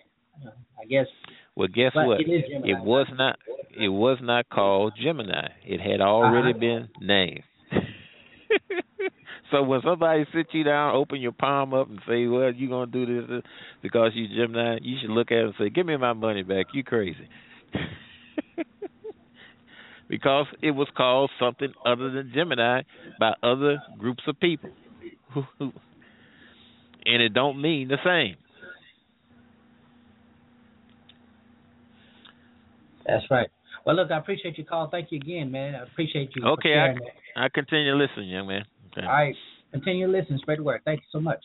I 0.79 0.85
guess. 0.89 1.07
Well, 1.55 1.69
guess 1.69 1.93
but 1.95 2.07
what? 2.07 2.21
It, 2.21 2.29
is 2.29 2.43
Gemini. 2.51 2.73
it 2.73 2.85
was 2.85 3.07
not. 3.15 3.39
It 3.79 3.89
was 3.89 4.19
not 4.23 4.49
called 4.49 4.95
Gemini. 5.03 5.49
It 5.65 5.81
had 5.81 6.01
already 6.01 6.51
uh-huh. 6.51 6.59
been 6.59 6.89
named. 7.01 7.43
so 9.51 9.63
when 9.63 9.81
somebody 9.83 10.27
sits 10.35 10.51
you 10.53 10.65
down, 10.65 10.95
open 10.95 11.21
your 11.21 11.33
palm 11.33 11.75
up, 11.75 11.89
and 11.89 12.01
say, 12.07 12.27
"Well, 12.27 12.53
you're 12.53 12.71
gonna 12.71 12.91
do 12.91 13.27
this 13.27 13.43
because 13.83 14.13
you 14.15 14.29
Gemini," 14.29 14.79
you 14.83 14.99
should 15.01 15.11
look 15.11 15.31
at 15.31 15.39
it 15.39 15.45
and 15.45 15.55
say, 15.59 15.71
"Give 15.71 15.87
me 15.87 15.97
my 15.97 16.13
money 16.13 16.43
back. 16.43 16.67
You 16.75 16.85
crazy." 16.85 17.29
because 20.09 20.47
it 20.63 20.71
was 20.71 20.89
called 20.97 21.31
something 21.39 21.73
other 21.85 22.11
than 22.11 22.33
Gemini 22.35 22.83
by 23.19 23.33
other 23.43 23.83
groups 23.99 24.23
of 24.27 24.39
people, 24.41 24.71
and 27.07 27.23
it 27.23 27.33
don't 27.33 27.61
mean 27.61 27.89
the 27.89 27.99
same. 28.05 28.37
That's 33.07 33.25
right. 33.31 33.49
Well, 33.85 33.95
look, 33.95 34.11
I 34.11 34.19
appreciate 34.19 34.59
your 34.59 34.67
call. 34.67 34.89
Thank 34.91 35.13
you 35.13 35.19
again, 35.19 35.51
man. 35.51 35.77
I 35.77 35.85
appreciate 35.85 36.31
you. 36.35 36.45
Okay, 36.45 36.75
I, 36.75 37.45
I 37.45 37.49
continue 37.49 37.93
to 37.93 37.97
listen, 37.97 38.25
young 38.25 38.49
man. 38.49 38.65
Okay. 38.91 39.07
All 39.07 39.13
right, 39.13 39.35
continue 39.71 40.07
to 40.07 40.13
listen. 40.13 40.39
Spread 40.39 40.59
the 40.59 40.65
word. 40.65 40.81
Thank 40.85 41.01
you 41.01 41.07
so 41.13 41.21
much. 41.21 41.39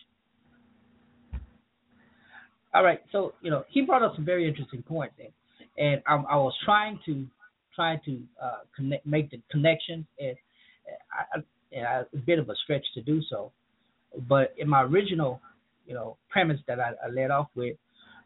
All 2.74 2.84
right, 2.84 3.01
so 3.12 3.34
you 3.41 3.51
know 3.51 3.64
he 3.70 3.82
brought 3.82 4.01
up 4.01 4.16
some 4.16 4.26
very 4.26 4.47
interesting 4.47 4.82
points, 4.82 5.16
and, 5.20 5.30
and 5.78 6.01
I, 6.07 6.16
I 6.34 6.36
was 6.38 6.53
trying 6.66 6.99
to 7.05 7.28
trying 7.76 7.99
to 8.05 8.20
uh, 8.41 8.57
connect, 8.76 9.05
make 9.05 9.30
the 9.30 9.39
connection, 9.51 10.05
and, 10.20 10.36
I, 11.12 11.39
and 11.72 11.88
I, 11.88 12.01
a 12.14 12.18
bit 12.26 12.39
of 12.39 12.49
a 12.49 12.55
stretch 12.64 12.86
to 12.95 13.01
do 13.01 13.22
so. 13.30 13.51
But 14.28 14.53
in 14.57 14.68
my 14.68 14.84
original, 14.84 15.39
you 15.86 15.93
know, 15.93 16.17
premise 16.29 16.59
that 16.67 16.79
I, 16.79 16.91
I 17.05 17.09
led 17.09 17.32
off 17.32 17.47
with, 17.55 17.75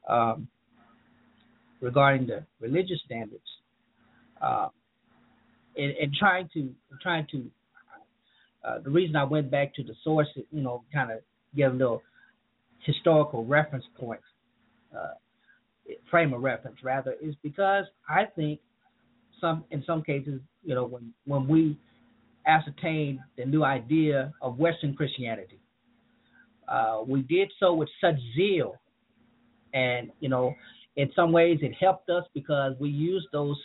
um, 0.08 0.48
regarding 1.82 2.28
the 2.28 2.44
religious 2.60 3.00
standards, 3.06 3.44
uh, 4.42 4.70
and, 5.78 5.92
and 5.92 6.14
trying 6.18 6.50
to 6.54 6.70
trying 7.02 7.28
to 7.32 7.46
uh, 8.66 8.80
the 8.84 8.90
reason 8.90 9.16
I 9.16 9.24
went 9.24 9.52
back 9.52 9.76
to 9.76 9.84
the 9.84 9.94
source, 10.04 10.28
you 10.52 10.62
know, 10.62 10.84
kind 10.94 11.12
of 11.12 11.20
give 11.56 11.72
a 11.72 11.76
little 11.76 12.02
historical 12.84 13.46
reference 13.46 13.86
point, 14.00 14.22
uh, 14.96 15.14
frame 16.10 16.34
of 16.34 16.42
reference 16.42 16.78
rather, 16.84 17.16
is 17.22 17.36
because 17.44 17.86
I 18.10 18.26
think 18.36 18.60
some 19.40 19.66
in 19.72 19.84
some 19.86 20.02
cases, 20.02 20.42
you 20.64 20.76
know, 20.76 20.86
when 20.86 21.14
when 21.26 21.48
we 21.48 21.78
ascertain 22.48 23.24
the 23.38 23.46
new 23.46 23.64
idea 23.64 24.34
of 24.42 24.58
Western 24.58 24.96
Christianity, 24.96 25.60
uh, 26.68 27.02
we 27.06 27.22
did 27.22 27.52
so 27.60 27.74
with 27.74 27.90
such 28.02 28.16
zeal, 28.36 28.76
and 29.74 30.12
you 30.20 30.30
know, 30.30 30.54
in 30.96 31.12
some 31.16 31.32
ways 31.32 31.60
it 31.62 31.74
helped 31.80 32.10
us 32.10 32.24
because 32.34 32.74
we 32.80 32.90
used 32.90 33.28
those 33.32 33.58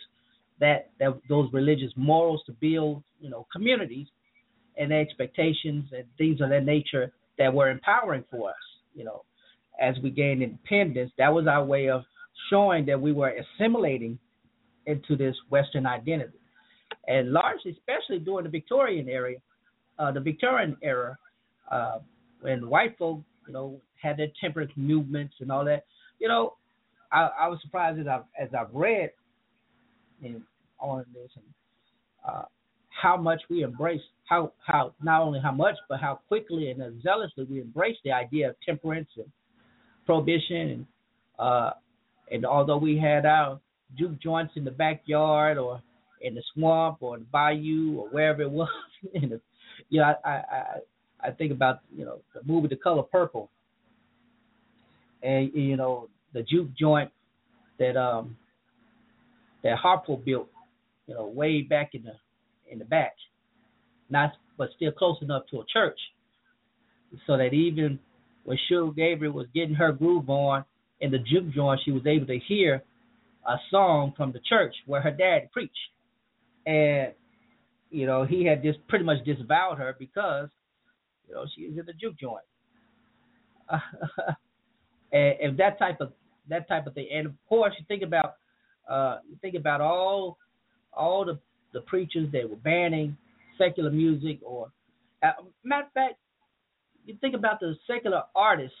that, 0.59 0.91
that 0.99 1.19
those 1.27 1.51
religious 1.53 1.91
morals 1.95 2.41
to 2.45 2.51
build 2.53 3.03
you 3.19 3.29
know 3.29 3.47
communities 3.51 4.07
and 4.77 4.93
expectations 4.93 5.85
and 5.91 6.05
things 6.17 6.41
of 6.41 6.49
that 6.49 6.65
nature 6.65 7.11
that 7.37 7.53
were 7.53 7.69
empowering 7.69 8.23
for 8.29 8.49
us 8.49 8.55
you 8.93 9.03
know. 9.03 9.23
As 9.81 9.95
we 10.03 10.11
gained 10.11 10.43
independence 10.43 11.11
that 11.17 11.33
was 11.33 11.47
our 11.47 11.63
way 11.63 11.89
of 11.89 12.03
showing 12.49 12.85
that 12.85 12.99
we 12.99 13.11
were 13.11 13.33
assimilating 13.59 14.19
into 14.85 15.15
this 15.15 15.35
western 15.49 15.85
identity. 15.85 16.39
And 17.07 17.31
largely 17.31 17.71
especially 17.71 18.19
during 18.19 18.43
the 18.43 18.51
victorian 18.51 19.07
era 19.09 19.33
uh, 19.97 20.11
the 20.11 20.19
victorian 20.19 20.77
era 20.83 21.17
uh, 21.71 21.99
when 22.41 22.69
white 22.69 22.97
folk 22.97 23.21
you 23.47 23.53
know 23.53 23.79
had 24.01 24.17
their 24.17 24.27
temperance 24.39 24.71
movements 24.75 25.35
and 25.39 25.51
all 25.51 25.65
that. 25.65 25.85
You 26.19 26.27
know 26.27 26.53
I, 27.11 27.29
I 27.41 27.47
was 27.47 27.59
surprised 27.61 27.99
as 27.99 28.07
I've 28.07 28.23
as 28.39 28.49
I've 28.57 28.73
read 28.73 29.11
in, 30.21 30.41
on 30.79 31.05
this 31.13 31.29
and 31.35 31.45
uh, 32.27 32.43
how 32.89 33.17
much 33.17 33.41
we 33.49 33.63
embrace 33.63 34.01
how 34.25 34.51
how 34.65 34.93
not 35.01 35.21
only 35.21 35.39
how 35.39 35.51
much 35.51 35.75
but 35.89 35.99
how 35.99 36.19
quickly 36.27 36.71
and 36.71 36.81
as 36.81 36.93
zealously 37.01 37.45
we 37.49 37.61
embrace 37.61 37.97
the 38.03 38.11
idea 38.11 38.49
of 38.49 38.55
temperance 38.65 39.09
and 39.17 39.25
prohibition 40.05 40.69
and 40.69 40.85
uh, 41.39 41.71
and 42.31 42.45
although 42.45 42.77
we 42.77 42.97
had 42.97 43.25
our 43.25 43.59
juke 43.97 44.19
joints 44.21 44.53
in 44.55 44.63
the 44.63 44.71
backyard 44.71 45.57
or 45.57 45.81
in 46.21 46.35
the 46.35 46.43
swamp 46.53 46.97
or 47.01 47.17
the 47.17 47.25
bayou 47.25 47.97
or 47.97 48.09
wherever 48.09 48.43
it 48.43 48.51
was, 48.51 48.69
and 49.13 49.39
you 49.89 49.99
know 49.99 50.13
I, 50.23 50.29
I 50.29 50.63
I 51.23 51.31
think 51.31 51.51
about 51.51 51.79
you 51.95 52.05
know 52.05 52.19
the 52.33 52.41
movie 52.45 52.67
The 52.67 52.75
Color 52.75 53.03
Purple, 53.03 53.49
and 55.23 55.51
you 55.53 55.77
know 55.77 56.09
the 56.33 56.43
juke 56.43 56.69
joint 56.77 57.11
that 57.79 57.97
um 57.97 58.37
that 59.63 59.77
Harpo 59.77 60.23
built, 60.23 60.49
you 61.07 61.13
know, 61.13 61.27
way 61.27 61.61
back 61.61 61.91
in 61.93 62.03
the 62.03 62.13
in 62.71 62.79
the 62.79 62.85
back, 62.85 63.13
not 64.09 64.31
but 64.57 64.69
still 64.75 64.91
close 64.91 65.17
enough 65.21 65.43
to 65.51 65.59
a 65.59 65.65
church, 65.71 65.99
so 67.27 67.37
that 67.37 67.53
even 67.53 67.99
when 68.43 68.57
Sugar 68.67 68.91
Gabriel 68.91 69.33
was 69.33 69.47
getting 69.53 69.75
her 69.75 69.91
groove 69.91 70.29
on 70.29 70.65
in 70.99 71.11
the 71.11 71.19
juke 71.19 71.51
joint, 71.53 71.79
she 71.83 71.91
was 71.91 72.05
able 72.05 72.27
to 72.27 72.39
hear 72.47 72.83
a 73.47 73.55
song 73.69 74.13
from 74.15 74.31
the 74.31 74.39
church 74.47 74.73
where 74.85 75.01
her 75.01 75.11
dad 75.11 75.51
preached, 75.51 75.73
and 76.65 77.13
you 77.89 78.05
know 78.05 78.23
he 78.25 78.45
had 78.45 78.63
just 78.63 78.79
pretty 78.87 79.05
much 79.05 79.23
disavowed 79.25 79.77
her 79.77 79.95
because 79.99 80.49
you 81.31 81.37
know 81.37 81.45
she 81.55 81.67
was 81.67 81.77
in 81.77 81.85
the 81.85 81.93
juke 81.93 82.19
joint. 82.19 82.43
and, 85.13 85.35
and 85.41 85.57
that 85.57 85.79
type 85.79 86.01
of 86.01 86.11
that 86.49 86.67
type 86.67 86.87
of 86.87 86.93
thing. 86.93 87.07
And 87.13 87.27
of 87.27 87.33
course, 87.47 87.73
you 87.79 87.85
think 87.87 88.03
about 88.03 88.35
uh, 88.89 89.19
you 89.29 89.37
think 89.41 89.55
about 89.55 89.81
all 89.81 90.37
all 90.93 91.25
the 91.25 91.39
the 91.73 91.81
preachers 91.81 92.29
that 92.33 92.49
were 92.49 92.57
banning 92.57 93.17
secular 93.57 93.91
music, 93.91 94.39
or 94.43 94.71
uh, 95.23 95.31
matter 95.63 95.85
of 95.85 95.93
fact, 95.93 96.15
you 97.05 97.15
think 97.21 97.35
about 97.35 97.59
the 97.59 97.75
secular 97.87 98.23
artists, 98.35 98.77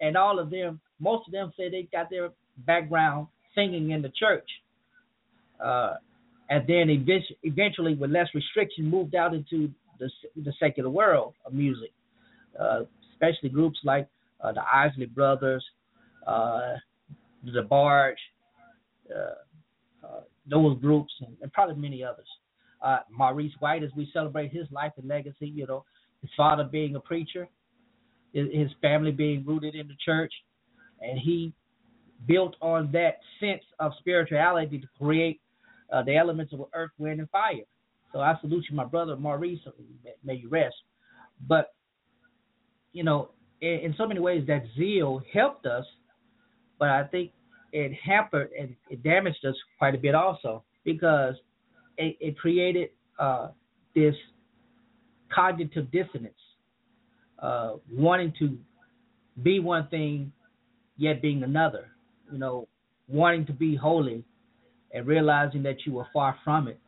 and 0.00 0.16
all 0.16 0.38
of 0.38 0.50
them. 0.50 0.80
Most 1.00 1.28
of 1.28 1.32
them 1.32 1.52
say 1.56 1.68
they 1.68 1.88
got 1.92 2.10
their 2.10 2.30
background 2.66 3.28
singing 3.54 3.90
in 3.90 4.02
the 4.02 4.10
church, 4.10 4.48
uh, 5.62 5.94
and 6.48 6.66
then 6.66 6.88
eventually, 7.42 7.94
with 7.94 8.10
less 8.10 8.28
restriction, 8.34 8.88
moved 8.88 9.14
out 9.14 9.34
into 9.34 9.70
the 9.98 10.10
the 10.36 10.52
secular 10.58 10.90
world 10.90 11.34
of 11.44 11.52
music, 11.52 11.92
uh, 12.58 12.80
especially 13.12 13.48
groups 13.48 13.78
like 13.84 14.08
uh, 14.40 14.52
the 14.52 14.62
Isley 14.72 15.06
Brothers, 15.06 15.64
uh, 16.26 16.74
the 17.44 17.62
Barge, 17.62 18.18
uh, 19.14 20.06
uh, 20.06 20.20
those 20.48 20.78
groups, 20.80 21.12
and, 21.20 21.36
and, 21.42 21.52
probably 21.52 21.76
many 21.76 22.04
others. 22.04 22.26
Uh, 22.82 22.98
Maurice 23.10 23.52
White, 23.58 23.82
as 23.82 23.90
we 23.96 24.08
celebrate 24.12 24.52
his 24.52 24.66
life 24.70 24.92
and 24.96 25.08
legacy, 25.08 25.48
you 25.48 25.66
know, 25.66 25.84
his 26.22 26.30
father 26.36 26.64
being 26.64 26.94
a 26.96 27.00
preacher, 27.00 27.48
his 28.32 28.70
family 28.80 29.10
being 29.10 29.44
rooted 29.44 29.74
in 29.74 29.88
the 29.88 29.96
church, 30.04 30.32
and 31.00 31.18
he 31.18 31.52
built 32.26 32.54
on 32.60 32.90
that 32.92 33.18
sense 33.40 33.62
of 33.80 33.92
spirituality 33.98 34.78
to 34.78 34.86
create 34.98 35.40
the 36.04 36.16
elements 36.16 36.52
of 36.52 36.60
earth, 36.74 36.90
wind, 36.98 37.20
and 37.20 37.30
fire. 37.30 37.64
So 38.12 38.20
I 38.20 38.34
salute 38.40 38.64
you, 38.70 38.76
my 38.76 38.84
brother 38.84 39.16
Maurice. 39.16 39.60
May 40.24 40.34
you 40.34 40.48
rest. 40.48 40.76
But 41.46 41.74
you 42.92 43.04
know, 43.04 43.30
in, 43.60 43.80
in 43.80 43.94
so 43.96 44.06
many 44.06 44.20
ways, 44.20 44.44
that 44.46 44.64
zeal 44.76 45.22
helped 45.32 45.66
us 45.66 45.84
but 46.78 46.88
I 46.90 47.04
think 47.04 47.32
it 47.72 47.92
hampered 48.04 48.50
and 48.58 48.74
it 48.88 49.02
damaged 49.02 49.44
us 49.44 49.54
quite 49.78 49.94
a 49.94 49.98
bit 49.98 50.14
also 50.14 50.64
because 50.84 51.34
it, 51.96 52.16
it 52.20 52.38
created 52.38 52.90
uh, 53.18 53.48
this 53.94 54.14
cognitive 55.34 55.90
dissonance, 55.90 56.34
uh, 57.40 57.72
wanting 57.92 58.32
to 58.38 58.56
be 59.42 59.60
one 59.60 59.88
thing 59.88 60.32
yet 60.96 61.20
being 61.20 61.42
another. 61.42 61.88
You 62.32 62.38
know, 62.38 62.68
wanting 63.08 63.46
to 63.46 63.52
be 63.52 63.74
holy 63.74 64.24
and 64.92 65.06
realizing 65.06 65.62
that 65.64 65.84
you 65.84 65.92
were 65.92 66.06
far 66.12 66.36
from 66.44 66.68
it. 66.68 66.80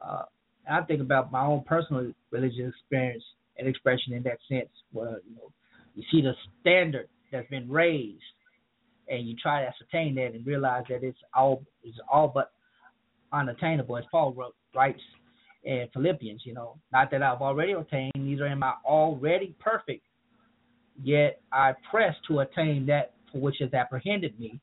Uh, 0.00 0.22
I 0.68 0.82
think 0.82 1.00
about 1.00 1.32
my 1.32 1.44
own 1.44 1.64
personal 1.64 2.12
religious 2.30 2.72
experience 2.80 3.24
and 3.56 3.66
expression 3.66 4.12
in 4.12 4.22
that 4.24 4.38
sense, 4.48 4.68
where 4.92 5.20
you 5.28 5.36
know 5.36 5.50
you 5.94 6.02
see 6.10 6.20
the 6.20 6.32
standard 6.60 7.08
that's 7.32 7.48
been 7.48 7.68
raised 7.68 8.22
and 9.08 9.26
you 9.26 9.34
try 9.42 9.62
to 9.62 9.68
ascertain 9.68 10.14
that 10.16 10.34
and 10.34 10.46
realize 10.46 10.84
that 10.88 11.02
it's 11.02 11.18
all 11.34 11.62
is 11.84 11.94
all 12.12 12.28
but 12.28 12.52
unattainable, 13.32 13.96
as 13.96 14.04
Paul 14.10 14.32
wrote, 14.32 14.54
writes 14.74 15.00
in 15.64 15.88
Philippians. 15.92 16.42
You 16.44 16.54
know, 16.54 16.76
not 16.92 17.10
that 17.10 17.22
I've 17.22 17.40
already 17.40 17.72
attained, 17.72 18.12
neither 18.16 18.46
am 18.46 18.62
I 18.62 18.74
already 18.84 19.54
perfect, 19.58 20.04
yet 21.02 21.40
I 21.52 21.72
press 21.90 22.14
to 22.28 22.40
attain 22.40 22.86
that 22.86 23.14
for 23.32 23.40
which 23.40 23.56
has 23.60 23.72
apprehended 23.74 24.38
me. 24.38 24.60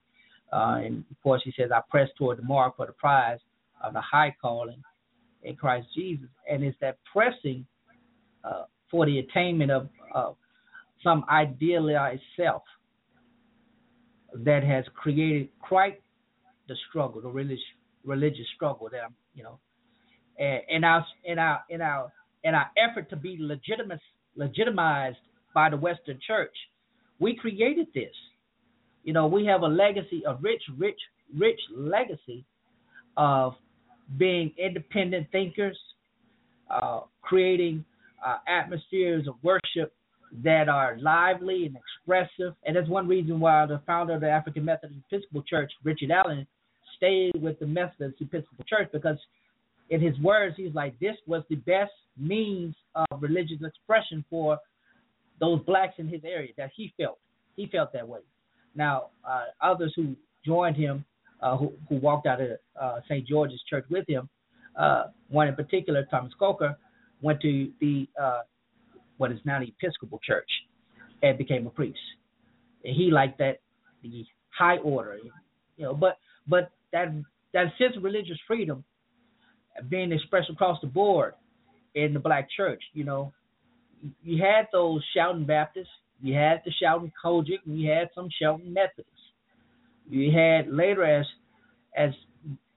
Uh, 0.54 0.80
and 0.84 1.04
of 1.12 1.22
course, 1.22 1.42
he 1.44 1.54
says, 1.58 1.72
I 1.74 1.82
press 1.90 2.08
toward 2.18 2.38
the 2.38 2.44
mark 2.44 2.78
for 2.78 2.86
the 2.86 2.94
prize 2.94 3.40
of 3.84 3.94
the 3.94 4.02
high 4.02 4.36
calling 4.42 4.82
in 5.46 5.56
Christ 5.56 5.88
Jesus. 5.96 6.28
And 6.50 6.64
it's 6.64 6.78
that 6.82 6.98
pressing 7.12 7.66
uh, 8.44 8.64
for 8.92 9.06
the 9.06 9.20
attainment 9.20 9.72
of, 9.72 9.88
some 11.04 11.24
idealized 11.30 12.22
self 12.36 12.64
that 14.34 14.64
has 14.64 14.86
created 14.96 15.50
quite 15.60 16.02
the 16.68 16.76
struggle, 16.90 17.22
the 17.22 17.30
religious 17.30 17.62
religious 18.04 18.48
struggle 18.56 18.90
that 18.92 19.02
I'm, 19.06 19.14
you 19.36 19.44
know, 19.44 19.60
and 20.40 20.62
in 20.68 20.84
our 20.84 21.06
in 21.24 21.38
our 21.38 21.60
in 21.70 21.82
our 21.82 22.12
in 22.44 22.56
our 22.56 22.72
effort 22.78 23.10
to 23.12 23.16
be 23.16 23.38
legitimate 23.40 24.00
legitimized 24.36 25.18
by 25.54 25.70
the 25.70 25.78
Western 25.78 26.20
Church, 26.26 26.56
we 27.20 27.36
created 27.36 27.88
this. 27.94 28.14
You 29.04 29.14
know, 29.14 29.28
we 29.28 29.46
have 29.46 29.62
a 29.62 29.68
legacy, 29.68 30.24
a 30.26 30.36
rich, 30.36 30.64
rich, 30.78 31.00
rich 31.38 31.60
legacy 31.76 32.46
of 33.18 33.54
being 34.18 34.52
independent 34.58 35.28
thinkers, 35.32 35.78
uh, 36.70 37.02
creating 37.22 37.84
uh, 38.26 38.38
atmospheres 38.48 39.28
of 39.28 39.36
worship 39.44 39.94
that 40.44 40.68
are 40.68 40.98
lively 41.00 41.66
and 41.66 41.78
expressive. 41.78 42.56
And 42.66 42.76
that's 42.76 42.90
one 42.90 43.08
reason 43.08 43.40
why 43.40 43.66
the 43.66 43.82
founder 43.86 44.14
of 44.16 44.22
the 44.22 44.30
African 44.30 44.66
Methodist 44.66 45.00
Episcopal 45.12 45.44
Church, 45.44 45.72
Richard 45.84 46.12
Allen, 46.12 46.48
stayed 46.98 47.42
with 47.42 47.60
the 47.60 47.68
Methodist 47.68 48.22
Episcopal 48.22 48.66
Church 48.68 48.90
because, 48.92 49.18
in 49.90 50.02
his 50.02 50.18
words, 50.20 50.56
he's 50.58 50.74
like, 50.74 50.98
this 51.00 51.16
was 51.28 51.44
the 51.50 51.56
best 51.56 51.92
means 52.18 52.76
of 52.96 53.22
religious 53.22 53.58
expression 53.64 54.24
for 54.30 54.58
those 55.40 55.62
blacks 55.66 55.96
in 55.98 56.08
his 56.08 56.22
area 56.24 56.52
that 56.58 56.72
he 56.76 56.94
felt. 56.98 57.20
He 57.56 57.68
felt 57.68 57.94
that 57.94 58.08
way. 58.08 58.20
Now, 58.76 59.08
uh, 59.28 59.46
others 59.62 59.94
who 59.96 60.16
joined 60.46 60.76
him, 60.76 61.06
uh, 61.46 61.56
who, 61.58 61.72
who 61.88 61.96
walked 61.98 62.26
out 62.26 62.42
of 62.42 62.50
uh, 62.82 63.00
St. 63.08 63.28
George's 63.28 63.62
Church 63.70 63.86
with 63.90 64.06
him, 64.10 64.28
uh, 64.76 65.06
one 65.30 65.48
in 65.48 65.56
particular, 65.56 66.06
Thomas 66.10 66.34
Coker, 66.40 66.76
went 67.22 67.40
to 67.42 67.72
the 67.80 68.08
uh, 68.22 68.42
what 69.18 69.32
is 69.32 69.40
now 69.46 69.60
the 69.60 69.68
Episcopal 69.68 70.20
Church 70.24 70.50
and 71.22 71.38
became 71.38 71.68
a 71.68 71.70
priest. 71.70 72.00
And 72.84 72.96
he 72.96 73.12
liked 73.12 73.38
that 73.38 73.62
the 74.02 74.26
high 74.58 74.78
order, 74.78 75.18
you 75.78 75.86
know. 75.86 75.94
But 75.94 76.18
but 76.48 76.72
that 76.92 77.14
that 77.54 77.68
sense 77.78 77.96
of 77.96 78.04
religious 78.04 78.38
freedom 78.48 78.84
being 79.88 80.12
expressed 80.12 80.50
across 80.50 80.80
the 80.82 80.88
board 80.88 81.36
in 81.94 82.14
the 82.14 82.20
black 82.20 82.50
church, 82.56 82.82
you 82.94 83.04
know, 83.04 83.34
you 84.24 84.44
had 84.44 84.68
those 84.72 85.04
shouting 85.16 85.46
Baptists, 85.46 85.88
you 86.22 86.34
had 86.34 86.62
the 86.66 86.72
shouting 86.82 87.12
COGIC, 87.24 87.60
and 87.66 87.80
you 87.80 87.92
had 87.92 88.10
some 88.16 88.30
shouting 88.42 88.74
Methodists. 88.74 89.12
You 90.10 90.32
had 90.32 90.72
later 90.72 91.04
as 91.04 91.26
as 91.96 92.12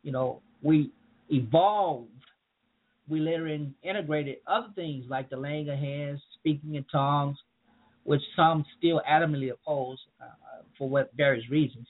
you 0.02 0.12
know 0.12 0.40
we 0.62 0.90
evolved, 1.28 2.08
we 3.08 3.20
later 3.20 3.48
in, 3.48 3.74
integrated 3.82 4.36
other 4.46 4.68
things 4.74 5.04
like 5.08 5.28
the 5.30 5.36
laying 5.36 5.68
of 5.68 5.78
hands, 5.78 6.20
speaking 6.38 6.74
in 6.74 6.84
tongues, 6.84 7.36
which 8.04 8.22
some 8.34 8.64
still 8.78 9.02
adamantly 9.08 9.52
oppose 9.52 9.98
uh, 10.20 10.62
for 10.76 10.88
what 10.88 11.10
various 11.16 11.48
reasons, 11.50 11.86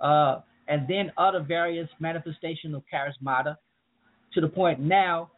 uh, 0.00 0.40
and 0.68 0.86
then 0.88 1.10
other 1.16 1.40
various 1.40 1.88
manifestations 1.98 2.74
of 2.74 2.82
charismata, 2.92 3.56
to 4.32 4.40
the 4.40 4.48
point 4.48 4.78
now 4.78 5.30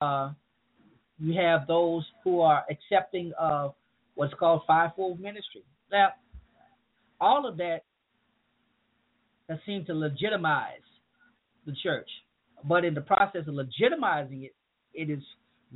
uh, 0.00 0.30
you 1.18 1.34
have 1.38 1.66
those 1.66 2.04
who 2.24 2.40
are 2.40 2.64
accepting 2.70 3.32
of 3.38 3.74
what's 4.14 4.34
called 4.34 4.62
fivefold 4.66 5.20
ministry. 5.20 5.62
Now, 5.90 6.08
all 7.20 7.46
of 7.46 7.56
that 7.58 7.80
has 9.48 9.58
seem 9.66 9.84
to 9.86 9.94
legitimize 9.94 10.80
the 11.66 11.72
church, 11.82 12.08
but 12.64 12.84
in 12.84 12.94
the 12.94 13.00
process 13.00 13.42
of 13.46 13.54
legitimizing 13.54 14.44
it, 14.44 14.54
it 14.94 15.10
is 15.10 15.22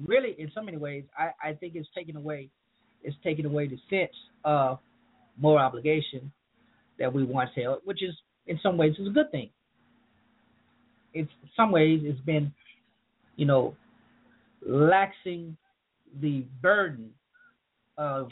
really, 0.07 0.35
in 0.39 0.51
so 0.55 0.63
many 0.63 0.77
ways, 0.77 1.05
I, 1.17 1.51
I 1.51 1.53
think 1.55 1.75
it's 1.75 1.89
taken 1.95 2.17
away, 2.17 2.49
it's 3.03 3.17
taken 3.23 3.47
away 3.47 3.69
the 3.69 3.79
sense 3.89 4.15
of 4.45 4.79
more 5.39 5.59
obligation 5.59 6.33
that 6.99 7.13
we 7.13 7.25
once 7.25 7.51
held, 7.57 7.81
which 7.85 8.03
is 8.03 8.15
in 8.47 8.59
some 8.63 8.77
ways 8.77 8.95
is 8.99 9.07
a 9.07 9.11
good 9.11 9.31
thing. 9.31 9.51
It's 11.13 11.31
in 11.43 11.49
some 11.57 11.73
ways 11.73 12.01
it's 12.05 12.21
been, 12.21 12.53
you 13.37 13.47
know, 13.47 13.75
laxing 14.69 15.57
the 16.21 16.45
burden 16.63 17.11
of 17.97 18.29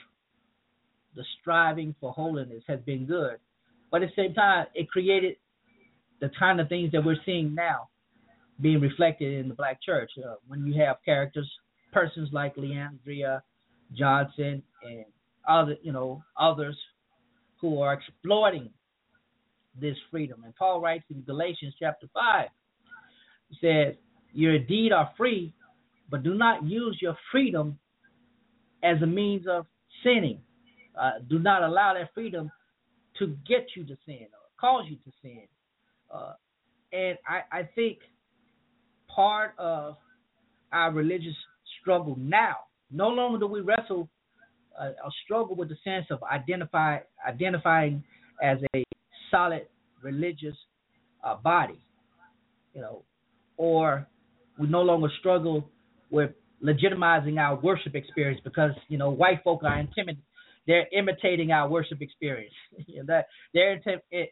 the 1.16 1.24
striving 1.40 1.94
for 2.00 2.12
holiness 2.12 2.62
has 2.66 2.80
been 2.80 3.06
good. 3.06 3.38
But 3.90 4.02
at 4.02 4.10
the 4.14 4.22
same 4.22 4.34
time, 4.34 4.66
it 4.74 4.88
created 4.88 5.36
the 6.20 6.30
kind 6.38 6.60
of 6.60 6.68
things 6.68 6.92
that 6.92 7.04
we're 7.04 7.16
seeing 7.24 7.54
now 7.54 7.88
being 8.60 8.80
reflected 8.80 9.40
in 9.40 9.48
the 9.48 9.54
black 9.54 9.80
church. 9.82 10.10
Uh, 10.18 10.34
when 10.46 10.66
you 10.66 10.80
have 10.82 10.96
characters, 11.04 11.48
persons 11.92 12.28
like 12.32 12.56
Le'Andria 12.56 13.40
Johnson 13.96 14.62
and 14.82 15.04
other, 15.48 15.76
you 15.82 15.92
know, 15.92 16.22
others 16.38 16.76
who 17.60 17.80
are 17.80 17.94
exploiting 17.94 18.70
this 19.80 19.96
freedom. 20.10 20.42
And 20.44 20.54
Paul 20.56 20.80
writes 20.80 21.04
in 21.10 21.22
Galatians 21.22 21.74
chapter 21.78 22.08
five, 22.12 22.48
he 23.48 23.56
says, 23.60 23.94
"You 24.32 24.50
indeed 24.50 24.92
are 24.92 25.12
free, 25.16 25.54
but 26.10 26.22
do 26.22 26.34
not 26.34 26.64
use 26.64 26.98
your 27.00 27.16
freedom 27.30 27.78
as 28.82 29.00
a 29.02 29.06
means 29.06 29.46
of 29.46 29.66
sinning. 30.02 30.40
Uh, 30.98 31.20
do 31.28 31.38
not 31.38 31.62
allow 31.62 31.94
that 31.94 32.12
freedom 32.12 32.50
to 33.18 33.36
get 33.46 33.66
you 33.76 33.84
to 33.84 33.96
sin 34.06 34.26
or 34.32 34.48
cause 34.60 34.84
you 34.88 34.96
to 34.96 35.12
sin. 35.22 35.42
Uh, 36.12 36.32
and 36.92 37.18
I, 37.26 37.58
I 37.58 37.68
think 37.74 37.98
part 39.14 39.54
of 39.58 39.96
our 40.72 40.92
religious 40.92 41.34
struggle 41.80 42.16
now, 42.18 42.56
no 42.90 43.08
longer 43.08 43.38
do 43.38 43.46
we 43.46 43.60
wrestle 43.60 44.08
uh, 44.80 44.90
or 45.04 45.10
struggle 45.24 45.56
with 45.56 45.68
the 45.68 45.76
sense 45.84 46.06
of 46.10 46.22
identify 46.22 46.98
identifying 47.26 48.02
as 48.42 48.58
a 48.74 48.84
solid 49.30 49.66
religious 50.02 50.54
uh, 51.24 51.34
body, 51.36 51.80
you 52.74 52.80
know, 52.80 53.02
or 53.56 54.06
we 54.58 54.66
no 54.68 54.82
longer 54.82 55.08
struggle 55.18 55.68
with 56.10 56.30
legitimizing 56.64 57.38
our 57.38 57.56
worship 57.60 57.94
experience 57.94 58.40
because 58.44 58.70
you 58.88 58.98
know 58.98 59.10
white 59.10 59.42
folk 59.44 59.62
are 59.64 59.78
intimidated. 59.78 60.22
They're 60.68 60.86
imitating 60.92 61.50
our 61.50 61.66
worship 61.68 62.02
experience. 62.02 62.54
they're 63.54 63.80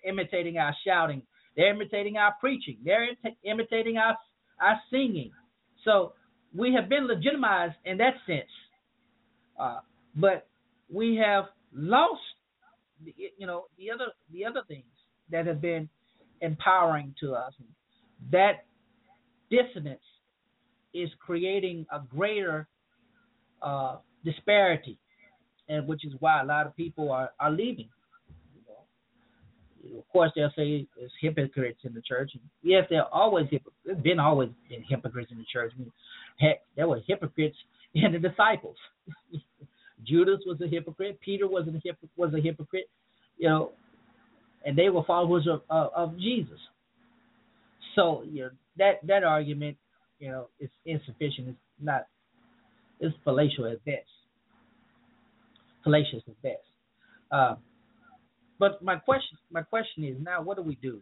imitating 0.06 0.58
our 0.58 0.76
shouting. 0.86 1.22
They're 1.56 1.74
imitating 1.74 2.18
our 2.18 2.34
preaching. 2.38 2.76
They're 2.84 3.08
imitating 3.42 3.96
our 3.96 4.16
our 4.60 4.78
singing. 4.90 5.32
So 5.84 6.12
we 6.54 6.74
have 6.74 6.88
been 6.90 7.06
legitimized 7.06 7.76
in 7.86 7.96
that 7.98 8.14
sense, 8.26 8.50
uh, 9.58 9.80
but 10.14 10.46
we 10.92 11.16
have 11.16 11.46
lost, 11.72 12.20
you 13.04 13.46
know, 13.46 13.64
the 13.78 13.90
other 13.90 14.12
the 14.30 14.44
other 14.44 14.60
things 14.68 14.84
that 15.30 15.46
have 15.46 15.62
been 15.62 15.88
empowering 16.42 17.14
to 17.20 17.34
us. 17.34 17.54
That 18.30 18.66
dissonance 19.50 20.00
is 20.92 21.08
creating 21.18 21.86
a 21.90 22.00
greater 22.00 22.68
uh, 23.62 23.96
disparity, 24.24 24.98
and 25.68 25.86
which 25.86 26.04
is 26.04 26.12
why 26.20 26.40
a 26.40 26.44
lot 26.44 26.66
of 26.66 26.76
people 26.76 27.10
are, 27.10 27.30
are 27.40 27.50
leaving. 27.50 27.88
Of 29.96 30.08
course, 30.08 30.32
they'll 30.34 30.52
say 30.56 30.86
there's 30.96 31.12
hypocrites 31.20 31.80
in 31.84 31.94
the 31.94 32.02
church. 32.02 32.32
Yes, 32.62 32.86
there 32.90 33.02
are 33.02 33.08
always 33.12 33.46
been 34.02 34.18
always 34.18 34.50
been 34.68 34.82
hypocrites 34.88 35.30
in 35.30 35.38
the 35.38 35.44
church. 35.50 35.72
I 35.76 35.78
mean, 35.78 35.92
heck, 36.38 36.62
there 36.74 36.88
were 36.88 37.00
hypocrites 37.06 37.56
in 37.94 38.12
the 38.12 38.18
disciples. 38.18 38.76
Judas 40.06 40.40
was 40.44 40.60
a 40.60 40.68
hypocrite. 40.68 41.20
Peter 41.20 41.48
was 41.48 41.66
a 41.68 41.72
hypocrite. 41.72 42.10
Was 42.16 42.34
a 42.34 42.40
hypocrite. 42.40 42.88
You 43.38 43.48
know, 43.48 43.72
and 44.64 44.76
they 44.76 44.88
were 44.88 45.04
followers 45.04 45.46
of, 45.48 45.62
of, 45.70 45.92
of 45.94 46.18
Jesus. 46.18 46.58
So 47.94 48.24
you 48.28 48.42
know 48.42 48.50
that 48.76 49.06
that 49.06 49.24
argument 49.24 49.76
you 50.18 50.30
know, 50.30 50.48
it's 50.58 50.72
insufficient. 50.84 51.48
It's 51.48 51.58
not. 51.80 52.06
It's 53.00 53.14
fallacious 53.24 53.64
at 53.70 53.84
best. 53.84 54.06
Fallacious 55.86 56.22
at 56.26 56.42
best. 56.42 56.56
Uh, 57.30 57.54
but 58.58 58.82
my 58.82 58.96
question, 58.96 59.38
my 59.52 59.62
question 59.62 60.02
is 60.02 60.16
now, 60.20 60.42
what 60.42 60.56
do 60.56 60.62
we 60.62 60.74
do? 60.82 61.00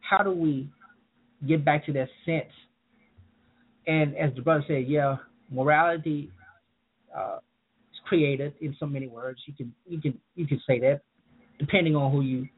How 0.00 0.22
do 0.22 0.30
we 0.30 0.70
get 1.46 1.64
back 1.64 1.84
to 1.86 1.92
that 1.92 2.08
sense? 2.24 2.52
And 3.86 4.16
as 4.16 4.34
the 4.34 4.40
brother 4.40 4.64
said, 4.66 4.84
yeah, 4.88 5.16
morality 5.50 6.30
uh, 7.14 7.36
is 7.92 8.00
created 8.06 8.54
in 8.62 8.74
so 8.80 8.86
many 8.86 9.06
words. 9.06 9.40
You 9.46 9.54
can 9.54 9.74
you 9.86 10.00
can 10.00 10.18
you 10.34 10.46
can 10.46 10.60
say 10.66 10.80
that, 10.80 11.02
depending 11.58 11.94
on 11.94 12.10
who 12.10 12.22
you, 12.22 12.48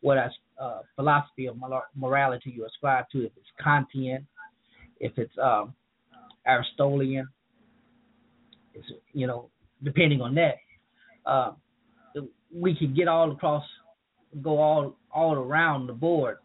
what 0.00 0.16
uh, 0.16 0.78
philosophy 0.96 1.46
of 1.46 1.56
morality 1.94 2.54
you 2.56 2.64
ascribe 2.64 3.04
to. 3.12 3.26
If 3.26 3.32
it's 3.36 3.46
Kantian, 3.64 4.24
if 4.98 5.12
it's 5.18 5.32
um, 5.42 5.74
Aristotelian, 6.46 7.28
it's, 8.74 8.86
you 9.12 9.26
know, 9.26 9.50
depending 9.82 10.20
on 10.20 10.34
that, 10.36 10.54
uh, 11.26 11.52
we 12.54 12.74
could 12.74 12.96
get 12.96 13.08
all 13.08 13.30
across, 13.30 13.64
go 14.42 14.58
all 14.58 14.96
all 15.12 15.34
around 15.34 15.86
the 15.86 15.92
board 15.92 16.38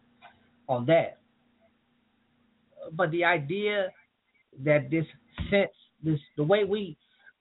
on 0.68 0.86
that. 0.86 1.18
But 2.92 3.10
the 3.10 3.24
idea 3.24 3.88
that 4.64 4.90
this 4.90 5.04
sense, 5.50 5.70
this 6.02 6.20
the 6.36 6.44
way 6.44 6.64
we 6.64 6.96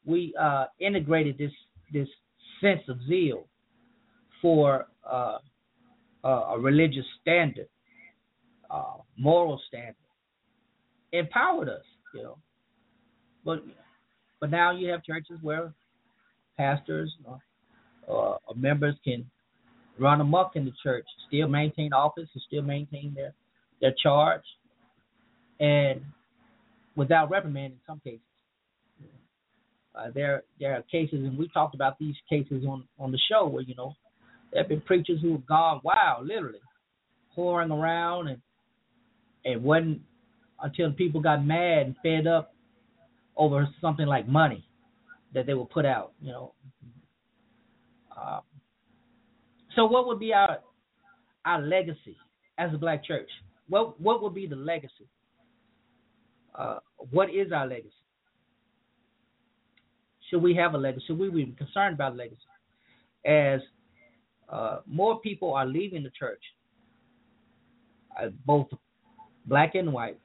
we 0.06 0.34
uh, 0.40 0.66
integrated 0.80 1.38
this 1.38 1.52
this 1.92 2.08
sense 2.62 2.82
of 2.88 2.98
zeal 3.08 3.48
for 4.42 4.88
uh, 5.10 5.38
a 6.24 6.60
religious 6.60 7.06
standard, 7.22 7.68
uh, 8.70 8.98
moral 9.18 9.62
standard, 9.68 9.96
empowered 11.12 11.70
us, 11.70 11.84
you 12.14 12.24
know. 12.24 12.38
But 13.44 13.64
but 14.40 14.50
now 14.50 14.72
you 14.72 14.90
have 14.90 15.04
churches 15.04 15.38
where 15.42 15.74
pastors 16.58 17.14
or, 17.26 17.39
or 18.47 18.56
members 18.56 18.95
can 19.03 19.26
run 19.97 20.22
amok 20.22 20.56
in 20.56 20.66
the 20.66 20.74
church, 20.84 21.06
still 21.28 21.47
maintain 21.47 21.93
office, 21.93 22.30
and 22.34 22.43
still 22.47 22.62
maintain 22.62 23.14
their 23.16 23.34
their 23.82 23.93
charge. 24.01 24.43
and 25.60 26.01
without 26.95 27.30
reprimand 27.30 27.74
in 27.74 27.80
some 27.86 27.99
cases. 28.03 28.20
Uh, 29.93 30.10
there 30.14 30.43
there 30.60 30.74
are 30.74 30.82
cases, 30.84 31.24
and 31.24 31.38
we 31.38 31.47
talked 31.49 31.76
about 31.76 31.97
these 31.99 32.16
cases 32.30 32.66
on 32.68 32.84
on 32.99 33.12
the 33.12 33.20
show 33.30 33.47
where 33.47 33.64
you 33.64 33.76
know 33.76 33.93
there 34.51 34.62
have 34.62 34.70
been 34.70 34.82
preachers 34.82 35.20
who 35.22 35.34
have 35.34 35.45
gone 35.45 35.80
wild, 35.84 36.28
literally, 36.28 36.60
whoring 37.38 37.72
around 37.72 38.28
and 38.28 38.41
and 39.45 39.64
wasn't 39.64 40.01
until 40.62 40.91
people 40.91 41.22
got 41.22 41.45
mad 41.45 41.86
and 41.86 41.95
fed 42.03 42.28
up 42.28 42.53
over 43.38 43.68
something 43.82 44.06
like 44.06 44.28
money 44.28 44.66
that 45.36 45.46
they 45.46 45.54
will 45.54 45.66
put 45.66 45.86
out, 45.86 46.14
you 46.22 46.32
know. 46.32 46.54
Um, 48.20 48.42
so 49.76 49.86
what 49.86 50.08
would 50.08 50.20
be 50.20 50.34
our 50.34 50.60
our 51.44 51.62
legacy 51.62 52.18
as 52.58 52.74
a 52.74 52.78
black 52.78 53.04
church? 53.04 53.30
What 53.70 54.00
what 54.00 54.24
would 54.24 54.34
be 54.34 54.48
the 54.48 54.56
legacy? 54.56 55.08
Uh, 56.58 56.80
what 57.12 57.30
is 57.30 57.52
our 57.52 57.68
legacy? 57.68 57.92
Should 60.30 60.42
we 60.42 60.56
have 60.56 60.74
a 60.74 60.78
legacy? 60.78 61.04
Should 61.08 61.20
we 61.20 61.30
be 61.30 61.54
concerned 61.58 61.96
about 61.96 62.16
legacy? 62.16 62.40
As 63.26 63.60
uh, 64.48 64.80
more 64.88 65.20
people 65.20 65.54
are 65.54 65.66
leaving 65.66 66.02
the 66.02 66.12
church, 66.12 66.42
uh, 68.18 68.30
both 68.46 68.68
black 69.46 69.76
and 69.76 69.92
white, 69.92 70.18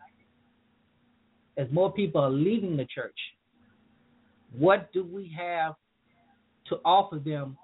as 1.57 1.67
more 1.73 1.93
people 1.93 2.21
are 2.21 2.31
leaving 2.31 2.77
the 2.77 2.87
church, 2.87 3.17
what 4.57 4.93
do 4.93 5.05
we 5.05 5.35
have 5.37 5.75
to 6.69 6.77
offer 6.85 7.19
them, 7.19 7.57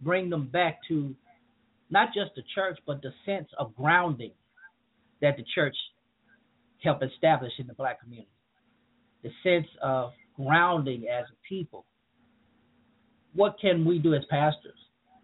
bring 0.00 0.30
them 0.30 0.46
back 0.46 0.78
to 0.88 1.14
not 1.90 2.08
just 2.14 2.30
the 2.36 2.42
church, 2.54 2.78
but 2.86 3.02
the 3.02 3.12
sense 3.26 3.48
of 3.58 3.74
grounding 3.76 4.32
that 5.20 5.36
the 5.36 5.44
church 5.54 5.76
helped 6.82 7.04
establish 7.04 7.52
in 7.58 7.66
the 7.66 7.74
black 7.74 8.00
community? 8.00 8.30
The 9.22 9.30
sense 9.42 9.66
of 9.82 10.12
grounding 10.36 11.04
as 11.08 11.24
a 11.24 11.36
people. 11.48 11.84
What 13.34 13.56
can 13.60 13.84
we 13.84 13.98
do 13.98 14.14
as 14.14 14.22
pastors? 14.30 14.78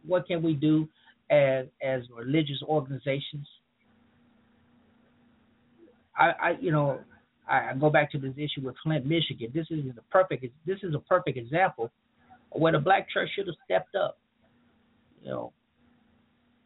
What 0.07 0.27
can 0.27 0.43
we 0.43 0.55
do 0.55 0.89
as 1.31 1.67
as 1.83 2.03
religious 2.15 2.63
organizations? 2.67 3.47
I, 6.17 6.31
I 6.43 6.57
you 6.61 6.73
know, 6.73 7.01
I, 7.49 7.71
I 7.71 7.75
go 7.75 7.91
back 7.91 8.11
to 8.13 8.19
this 8.19 8.35
issue 8.37 8.67
with 8.67 8.77
Flint, 8.83 9.07
Michigan. 9.07 9.51
This 9.55 9.67
is 9.71 9.85
a 9.97 10.03
perfect 10.11 10.45
this 10.67 10.79
is 10.83 10.95
a 10.95 10.99
perfect 11.01 11.39
example 11.39 11.91
where 12.51 12.73
the 12.73 12.79
black 12.79 13.09
church 13.11 13.31
should 13.35 13.47
have 13.47 13.57
stepped 13.65 13.95
up. 13.95 14.19
You 15.23 15.31
know, 15.31 15.53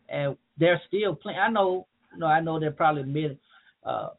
and 0.09 0.37
they're 0.59 0.81
still 0.89 1.15
playing. 1.15 1.39
I 1.39 1.49
know, 1.49 1.87
you 2.13 2.21
know, 2.21 2.27
I 2.27 2.41
know 2.41 2.61
there 2.61 2.71
probably 2.71 3.05
many, 3.05 3.39
uh, 3.85 4.11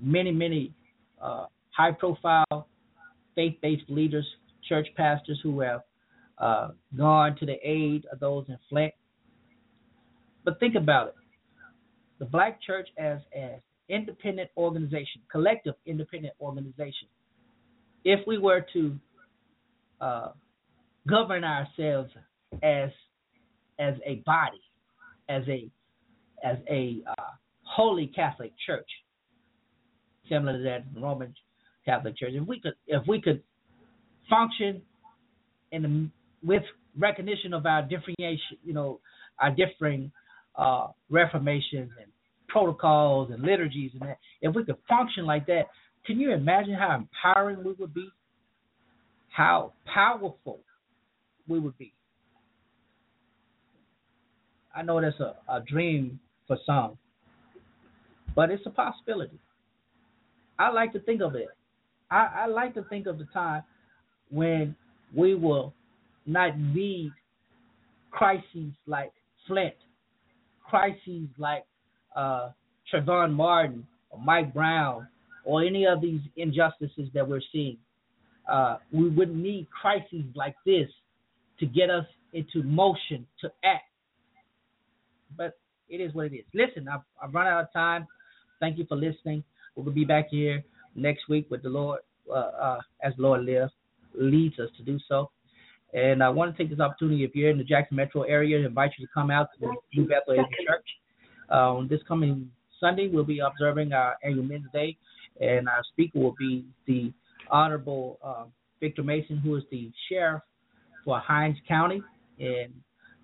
many, 0.00 0.30
many 0.30 0.72
uh, 1.20 1.46
high-profile 1.70 2.68
faith-based 3.34 3.88
leaders, 3.88 4.26
church 4.68 4.86
pastors 4.96 5.40
who 5.42 5.60
have 5.60 5.80
uh, 6.36 6.68
gone 6.96 7.36
to 7.36 7.46
the 7.46 7.56
aid 7.66 8.06
of 8.12 8.20
those 8.20 8.44
in 8.48 8.58
Flint. 8.68 8.92
But 10.44 10.60
think 10.60 10.74
about 10.74 11.08
it: 11.08 11.14
the 12.18 12.26
black 12.26 12.60
church 12.62 12.88
as 12.98 13.18
an 13.34 13.60
independent 13.88 14.50
organization, 14.56 15.22
collective 15.30 15.74
independent 15.86 16.34
organization. 16.40 17.08
If 18.04 18.26
we 18.26 18.38
were 18.38 18.64
to 18.72 18.98
uh, 20.00 20.28
govern 21.08 21.44
ourselves 21.44 22.10
as 22.62 22.90
as 23.78 23.94
a 24.04 24.16
body, 24.26 24.60
as 25.28 25.42
a 25.48 25.70
as 26.44 26.58
a 26.70 27.02
uh, 27.06 27.24
holy 27.62 28.06
Catholic 28.08 28.52
church, 28.64 28.88
similar 30.28 30.58
to 30.58 30.62
that 30.64 30.84
Roman 31.00 31.34
Catholic 31.84 32.16
Church. 32.16 32.32
If 32.34 32.46
we 32.46 32.60
could 32.60 32.74
if 32.86 33.06
we 33.06 33.20
could 33.20 33.42
function 34.28 34.82
in 35.72 35.82
the, 35.82 36.10
with 36.46 36.62
recognition 36.96 37.52
of 37.52 37.66
our 37.66 37.82
differentiation, 37.82 38.58
you 38.64 38.72
know, 38.72 39.00
our 39.40 39.50
differing 39.50 40.10
uh, 40.56 40.88
reformations 41.10 41.90
and 42.00 42.10
protocols 42.48 43.30
and 43.30 43.42
liturgies 43.42 43.92
and 43.94 44.02
that, 44.02 44.18
if 44.40 44.54
we 44.54 44.64
could 44.64 44.76
function 44.88 45.26
like 45.26 45.46
that, 45.46 45.64
can 46.06 46.18
you 46.18 46.32
imagine 46.32 46.74
how 46.74 46.96
empowering 46.96 47.62
we 47.62 47.72
would 47.72 47.94
be? 47.94 48.08
How 49.28 49.72
powerful 49.92 50.60
we 51.46 51.58
would 51.58 51.76
be. 51.78 51.92
I 54.74 54.82
know 54.82 55.00
that's 55.00 55.18
a, 55.20 55.34
a 55.48 55.60
dream 55.60 56.18
for 56.46 56.58
some, 56.64 56.98
but 58.34 58.50
it's 58.50 58.64
a 58.66 58.70
possibility. 58.70 59.38
I 60.58 60.70
like 60.70 60.92
to 60.92 61.00
think 61.00 61.20
of 61.20 61.34
it. 61.34 61.48
I, 62.10 62.28
I 62.36 62.46
like 62.46 62.74
to 62.74 62.82
think 62.84 63.06
of 63.06 63.18
the 63.18 63.26
time 63.32 63.62
when 64.30 64.74
we 65.14 65.34
will 65.34 65.72
not 66.26 66.58
need 66.58 67.12
crises 68.10 68.72
like 68.86 69.12
Flint, 69.46 69.74
crises 70.68 71.28
like 71.38 71.64
uh, 72.18 72.50
Trayvon 72.92 73.32
Martin 73.32 73.86
or 74.10 74.18
Mike 74.20 74.52
Brown 74.52 75.06
or 75.44 75.64
any 75.64 75.86
of 75.86 76.00
these 76.00 76.20
injustices 76.36 77.08
that 77.14 77.26
we're 77.26 77.40
seeing. 77.52 77.78
Uh, 78.50 78.78
we 78.92 79.08
wouldn't 79.08 79.36
need 79.36 79.68
crises 79.70 80.24
like 80.34 80.56
this 80.66 80.88
to 81.60 81.66
get 81.66 81.90
us 81.90 82.06
into 82.32 82.62
motion 82.62 83.26
to 83.40 83.50
act. 83.64 83.84
But 85.36 85.58
it 85.88 86.00
is 86.00 86.14
what 86.14 86.26
it 86.26 86.34
is. 86.34 86.44
Listen, 86.54 86.88
I've, 86.88 87.00
I've 87.22 87.32
run 87.32 87.46
out 87.46 87.62
of 87.62 87.72
time. 87.72 88.06
Thank 88.60 88.78
you 88.78 88.86
for 88.88 88.96
listening. 88.96 89.44
We'll 89.76 89.94
be 89.94 90.04
back 90.04 90.28
here 90.30 90.64
next 90.94 91.28
week 91.28 91.46
with 91.50 91.62
the 91.62 91.68
Lord, 91.68 92.00
uh, 92.30 92.34
uh, 92.34 92.80
as 93.02 93.14
the 93.16 93.22
Lord 93.22 93.44
lives, 93.44 93.72
leads 94.14 94.58
us 94.58 94.70
to 94.76 94.82
do 94.82 94.98
so. 95.08 95.30
And 95.94 96.22
I 96.22 96.28
want 96.28 96.54
to 96.54 96.62
take 96.62 96.70
this 96.70 96.80
opportunity, 96.80 97.24
if 97.24 97.34
you're 97.34 97.50
in 97.50 97.58
the 97.58 97.64
Jackson 97.64 97.96
metro 97.96 98.22
area, 98.22 98.58
invite 98.66 98.90
you 98.98 99.06
to 99.06 99.12
come 99.12 99.30
out 99.30 99.48
to 99.54 99.60
the 99.60 99.74
New 99.94 100.08
Bethel 100.08 100.36
Church. 100.36 100.86
Um, 101.50 101.88
this 101.88 102.00
coming 102.06 102.50
Sunday, 102.80 103.08
we'll 103.08 103.24
be 103.24 103.40
observing 103.40 103.92
our 103.92 104.16
annual 104.22 104.44
Men's 104.44 104.66
Day, 104.72 104.96
and 105.40 105.68
our 105.68 105.82
speaker 105.92 106.18
will 106.18 106.34
be 106.38 106.64
the 106.86 107.12
Honorable 107.50 108.18
uh, 108.22 108.44
Victor 108.80 109.02
Mason, 109.02 109.38
who 109.38 109.56
is 109.56 109.64
the 109.70 109.90
sheriff 110.08 110.42
for 111.04 111.18
Hinds 111.18 111.58
County 111.66 112.02
in 112.38 112.68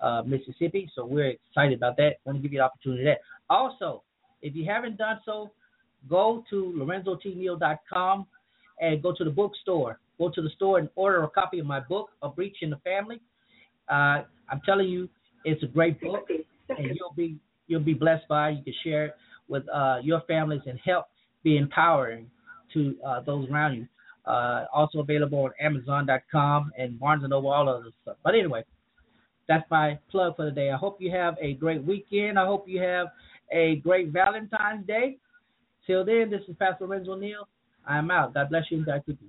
uh, 0.01 0.23
Mississippi. 0.25 0.91
So 0.95 1.05
we're 1.05 1.31
excited 1.31 1.77
about 1.77 1.97
that. 1.99 2.15
Want 2.25 2.39
to 2.39 2.43
give 2.43 2.53
you 2.53 2.59
the 2.59 2.65
opportunity 2.65 3.05
that. 3.05 3.19
Also, 3.51 4.03
if 4.43 4.55
you 4.55 4.65
haven't 4.65 4.97
done 4.97 5.21
so, 5.25 5.51
go 6.09 6.45
to 6.51 6.75
lorenzotneal.com 6.77 8.27
and 8.81 9.03
go 9.03 9.15
to 9.15 9.25
the 9.25 9.31
bookstore. 9.31 9.99
Go 10.19 10.31
to 10.31 10.43
the 10.43 10.51
store 10.51 10.79
and 10.79 10.89
order 10.95 11.23
a 11.25 11.29
copy 11.29 11.59
of 11.59 11.67
my 11.67 11.81
book, 11.81 12.11
A 12.23 12.29
Breach 12.29 12.59
in 12.63 12.71
the 12.71 12.77
Family. 12.79 13.21
Uh, 13.89 14.23
I'm 14.49 14.61
telling 14.65 14.89
you, 14.89 15.09
it's 15.45 15.63
a 15.63 15.67
great 15.67 16.01
book, 16.01 16.29
and 16.31 16.97
you'll 16.97 17.15
be 17.17 17.39
you'll 17.67 17.81
be 17.81 17.95
blessed 17.95 18.27
by. 18.29 18.51
You 18.51 18.63
can 18.63 18.75
share 18.83 19.07
it 19.07 19.15
with 19.49 19.65
uh, 19.73 19.99
your 20.03 20.23
families 20.23 20.63
and 20.67 20.79
help 20.85 21.07
be 21.43 21.57
empowering 21.57 22.31
to 22.73 22.97
uh, 23.07 23.21
those 23.21 23.49
around 23.51 23.75
you. 23.75 23.87
Uh, 24.27 24.65
also 24.73 25.01
available 25.01 25.39
on 25.41 25.51
Amazon.com 25.61 26.73
and 26.79 26.99
Barnes 26.99 27.23
and 27.23 27.31
Noble, 27.31 27.51
all 27.51 27.69
of 27.69 27.85
this 27.85 27.93
stuff. 28.03 28.17
But 28.25 28.35
anyway, 28.35 28.65
that's 29.47 29.71
my 29.71 29.99
plug 30.11 30.37
for 30.37 30.47
the 30.47 30.51
day. 30.51 30.71
I 30.71 30.77
hope 30.77 30.97
you 31.01 31.11
have 31.11 31.37
a 31.41 31.55
great 31.55 31.85
weekend. 31.85 32.39
I 32.39 32.47
hope 32.47 32.67
you 32.67 32.81
have 32.81 33.09
a 33.53 33.77
great 33.77 34.09
Valentine's 34.09 34.87
Day. 34.87 35.19
Till 35.87 36.05
then, 36.05 36.31
this 36.31 36.41
is 36.49 36.57
Pastor 36.59 36.87
Lorenzo 36.87 37.15
Neal. 37.15 37.47
I'm 37.87 38.11
out. 38.11 38.33
God 38.33 38.49
bless 38.49 38.65
you 38.71 38.79
and 38.79 38.87
God 38.87 39.03
keep 39.05 39.19
you. 39.21 39.29